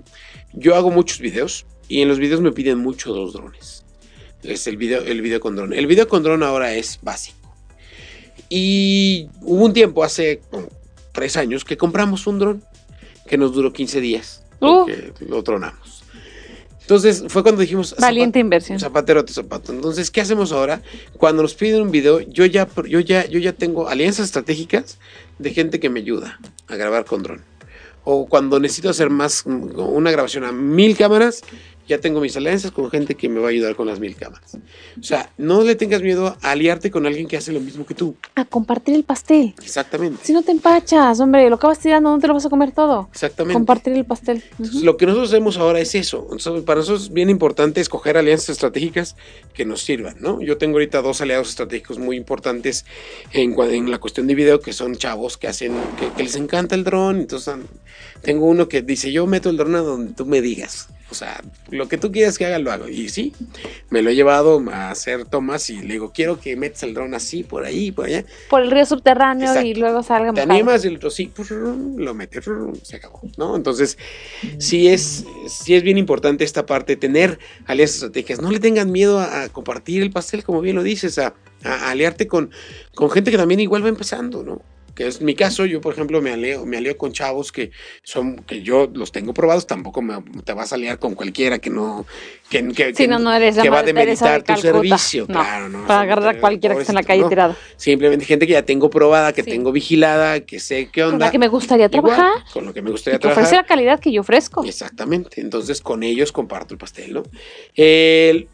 yo 0.53 0.75
hago 0.75 0.91
muchos 0.91 1.21
videos 1.21 1.65
y 1.89 2.03
en 2.03 2.09
los 2.09 2.19
videos 2.19 2.41
me 2.41 2.53
piden 2.53 2.79
mucho 2.79 3.15
los 3.15 3.33
drones. 3.33 3.85
Es 4.43 4.67
el 4.67 4.77
video, 4.77 5.03
el 5.05 5.23
video 5.23 5.41
con 5.41 5.57
dron. 5.57 5.73
El 5.73 5.87
video 5.87 6.07
con 6.09 6.23
dron 6.23 6.43
ahora 6.43 6.75
es 6.75 6.99
básico. 7.03 7.39
Y 8.49 9.29
hubo 9.43 9.65
un 9.65 9.73
tiempo, 9.73 10.05
hace 10.05 10.41
como 10.51 10.69
tres 11.13 11.37
años, 11.37 11.65
que 11.65 11.77
compramos 11.77 12.27
un 12.27 12.39
dron 12.39 12.65
que 13.27 13.37
nos 13.39 13.53
duró 13.55 13.73
15 13.73 14.01
días. 14.01 14.43
Uh. 14.61 14.87
Porque 14.87 15.13
lo 15.27 15.43
tronamos. 15.43 16.03
Entonces 16.89 17.25
fue 17.29 17.43
cuando 17.43 17.61
dijimos... 17.61 17.95
Valiente 17.99 18.39
inversión. 18.39 18.81
Zapatero 18.81 19.23
tu 19.23 19.35
zapato. 19.35 19.73
Entonces, 19.73 20.11
¿qué 20.11 20.23
hacemos 20.23 20.53
ahora? 20.53 20.81
Cuando 21.19 21.43
nos 21.43 21.55
piden 21.55 21.83
un 21.83 21.91
video, 21.91 22.21
yo 22.21 22.47
ya, 22.47 22.67
yo 22.89 23.01
ya, 23.01 23.27
yo 23.27 23.39
ya 23.39 23.53
tengo 23.53 23.91
alianzas 23.91 24.25
estratégicas 24.25 24.99
de 25.39 25.51
gente 25.53 25.81
que 25.81 25.91
me 25.91 26.01
ayuda 26.01 26.41
a 26.67 26.77
grabar 26.77 27.05
con 27.05 27.23
dron. 27.23 27.45
O 28.05 28.27
cuando 28.27 28.59
necesito 28.59 28.89
hacer 28.89 29.11
más, 29.11 29.45
una 29.45 30.11
grabación 30.11 30.45
a 30.45 30.53
mil 30.53 30.97
cámaras, 30.97 31.43
ya 31.89 31.99
tengo 31.99 32.21
mis 32.21 32.37
alianzas 32.37 32.71
con 32.71 32.91
gente 32.91 33.15
que 33.15 33.29
me 33.29 33.41
va 33.41 33.47
a 33.47 33.51
ayudar 33.51 33.75
con 33.75 33.87
las 33.87 33.99
mil 33.99 34.15
cámaras. 34.15 34.57
O 35.01 35.03
sea, 35.03 35.31
no 35.39 35.63
le 35.63 35.75
tengas 35.75 36.03
miedo 36.03 36.37
a 36.43 36.51
aliarte 36.51 36.91
con 36.91 37.07
alguien 37.07 37.27
que 37.27 37.37
hace 37.37 37.51
lo 37.53 37.61
mismo 37.61 37.87
que 37.87 37.95
tú. 37.95 38.15
A 38.35 38.45
compartir 38.45 38.95
el 38.95 39.05
pastel. 39.05 39.55
Exactamente. 39.63 40.19
Si 40.23 40.33
no 40.33 40.43
te 40.43 40.53
empachas, 40.53 41.19
hombre, 41.21 41.49
lo 41.49 41.57
acabas 41.57 41.79
tirando, 41.79 42.11
no 42.11 42.19
te 42.19 42.27
lo 42.29 42.35
vas 42.35 42.45
a 42.47 42.51
comer 42.51 42.73
todo. 42.73 43.09
Exactamente. 43.11 43.55
Compartir 43.55 43.95
el 43.95 44.05
pastel. 44.05 44.43
Entonces, 44.53 44.77
Ujú. 44.77 44.85
lo 44.85 44.97
que 44.97 45.07
nosotros 45.07 45.31
hacemos 45.33 45.57
ahora 45.57 45.81
es 45.81 45.95
eso. 45.95 46.29
Entonces, 46.31 46.63
para 46.65 46.81
nosotros 46.81 47.05
es 47.05 47.13
bien 47.13 47.31
importante 47.31 47.81
escoger 47.81 48.17
alianzas 48.19 48.51
estratégicas 48.51 49.17
que 49.55 49.65
nos 49.65 49.81
sirvan, 49.83 50.17
¿no? 50.21 50.43
Yo 50.43 50.59
tengo 50.59 50.75
ahorita 50.75 51.01
dos 51.01 51.21
aliados 51.23 51.49
estratégicos 51.49 51.99
muy 51.99 52.17
importantes 52.17 52.85
en, 53.33 53.55
en 53.59 53.91
la 53.91 53.99
cuestión 53.99 54.27
de 54.27 54.35
video, 54.35 54.61
que 54.61 54.73
son 54.73 54.97
chavos 54.97 55.39
que 55.39 55.49
hacen, 55.49 55.73
que, 55.99 56.11
que 56.13 56.23
les 56.23 56.37
encanta 56.37 56.75
el 56.75 56.85
dron. 56.85 57.19
Entonces, 57.21 57.55
tengo 58.23 58.47
uno 58.47 58.69
que 58.69 58.83
dice, 58.83 59.11
yo 59.11 59.27
meto 59.27 59.49
el 59.49 59.57
dron 59.57 59.75
a 59.77 59.81
donde 59.81 60.13
tú 60.13 60.27
me 60.27 60.41
digas. 60.43 60.89
O 61.11 61.15
sea, 61.15 61.43
lo 61.71 61.89
que 61.89 61.97
tú 61.97 62.13
quieras 62.13 62.37
que 62.37 62.45
haga, 62.45 62.59
lo 62.59 62.71
hago. 62.71 62.89
Y 62.89 63.09
sí, 63.09 63.33
me 63.89 64.03
lo 64.03 64.11
he 64.11 64.15
llevado 64.15 64.63
a 64.71 64.91
hacer 64.91 65.25
tomas 65.25 65.71
y 65.71 65.81
le 65.81 65.95
digo, 65.95 66.13
quiero 66.13 66.39
que 66.39 66.55
metas 66.55 66.83
el 66.83 66.93
dron 66.93 67.15
así, 67.15 67.45
por 67.45 67.65
ahí, 67.65 67.93
por 67.93 68.07
allá. 68.07 68.25
Por 68.51 68.63
el 68.63 68.71
río 68.71 68.85
subterráneo 68.85 69.61
y 69.63 69.75
luego 69.75 70.03
salga 70.03 70.33
¿Te 70.33 70.43
mojado. 70.43 70.53
animas? 70.53 70.85
Y 70.85 70.89
el 70.89 70.97
otro 70.97 71.11
sí, 71.11 71.33
pues, 71.35 71.51
lo 71.51 72.15
mete, 72.15 72.41
se 72.83 72.97
acabó, 72.97 73.23
¿no? 73.39 73.57
Entonces, 73.57 73.97
sí 74.59 74.89
es, 74.89 75.25
sí 75.47 75.75
es 75.75 75.83
bien 75.83 75.97
importante 75.97 76.45
esta 76.45 76.67
parte, 76.67 76.97
tener 76.97 77.39
alianzas 77.67 77.97
estratégicas. 77.97 78.41
No 78.43 78.51
le 78.51 78.61
tengan 78.61 78.93
miedo 78.93 79.19
a, 79.19 79.45
a 79.45 79.49
compartir 79.49 80.03
el 80.03 80.11
pastel, 80.11 80.45
como 80.45 80.61
bien 80.61 80.77
lo 80.77 80.83
dices, 80.83 81.19
a, 81.19 81.35
a 81.65 81.91
aliarte 81.91 82.27
con, 82.27 82.51
con 82.95 83.11
gente 83.11 83.31
que 83.31 83.37
también 83.39 83.61
igual 83.61 83.85
va 83.85 83.89
empezando, 83.89 84.43
¿no? 84.43 84.61
Que 84.99 85.07
es 85.07 85.21
mi 85.21 85.37
caso, 85.37 85.65
yo 85.65 85.81
por 85.81 85.93
ejemplo 85.95 86.21
me 86.21 86.33
aleo, 86.33 86.67
me 86.67 86.77
aleo 86.77 86.97
con 86.99 87.13
chavos 87.13 87.53
que 87.53 87.71
son, 88.03 88.35
que 88.35 88.63
yo 88.65 88.91
los 88.93 89.13
tengo 89.13 89.33
probados, 89.33 89.65
tampoco 89.65 90.03
me, 90.03 90.21
te 90.45 90.53
vas 90.55 90.73
a 90.73 90.75
aliar 90.75 90.99
con 90.99 91.15
cualquiera 91.15 91.61
que 91.61 91.71
no, 91.71 92.05
que, 92.51 92.67
que, 92.97 93.07
no, 93.07 93.21
no 93.21 93.33
eres 93.33 93.57
que 93.57 93.71
va 93.71 93.79
a 93.79 93.85
Teresa 93.85 94.25
de 94.25 94.33
demeritar 94.33 94.43
tu 94.43 94.61
servicio, 94.61 95.27
No, 95.29 95.35
claro, 95.41 95.69
¿no? 95.69 95.87
Para 95.87 96.01
agarrar 96.01 96.35
a 96.37 96.41
cualquiera 96.41 96.75
que 96.75 96.81
esté 96.81 96.91
en 96.91 96.97
la 96.97 97.05
calle 97.05 97.23
¿no? 97.23 97.29
tirado. 97.29 97.55
Simplemente 97.77 98.25
gente 98.25 98.45
que 98.49 98.55
ya 98.55 98.65
tengo 98.65 98.91
probada, 98.91 99.33
que 99.33 99.45
Sí. 99.45 99.51
tengo 99.51 99.71
vigilada, 99.71 100.41
que 100.41 100.59
sé 100.59 100.89
qué 100.93 101.05
onda. 101.05 101.13
Con 101.13 101.21
la 101.21 101.31
que 101.31 101.39
me 101.39 101.47
gustaría 101.49 101.87
Igual, 101.87 102.03
trabajar. 102.17 102.43
con 102.53 102.67
lo 102.67 102.75
que 102.75 102.83
me 102.83 102.91
gustaría 102.91 103.21
que 103.21 103.29
ofrece 103.29 103.51
trabajar. 103.51 103.63
la 103.65 103.69
calidad 103.69 104.01
que 104.01 104.11
yo 104.11 104.23
ofrezco. 104.23 104.65
Exactamente. 104.65 105.41
Entonces 105.41 105.81
con 105.81 106.03
ellos 106.03 106.33
comparto 106.33 106.75
el 106.75 106.79
pastel, 106.79 107.13
¿no? 107.15 107.23
El, 107.77 108.49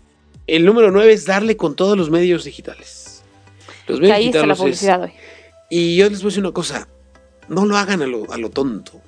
el 0.47 0.65
número 0.67 0.91
nueve 0.91 1.15
es 1.15 1.25
darle 1.25 1.57
con 1.57 1.75
todos 1.75 1.97
los 1.97 2.11
medios 2.11 2.45
digitales. 2.45 3.23
Los 3.87 3.99
medios 4.01 4.15
ahí 4.17 4.27
está 4.27 4.41
la 4.47 4.53
digitales 4.53 4.59
es- 4.59 4.61
publicidad 4.63 5.03
hoy. 5.05 5.13
Y 5.79 5.97
yo 5.97 6.09
les 6.11 6.21
voy 6.23 6.29
a 6.29 6.31
decir 6.31 6.43
una 6.45 6.53
cosa, 6.53 6.89
no 7.49 7.65
lo 7.67 7.77
hagan 7.77 8.03
a 8.03 8.07
lo, 8.07 8.31
a 8.33 8.39
lo 8.39 8.51
tonto. 8.51 9.01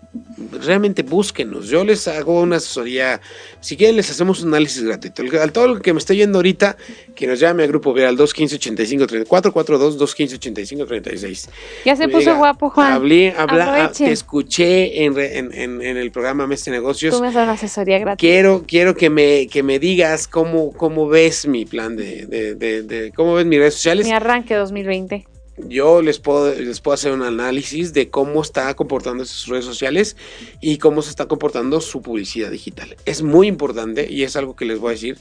Realmente 0.64 1.03
búsquenos. 1.03 1.69
Yo 1.69 1.85
les 1.85 2.09
hago 2.09 2.41
una 2.41 2.57
asesoría. 2.57 3.21
Si 3.61 3.77
quieren, 3.77 3.97
les 3.97 4.11
hacemos 4.11 4.41
un 4.43 4.49
análisis 4.49 4.83
gratuito. 4.83 5.21
El- 5.23 5.37
Al 5.39 5.53
todo 5.53 5.69
lo 5.69 5.81
que 5.81 5.93
me 5.93 5.99
esté 5.99 6.17
yendo 6.17 6.39
ahorita, 6.39 6.77
que 7.14 7.27
nos 7.27 7.39
llame 7.39 7.62
al 7.64 7.69
grupo 7.69 7.93
Viral 7.93 8.17
215-85-34, 8.17 9.53
442-215-85-36. 9.53 11.49
Ya 11.85 11.97
se 11.97 12.07
Me 12.07 12.12
puso 12.12 12.21
diga, 12.21 12.37
guapo, 12.39 12.71
Juan. 12.71 12.93
Hablé, 12.93 13.35
habla- 13.37 13.85
ah, 13.85 13.93
te 13.93 14.11
escuché 14.11 15.05
en, 15.05 15.14
re- 15.14 15.39
en- 15.39 15.53
en- 15.53 15.83
en 15.83 15.97
el 15.97 16.11
programa 16.11 16.47
Mestre 16.47 16.73
Negocios. 16.73 17.14
Tú 17.14 17.21
me 17.21 17.27
das 17.33 17.43
una 17.45 17.53
asesoría 17.53 17.99
gratis. 17.99 18.19
Quiero, 18.21 18.64
quiero 18.67 18.95
que 18.95 19.11
me, 19.11 19.47
que 19.49 19.62
me 19.62 19.79
digas 19.79 20.27
cómo, 20.29 20.73
cómo 20.73 21.09
ves 21.09 21.47
mi 21.47 21.64
plan 21.67 21.97
de, 21.97 22.27
de, 22.27 22.55
de- 22.55 22.83
de- 22.83 23.12
cómo 23.12 23.35
ves 23.35 23.45
mis 23.47 23.59
redes 23.59 23.75
sociales. 23.75 24.07
Mi 24.07 24.12
arranque 24.12 24.55
2020. 24.55 25.27
Yo 25.59 26.02
les 26.02 26.18
puedo, 26.18 26.54
les 26.54 26.80
puedo 26.80 26.94
hacer 26.94 27.12
un 27.12 27.22
análisis 27.22 27.92
de 27.92 28.11
cómo 28.11 28.42
está 28.42 28.74
comportando 28.74 29.24
sus 29.24 29.46
redes 29.48 29.64
sociales 29.64 30.16
y 30.61 30.78
cómo 30.78 31.00
se 31.02 31.11
está 31.11 31.26
comportando 31.26 31.80
su 31.80 32.02
publicidad 32.02 32.50
digital. 32.50 32.96
Es 33.07 33.22
muy 33.22 33.46
importante 33.46 34.11
y 34.11 34.22
es 34.22 34.36
algo 34.36 34.54
que 34.54 34.66
les 34.66 34.78
voy 34.78 34.90
a 34.90 34.92
decir. 34.92 35.18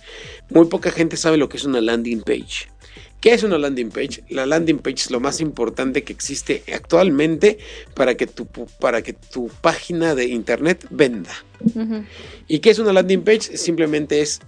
Muy 0.50 0.66
poca 0.66 0.92
gente 0.92 1.16
sabe 1.18 1.38
lo 1.38 1.48
que 1.48 1.58
es 1.58 1.64
una 1.64 1.80
landing 1.80 2.22
page. 2.22 2.70
¿Qué 3.22 3.34
es 3.34 3.44
una 3.44 3.58
landing 3.58 3.90
page? 3.90 4.24
La 4.30 4.46
landing 4.46 4.80
page 4.80 4.98
es 4.98 5.12
lo 5.12 5.20
más 5.20 5.42
importante 5.42 6.04
que 6.04 6.14
existe 6.14 6.64
actualmente 6.72 7.58
para 7.96 8.16
que 8.16 8.28
tu, 8.28 8.46
para 8.46 9.02
que 9.02 9.14
tu 9.14 9.48
página 9.62 10.14
de 10.14 10.26
internet 10.26 10.86
venda. 10.92 11.32
¿Y 12.48 12.60
qué 12.60 12.70
es 12.70 12.78
una 12.78 12.94
landing 12.94 13.24
page? 13.24 13.58
Simplemente 13.58 14.22
es 14.22 14.42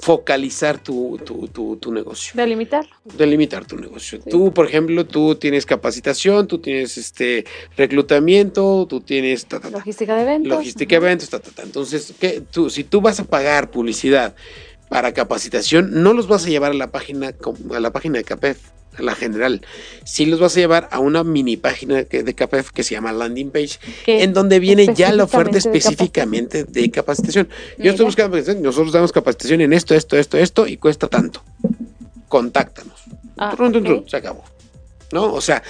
focalizar 0.00 0.78
tu, 0.82 1.18
tu, 1.24 1.48
tu, 1.48 1.76
tu 1.76 1.92
negocio 1.92 2.32
Delimitarlo. 2.34 2.90
delimitar 3.16 3.64
tu 3.66 3.76
negocio. 3.76 4.20
Sí. 4.22 4.30
Tú, 4.30 4.52
por 4.52 4.66
ejemplo, 4.66 5.04
tú 5.06 5.34
tienes 5.36 5.66
capacitación, 5.66 6.46
tú 6.46 6.58
tienes 6.58 6.96
este 6.98 7.44
reclutamiento, 7.76 8.86
tú 8.88 9.00
tienes 9.00 9.46
ta, 9.46 9.60
ta, 9.60 9.68
ta, 9.70 9.78
Logística 9.78 10.14
de 10.16 10.22
eventos. 10.22 10.48
logística 10.48 10.90
de 10.98 11.06
eventos, 11.06 11.28
ta, 11.28 11.38
ta, 11.40 11.50
ta. 11.50 11.62
Entonces, 11.62 12.14
¿qué? 12.18 12.42
Tú, 12.50 12.70
si 12.70 12.84
tú 12.84 13.00
vas 13.00 13.20
a 13.20 13.24
pagar 13.24 13.70
publicidad 13.70 14.34
para 14.88 15.12
capacitación, 15.12 16.02
no 16.02 16.12
los 16.12 16.26
vas 16.26 16.46
a 16.46 16.48
llevar 16.48 16.72
a 16.72 16.74
la 16.74 16.90
página 16.90 17.32
a 17.74 17.80
la 17.80 17.92
página 17.92 18.18
de 18.18 18.24
CAPEF, 18.24 18.58
a 18.98 19.02
la 19.02 19.14
general. 19.14 19.62
Sí 20.04 20.26
los 20.26 20.40
vas 20.40 20.56
a 20.56 20.60
llevar 20.60 20.88
a 20.90 20.98
una 21.00 21.24
mini 21.24 21.56
página 21.56 22.04
que- 22.04 22.22
de 22.22 22.34
CAPEF 22.34 22.70
que 22.72 22.82
se 22.82 22.94
llama 22.94 23.12
landing 23.12 23.50
page, 23.50 23.78
que 24.04 24.22
en 24.22 24.32
donde 24.34 24.58
viene 24.60 24.86
ya 24.94 25.12
la 25.12 25.24
oferta 25.24 25.56
específicamente 25.58 26.64
de 26.64 26.90
capacitación. 26.90 27.48
Yo 27.78 27.90
estoy 27.90 28.04
buscando 28.06 28.32
capacitación, 28.32 28.62
nosotros 28.62 28.92
damos 28.92 29.12
capacitación 29.12 29.60
en 29.62 29.72
esto, 29.72 29.94
esto, 29.94 30.16
esto, 30.18 30.36
esto 30.38 30.66
y 30.66 30.76
cuesta 30.76 31.08
tanto. 31.08 31.42
Contáctanos. 32.28 32.94
Ah, 33.38 33.50
ok. 33.52 33.56
trun, 33.84 34.04
se 34.08 34.16
acabó. 34.16 34.44
¿No? 35.12 35.32
O 35.32 35.40
sea, 35.40 35.62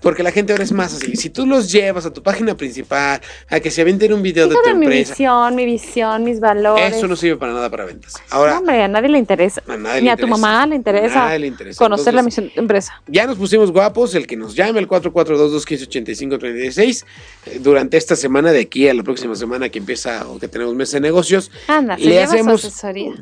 porque 0.00 0.22
la 0.22 0.30
gente 0.30 0.52
ahora 0.52 0.62
es 0.64 0.72
más 0.72 0.94
así. 0.94 1.16
Si 1.16 1.30
tú 1.30 1.46
los 1.46 1.72
llevas 1.72 2.06
a 2.06 2.12
tu 2.12 2.22
página 2.22 2.56
principal, 2.56 3.20
a 3.48 3.60
que 3.60 3.70
se 3.70 3.80
avienten 3.80 4.12
un 4.12 4.22
video 4.22 4.48
de 4.48 4.54
tu 4.54 4.60
mi 4.76 4.84
empresa, 4.84 5.12
visión, 5.14 5.54
mi 5.54 5.64
visión, 5.64 6.22
mis 6.24 6.38
valores. 6.38 6.96
eso 6.96 7.08
no 7.08 7.16
sirve 7.16 7.36
para 7.36 7.52
nada 7.52 7.70
para 7.70 7.84
ventas. 7.86 8.14
No, 8.14 8.20
Ahora, 8.36 8.58
hombre, 8.58 8.82
a 8.82 8.88
nadie 8.88 9.08
le 9.08 9.18
interesa. 9.18 9.62
a 9.66 9.76
nadie 9.76 10.00
Ni 10.02 10.06
le 10.06 10.10
a 10.12 10.16
tu 10.16 10.28
mamá 10.28 10.66
le 10.66 10.76
interesa 10.76 11.22
A 11.22 11.26
nadie 11.26 11.38
le 11.40 11.46
interesa. 11.48 11.78
conocer 11.78 12.14
la 12.14 12.22
misión 12.22 12.46
de 12.54 12.60
empresa. 12.60 13.02
Ya 13.08 13.26
nos 13.26 13.36
pusimos 13.38 13.72
guapos, 13.72 14.14
el 14.14 14.26
que 14.26 14.36
nos 14.36 14.54
llame 14.54 14.78
al 14.78 14.88
442-215-8536 14.88 17.04
eh, 17.46 17.58
durante 17.60 17.96
esta 17.96 18.16
semana 18.16 18.52
de 18.52 18.60
aquí 18.60 18.88
a 18.88 18.94
la 18.94 19.02
próxima 19.02 19.34
semana 19.34 19.68
que 19.68 19.78
empieza 19.78 20.28
o 20.28 20.38
que 20.38 20.48
tenemos 20.48 20.74
mes 20.74 20.90
de 20.92 21.00
negocios, 21.00 21.50
Anda, 21.68 21.96
le 21.96 22.22
hacemos 22.22 22.64
asesoría. 22.64 23.12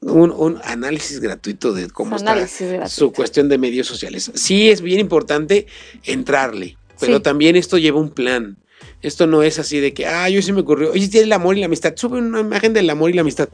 Un, 0.00 0.30
un 0.30 0.60
análisis 0.64 1.20
gratuito 1.20 1.72
de 1.72 1.88
cómo 1.88 2.16
está 2.16 2.46
su 2.88 3.12
cuestión 3.12 3.48
de 3.48 3.58
medios 3.58 3.86
sociales. 3.86 4.30
Sí 4.34 4.70
es 4.70 4.80
bien 4.80 5.00
importante 5.00 5.66
entrarle, 6.04 6.76
pero 7.00 7.16
Sí. 7.16 7.22
también 7.22 7.56
esto 7.56 7.78
lleva 7.78 8.00
un 8.00 8.10
plan. 8.10 8.56
Esto 9.02 9.26
no 9.26 9.42
es 9.42 9.58
así 9.58 9.80
de 9.80 9.92
que, 9.92 10.06
ah, 10.06 10.28
yo 10.28 10.40
sí 10.42 10.52
me 10.52 10.60
ocurrió, 10.60 10.90
oye, 10.92 11.08
tiene 11.08 11.24
el 11.26 11.32
amor 11.32 11.56
y 11.56 11.60
la 11.60 11.66
amistad, 11.66 11.94
sube 11.96 12.18
una 12.18 12.40
imagen 12.40 12.72
del 12.72 12.88
amor 12.90 13.10
y 13.10 13.14
la 13.14 13.20
amistad. 13.22 13.48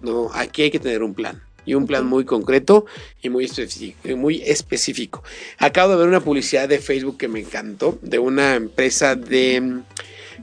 No, 0.00 0.30
aquí 0.34 0.62
hay 0.62 0.70
que 0.70 0.78
tener 0.78 1.02
un 1.02 1.14
plan. 1.14 1.42
Y 1.66 1.72
un 1.74 1.86
plan 1.86 2.04
muy 2.06 2.24
concreto 2.26 2.84
y 3.22 3.30
muy 3.30 3.46
específico, 3.46 4.16
muy 4.18 4.42
específico. 4.42 5.22
Acabo 5.58 5.92
de 5.92 5.98
ver 5.98 6.08
una 6.08 6.20
publicidad 6.20 6.68
de 6.68 6.78
Facebook 6.78 7.16
que 7.16 7.26
me 7.28 7.40
encantó, 7.40 7.98
de 8.02 8.18
una 8.18 8.54
empresa 8.56 9.14
de 9.14 9.60
mm, 9.62 9.82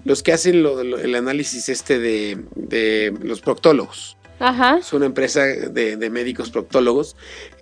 los 0.04 0.24
que 0.24 0.34
hacen 0.34 0.64
lo- 0.64 0.84
lo- 0.84 0.98
el 0.98 1.14
análisis 1.14 1.70
este 1.70 2.00
de, 2.00 2.40
de 2.56 3.14
los 3.22 3.40
proctólogos. 3.42 4.18
Ajá. 4.42 4.78
Es 4.80 4.92
una 4.94 5.06
empresa 5.06 5.42
de, 5.44 5.96
de 5.98 6.10
médicos 6.10 6.50
proctólogos 6.50 7.16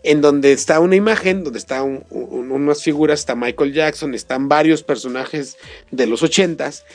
en 0.03 0.21
donde 0.21 0.51
está 0.53 0.79
una 0.79 0.95
imagen, 0.95 1.43
donde 1.43 1.59
están 1.59 2.05
unas 2.09 2.81
figuras, 2.83 3.19
está 3.19 3.35
Michael 3.35 3.73
Jackson, 3.73 4.13
están 4.13 4.47
varios 4.49 4.81
personajes 4.83 5.57
de 5.91 6.07
los 6.07 6.23
ochentas 6.23 6.85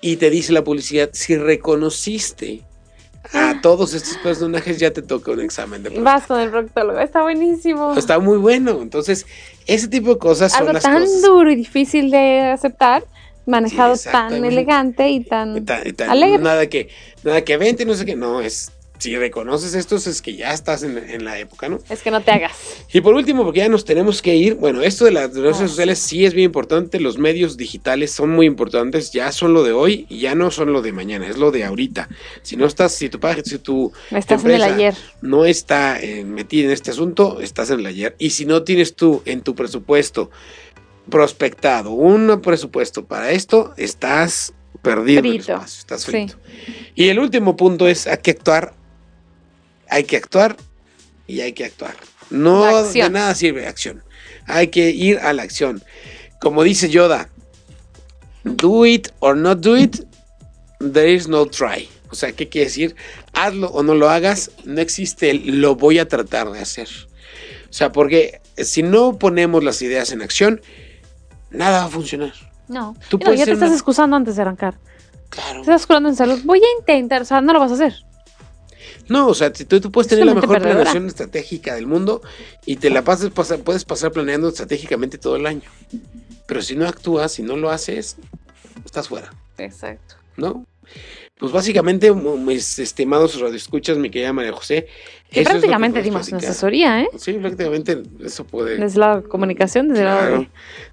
y 0.00 0.16
te 0.16 0.30
dice 0.30 0.52
la 0.52 0.64
publicidad, 0.64 1.10
si 1.12 1.36
reconociste 1.36 2.62
a 3.32 3.50
Ah. 3.50 3.58
todos 3.60 3.94
estos 3.94 4.16
personajes 4.18 4.78
ya 4.78 4.90
te 4.92 5.02
toca 5.02 5.32
un 5.32 5.40
examen 5.40 5.82
de 5.82 5.90
Vas 6.00 6.26
con 6.26 6.40
el 6.40 6.50
proctólogo. 6.50 6.98
Está 7.00 7.22
buenísimo. 7.22 7.94
Está 7.96 8.18
muy 8.20 8.38
bueno. 8.38 8.80
Entonces, 8.80 9.26
ese 9.66 9.88
tipo 9.88 10.14
de 10.14 10.18
cosas 10.18 10.52
son 10.52 10.60
Algo 10.62 10.72
las 10.74 10.82
tan 10.84 11.02
cosas. 11.02 11.22
duro 11.22 11.50
y 11.50 11.56
difícil 11.56 12.10
de 12.10 12.42
aceptar, 12.52 13.04
manejado 13.44 13.96
Sí, 13.96 14.08
tan 14.10 14.44
elegante 14.44 15.10
y 15.10 15.20
tan, 15.24 15.56
Y 15.58 15.60
ta- 15.62 15.82
y 15.86 15.92
ta- 15.92 16.10
alegre. 16.10 16.38
Nada 16.38 16.68
que, 16.68 16.88
nada 17.24 17.42
que 17.44 17.56
vente, 17.58 17.84
no 17.84 17.94
sé 17.94 18.06
qué. 18.06 18.14
No, 18.16 18.40
es. 18.40 18.70
Si 18.98 19.16
reconoces 19.16 19.74
estos, 19.74 20.06
es 20.06 20.20
que 20.22 20.34
ya 20.34 20.52
estás 20.52 20.82
en, 20.82 20.98
en 20.98 21.24
la 21.24 21.38
época, 21.38 21.68
¿no? 21.68 21.78
Es 21.88 22.02
que 22.02 22.10
no 22.10 22.20
te 22.20 22.32
hagas. 22.32 22.52
Y 22.92 23.00
por 23.00 23.14
último, 23.14 23.44
porque 23.44 23.60
ya 23.60 23.68
nos 23.68 23.84
tenemos 23.84 24.20
que 24.22 24.34
ir, 24.34 24.54
bueno, 24.56 24.82
esto 24.82 25.04
de 25.04 25.12
las 25.12 25.34
redes 25.34 25.56
Ah, 25.60 25.68
sociales 25.68 25.98
sí 26.00 26.24
es 26.24 26.34
bien 26.34 26.46
importante, 26.46 26.98
los 27.00 27.16
medios 27.18 27.56
digitales 27.56 28.10
son 28.10 28.30
muy 28.30 28.46
importantes, 28.46 29.12
ya 29.12 29.30
son 29.32 29.54
lo 29.54 29.62
de 29.62 29.72
hoy 29.72 30.06
y 30.08 30.18
ya 30.20 30.34
no 30.34 30.50
son 30.50 30.72
lo 30.72 30.82
de 30.82 30.92
mañana, 30.92 31.28
es 31.28 31.36
lo 31.36 31.50
de 31.50 31.64
ahorita. 31.64 32.08
Si 32.42 32.56
no 32.56 32.66
estás, 32.66 32.92
si 32.92 33.08
tu 33.08 33.20
página, 33.20 33.44
si 33.44 33.58
tu 33.58 33.92
Estás 34.10 34.44
en 34.44 34.50
el 34.50 34.62
ayer. 34.62 34.94
no 35.22 35.44
está 35.44 36.00
eh, 36.00 36.24
metida 36.24 36.64
en 36.66 36.72
este 36.72 36.90
asunto, 36.90 37.40
estás 37.40 37.70
en 37.70 37.80
el 37.80 37.86
ayer. 37.86 38.16
Y 38.18 38.30
si 38.30 38.46
no 38.46 38.64
tienes 38.64 38.94
tú 38.96 39.22
en 39.26 39.42
tu 39.42 39.54
presupuesto 39.54 40.30
prospectado 41.08 41.90
un 41.92 42.40
presupuesto 42.42 43.04
para 43.06 43.30
esto, 43.30 43.72
estás 43.76 44.52
perdido 44.82 45.20
en 45.20 45.26
el 45.26 45.32
Frito. 45.32 45.52
espacio, 45.54 45.78
estás 45.80 46.02
Sí. 46.02 46.10
frito. 46.10 46.34
Y 46.94 47.08
el 47.08 47.18
último 47.18 47.56
punto 47.56 47.88
es 47.88 48.06
hay 48.06 48.18
que 48.18 48.32
actuar, 48.32 48.74
hay 49.90 50.04
que 50.04 50.16
actuar 50.16 50.56
y 51.26 51.40
hay 51.40 51.52
que 51.52 51.64
actuar. 51.64 51.94
No 52.30 52.82
de 52.84 53.10
nada 53.10 53.34
sirve 53.34 53.66
acción. 53.66 54.02
Hay 54.46 54.68
que 54.68 54.90
ir 54.90 55.18
a 55.18 55.32
la 55.32 55.42
acción. 55.42 55.82
Como 56.40 56.62
dice 56.62 56.88
Yoda, 56.88 57.28
do 58.44 58.86
it 58.86 59.08
or 59.20 59.36
not 59.36 59.58
do 59.60 59.76
it, 59.76 60.04
there 60.78 61.12
is 61.12 61.28
no 61.28 61.46
try. 61.46 61.88
O 62.10 62.14
sea, 62.14 62.32
¿qué 62.32 62.48
quiere 62.48 62.66
decir? 62.66 62.96
Hazlo 63.34 63.68
o 63.68 63.82
no 63.82 63.94
lo 63.94 64.08
hagas, 64.08 64.50
no 64.64 64.80
existe 64.80 65.30
el 65.30 65.60
lo 65.60 65.74
voy 65.76 65.98
a 65.98 66.08
tratar 66.08 66.50
de 66.50 66.60
hacer. 66.60 66.88
O 67.68 67.72
sea, 67.72 67.92
porque 67.92 68.40
si 68.56 68.82
no 68.82 69.18
ponemos 69.18 69.62
las 69.62 69.82
ideas 69.82 70.10
en 70.12 70.22
acción, 70.22 70.62
nada 71.50 71.80
va 71.80 71.84
a 71.86 71.90
funcionar. 71.90 72.32
No. 72.68 72.96
Tú 73.08 73.18
no, 73.18 73.34
ya 73.34 73.44
te 73.44 73.52
estás 73.52 73.68
una- 73.68 73.76
excusando 73.76 74.16
antes 74.16 74.36
de 74.36 74.42
arrancar. 74.42 74.78
Claro. 75.28 75.56
Te 75.56 75.60
estás 75.60 75.86
curando 75.86 76.08
en 76.08 76.16
salud. 76.16 76.40
Voy 76.44 76.60
a 76.60 76.78
intentar. 76.80 77.22
O 77.22 77.24
sea, 77.26 77.40
no 77.42 77.52
lo 77.52 77.60
vas 77.60 77.72
a 77.72 77.74
hacer. 77.74 77.94
No, 79.08 79.28
o 79.28 79.34
sea, 79.34 79.52
si 79.54 79.64
tú, 79.64 79.80
tú 79.80 79.90
puedes 79.90 80.06
Es 80.06 80.10
tener 80.18 80.26
la 80.26 80.34
mejor 80.34 80.50
perdedora. 80.56 80.74
planeación 80.76 81.06
estratégica 81.06 81.74
del 81.74 81.86
mundo 81.86 82.20
y 82.66 82.76
te 82.76 82.90
la 82.90 83.02
pasas, 83.02 83.30
pasa- 83.30 83.58
puedes 83.58 83.84
pasar 83.84 84.12
planeando 84.12 84.48
estratégicamente 84.48 85.18
todo 85.18 85.36
el 85.36 85.46
año. 85.46 85.68
Pero 86.46 86.62
si 86.62 86.76
no 86.76 86.86
actúas, 86.86 87.32
si 87.32 87.42
no 87.42 87.56
lo 87.56 87.70
haces, 87.70 88.16
estás 88.84 89.08
fuera, 89.08 89.32
Exacto. 89.58 90.16
¿no? 90.36 90.66
Pues 91.38 91.52
básicamente, 91.52 92.12
mis 92.12 92.78
estimados 92.78 93.38
radioescuchas, 93.38 93.96
mi 93.98 94.10
querida 94.10 94.32
María 94.32 94.52
José, 94.52 94.88
Que 95.30 95.40
eso 95.42 95.50
prácticamente 95.50 96.02
dimos 96.02 96.26
una 96.28 96.38
asesoría, 96.38 97.02
¿eh? 97.02 97.08
Sí, 97.18 97.34
prácticamente 97.34 98.02
eso 98.24 98.44
puede. 98.44 98.78
Desde 98.78 98.98
la 98.98 99.20
comunicación, 99.20 99.88
desde 99.88 100.00
el 100.02 100.06
lado 100.08 100.38
de 100.38 100.48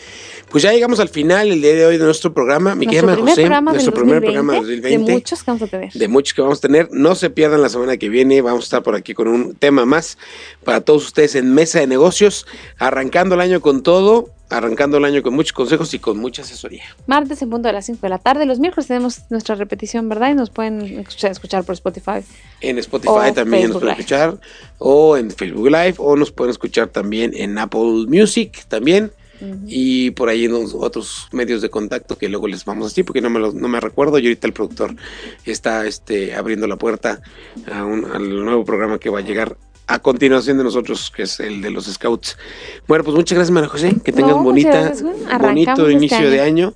Pues 0.49 0.63
ya 0.63 0.71
llegamos 0.71 0.99
al 0.99 1.09
final 1.09 1.51
el 1.51 1.61
día 1.61 1.73
de 1.73 1.85
hoy 1.85 1.97
de 1.97 2.05
nuestro 2.05 2.33
programa. 2.33 2.75
Mi 2.75 2.85
querida 2.85 3.15
José, 3.15 3.35
programa 3.35 3.71
nuestro 3.71 3.93
primer 3.93 4.21
2020, 4.21 4.25
programa 4.25 4.53
del 4.53 4.81
2020. 4.81 5.11
de 5.11 5.17
muchos 5.17 5.43
que 5.43 5.51
vamos 5.51 5.61
a 5.63 5.67
tener. 5.67 5.93
de 5.93 6.07
muchos 6.07 6.33
que 6.33 6.41
vamos 6.41 6.57
a 6.59 6.61
tener. 6.61 6.87
No 6.91 7.15
se 7.15 7.29
pierdan 7.29 7.61
la 7.61 7.69
semana 7.69 7.97
que 7.97 8.09
viene. 8.09 8.41
Vamos 8.41 8.61
a 8.61 8.65
estar 8.65 8.83
por 8.83 8.95
aquí 8.95 9.13
con 9.13 9.27
un 9.27 9.55
tema 9.55 9.85
más 9.85 10.17
para 10.63 10.81
todos 10.81 11.05
ustedes 11.05 11.35
en 11.35 11.53
Mesa 11.53 11.79
de 11.79 11.87
Negocios, 11.87 12.45
arrancando 12.77 13.35
el 13.35 13.41
año 13.41 13.59
con 13.59 13.81
todo, 13.81 14.29
arrancando 14.49 14.97
el 14.97 15.05
año 15.05 15.23
con 15.23 15.33
muchos 15.33 15.51
consejos 15.51 15.93
y 15.93 15.99
con 15.99 16.19
mucha 16.19 16.43
asesoría. 16.43 16.83
Martes 17.07 17.41
en 17.41 17.49
punto 17.49 17.67
de 17.67 17.73
las 17.73 17.87
5 17.87 17.99
de 18.01 18.09
la 18.09 18.19
tarde. 18.19 18.45
Los 18.45 18.59
miércoles 18.59 18.87
tenemos 18.87 19.21
nuestra 19.29 19.55
repetición, 19.55 20.07
¿verdad? 20.07 20.29
Y 20.29 20.35
nos 20.35 20.51
pueden 20.51 20.99
escuchar, 20.99 21.63
por 21.63 21.73
Spotify. 21.73 22.23
En 22.61 22.77
Spotify 22.77 23.33
también 23.33 23.63
nos 23.63 23.79
pueden 23.79 23.87
Live. 23.89 23.99
escuchar, 23.99 24.37
o 24.77 25.17
en 25.17 25.31
Facebook 25.31 25.67
Live, 25.67 25.95
o 25.97 26.15
nos 26.15 26.31
pueden 26.31 26.51
escuchar 26.51 26.87
también 26.89 27.33
en 27.35 27.57
Apple 27.57 28.05
Music 28.07 28.65
también. 28.67 29.11
Y 29.67 30.11
por 30.11 30.29
ahí 30.29 30.45
en 30.45 30.51
los 30.53 30.73
otros 30.73 31.27
medios 31.31 31.61
de 31.61 31.69
contacto 31.69 32.17
que 32.17 32.29
luego 32.29 32.47
les 32.47 32.63
vamos 32.65 32.85
a 32.85 32.89
decir 32.89 33.05
porque 33.05 33.21
no 33.21 33.29
me, 33.29 33.39
los- 33.39 33.53
no 33.53 33.67
me 33.67 33.79
recuerdo 33.79 34.17
y 34.19 34.23
ahorita 34.25 34.47
el 34.47 34.53
productor 34.53 34.95
está 35.45 35.85
este, 35.85 36.33
abriendo 36.35 36.67
la 36.67 36.77
puerta 36.77 37.21
a 37.71 37.83
un- 37.85 38.05
al 38.05 38.43
nuevo 38.45 38.63
programa 38.65 38.97
que 38.99 39.09
va 39.09 39.19
a 39.19 39.23
llegar 39.23 39.57
a 39.87 39.99
continuación 39.99 40.57
de 40.57 40.63
nosotros 40.63 41.11
que 41.15 41.23
es 41.23 41.39
el 41.39 41.61
de 41.61 41.69
los 41.69 41.85
scouts 41.85 42.37
bueno 42.87 43.03
pues 43.03 43.15
muchas 43.15 43.35
gracias 43.35 43.51
María 43.53 43.69
José 43.69 43.95
que 44.03 44.11
tengas 44.11 44.31
No, 44.35 44.41
bonita 44.43 44.71
gracias, 44.71 45.03
bonito 45.39 45.71
este 45.87 45.91
inicio 45.93 46.29
de 46.31 46.41
año. 46.41 46.73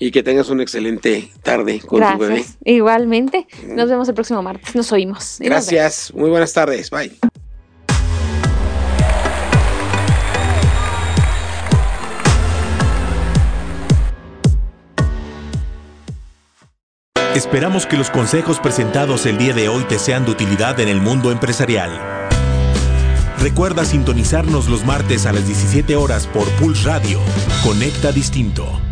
y 0.00 0.10
que 0.10 0.24
tengas 0.24 0.48
una 0.50 0.62
excelente 0.64 1.30
tarde 1.44 1.78
con 1.80 2.00
tu 2.00 2.18
bebé 2.18 2.34
Gracias. 2.34 2.58
Igualmente. 2.64 3.46
Nos 3.66 3.88
vemos 3.88 4.08
el 4.08 4.14
próximo 4.14 4.42
martes. 4.42 4.74
Nos 4.74 4.90
oímos. 4.92 5.38
Nos 5.38 5.48
gracias 5.48 6.12
muy 6.14 6.30
buenas 6.30 6.52
tardes 6.52 6.90
bye 6.90 7.12
Esperamos 17.38 17.86
que 17.86 17.96
los 17.96 18.10
consejos 18.10 18.58
presentados 18.58 19.24
el 19.24 19.38
día 19.38 19.54
de 19.54 19.68
hoy 19.68 19.84
te 19.84 20.00
sean 20.00 20.24
de 20.24 20.32
utilidad 20.32 20.80
en 20.80 20.88
el 20.88 21.00
mundo 21.00 21.30
empresarial. 21.30 21.88
Recuerda 23.38 23.84
sintonizarnos 23.84 24.68
los 24.68 24.84
martes 24.84 25.24
a 25.24 25.32
las 25.32 25.46
17 25.46 25.94
horas 25.94 26.26
por 26.26 26.48
Pulse 26.56 26.88
Radio. 26.88 27.20
Conecta 27.62 28.10
Distinto. 28.10 28.87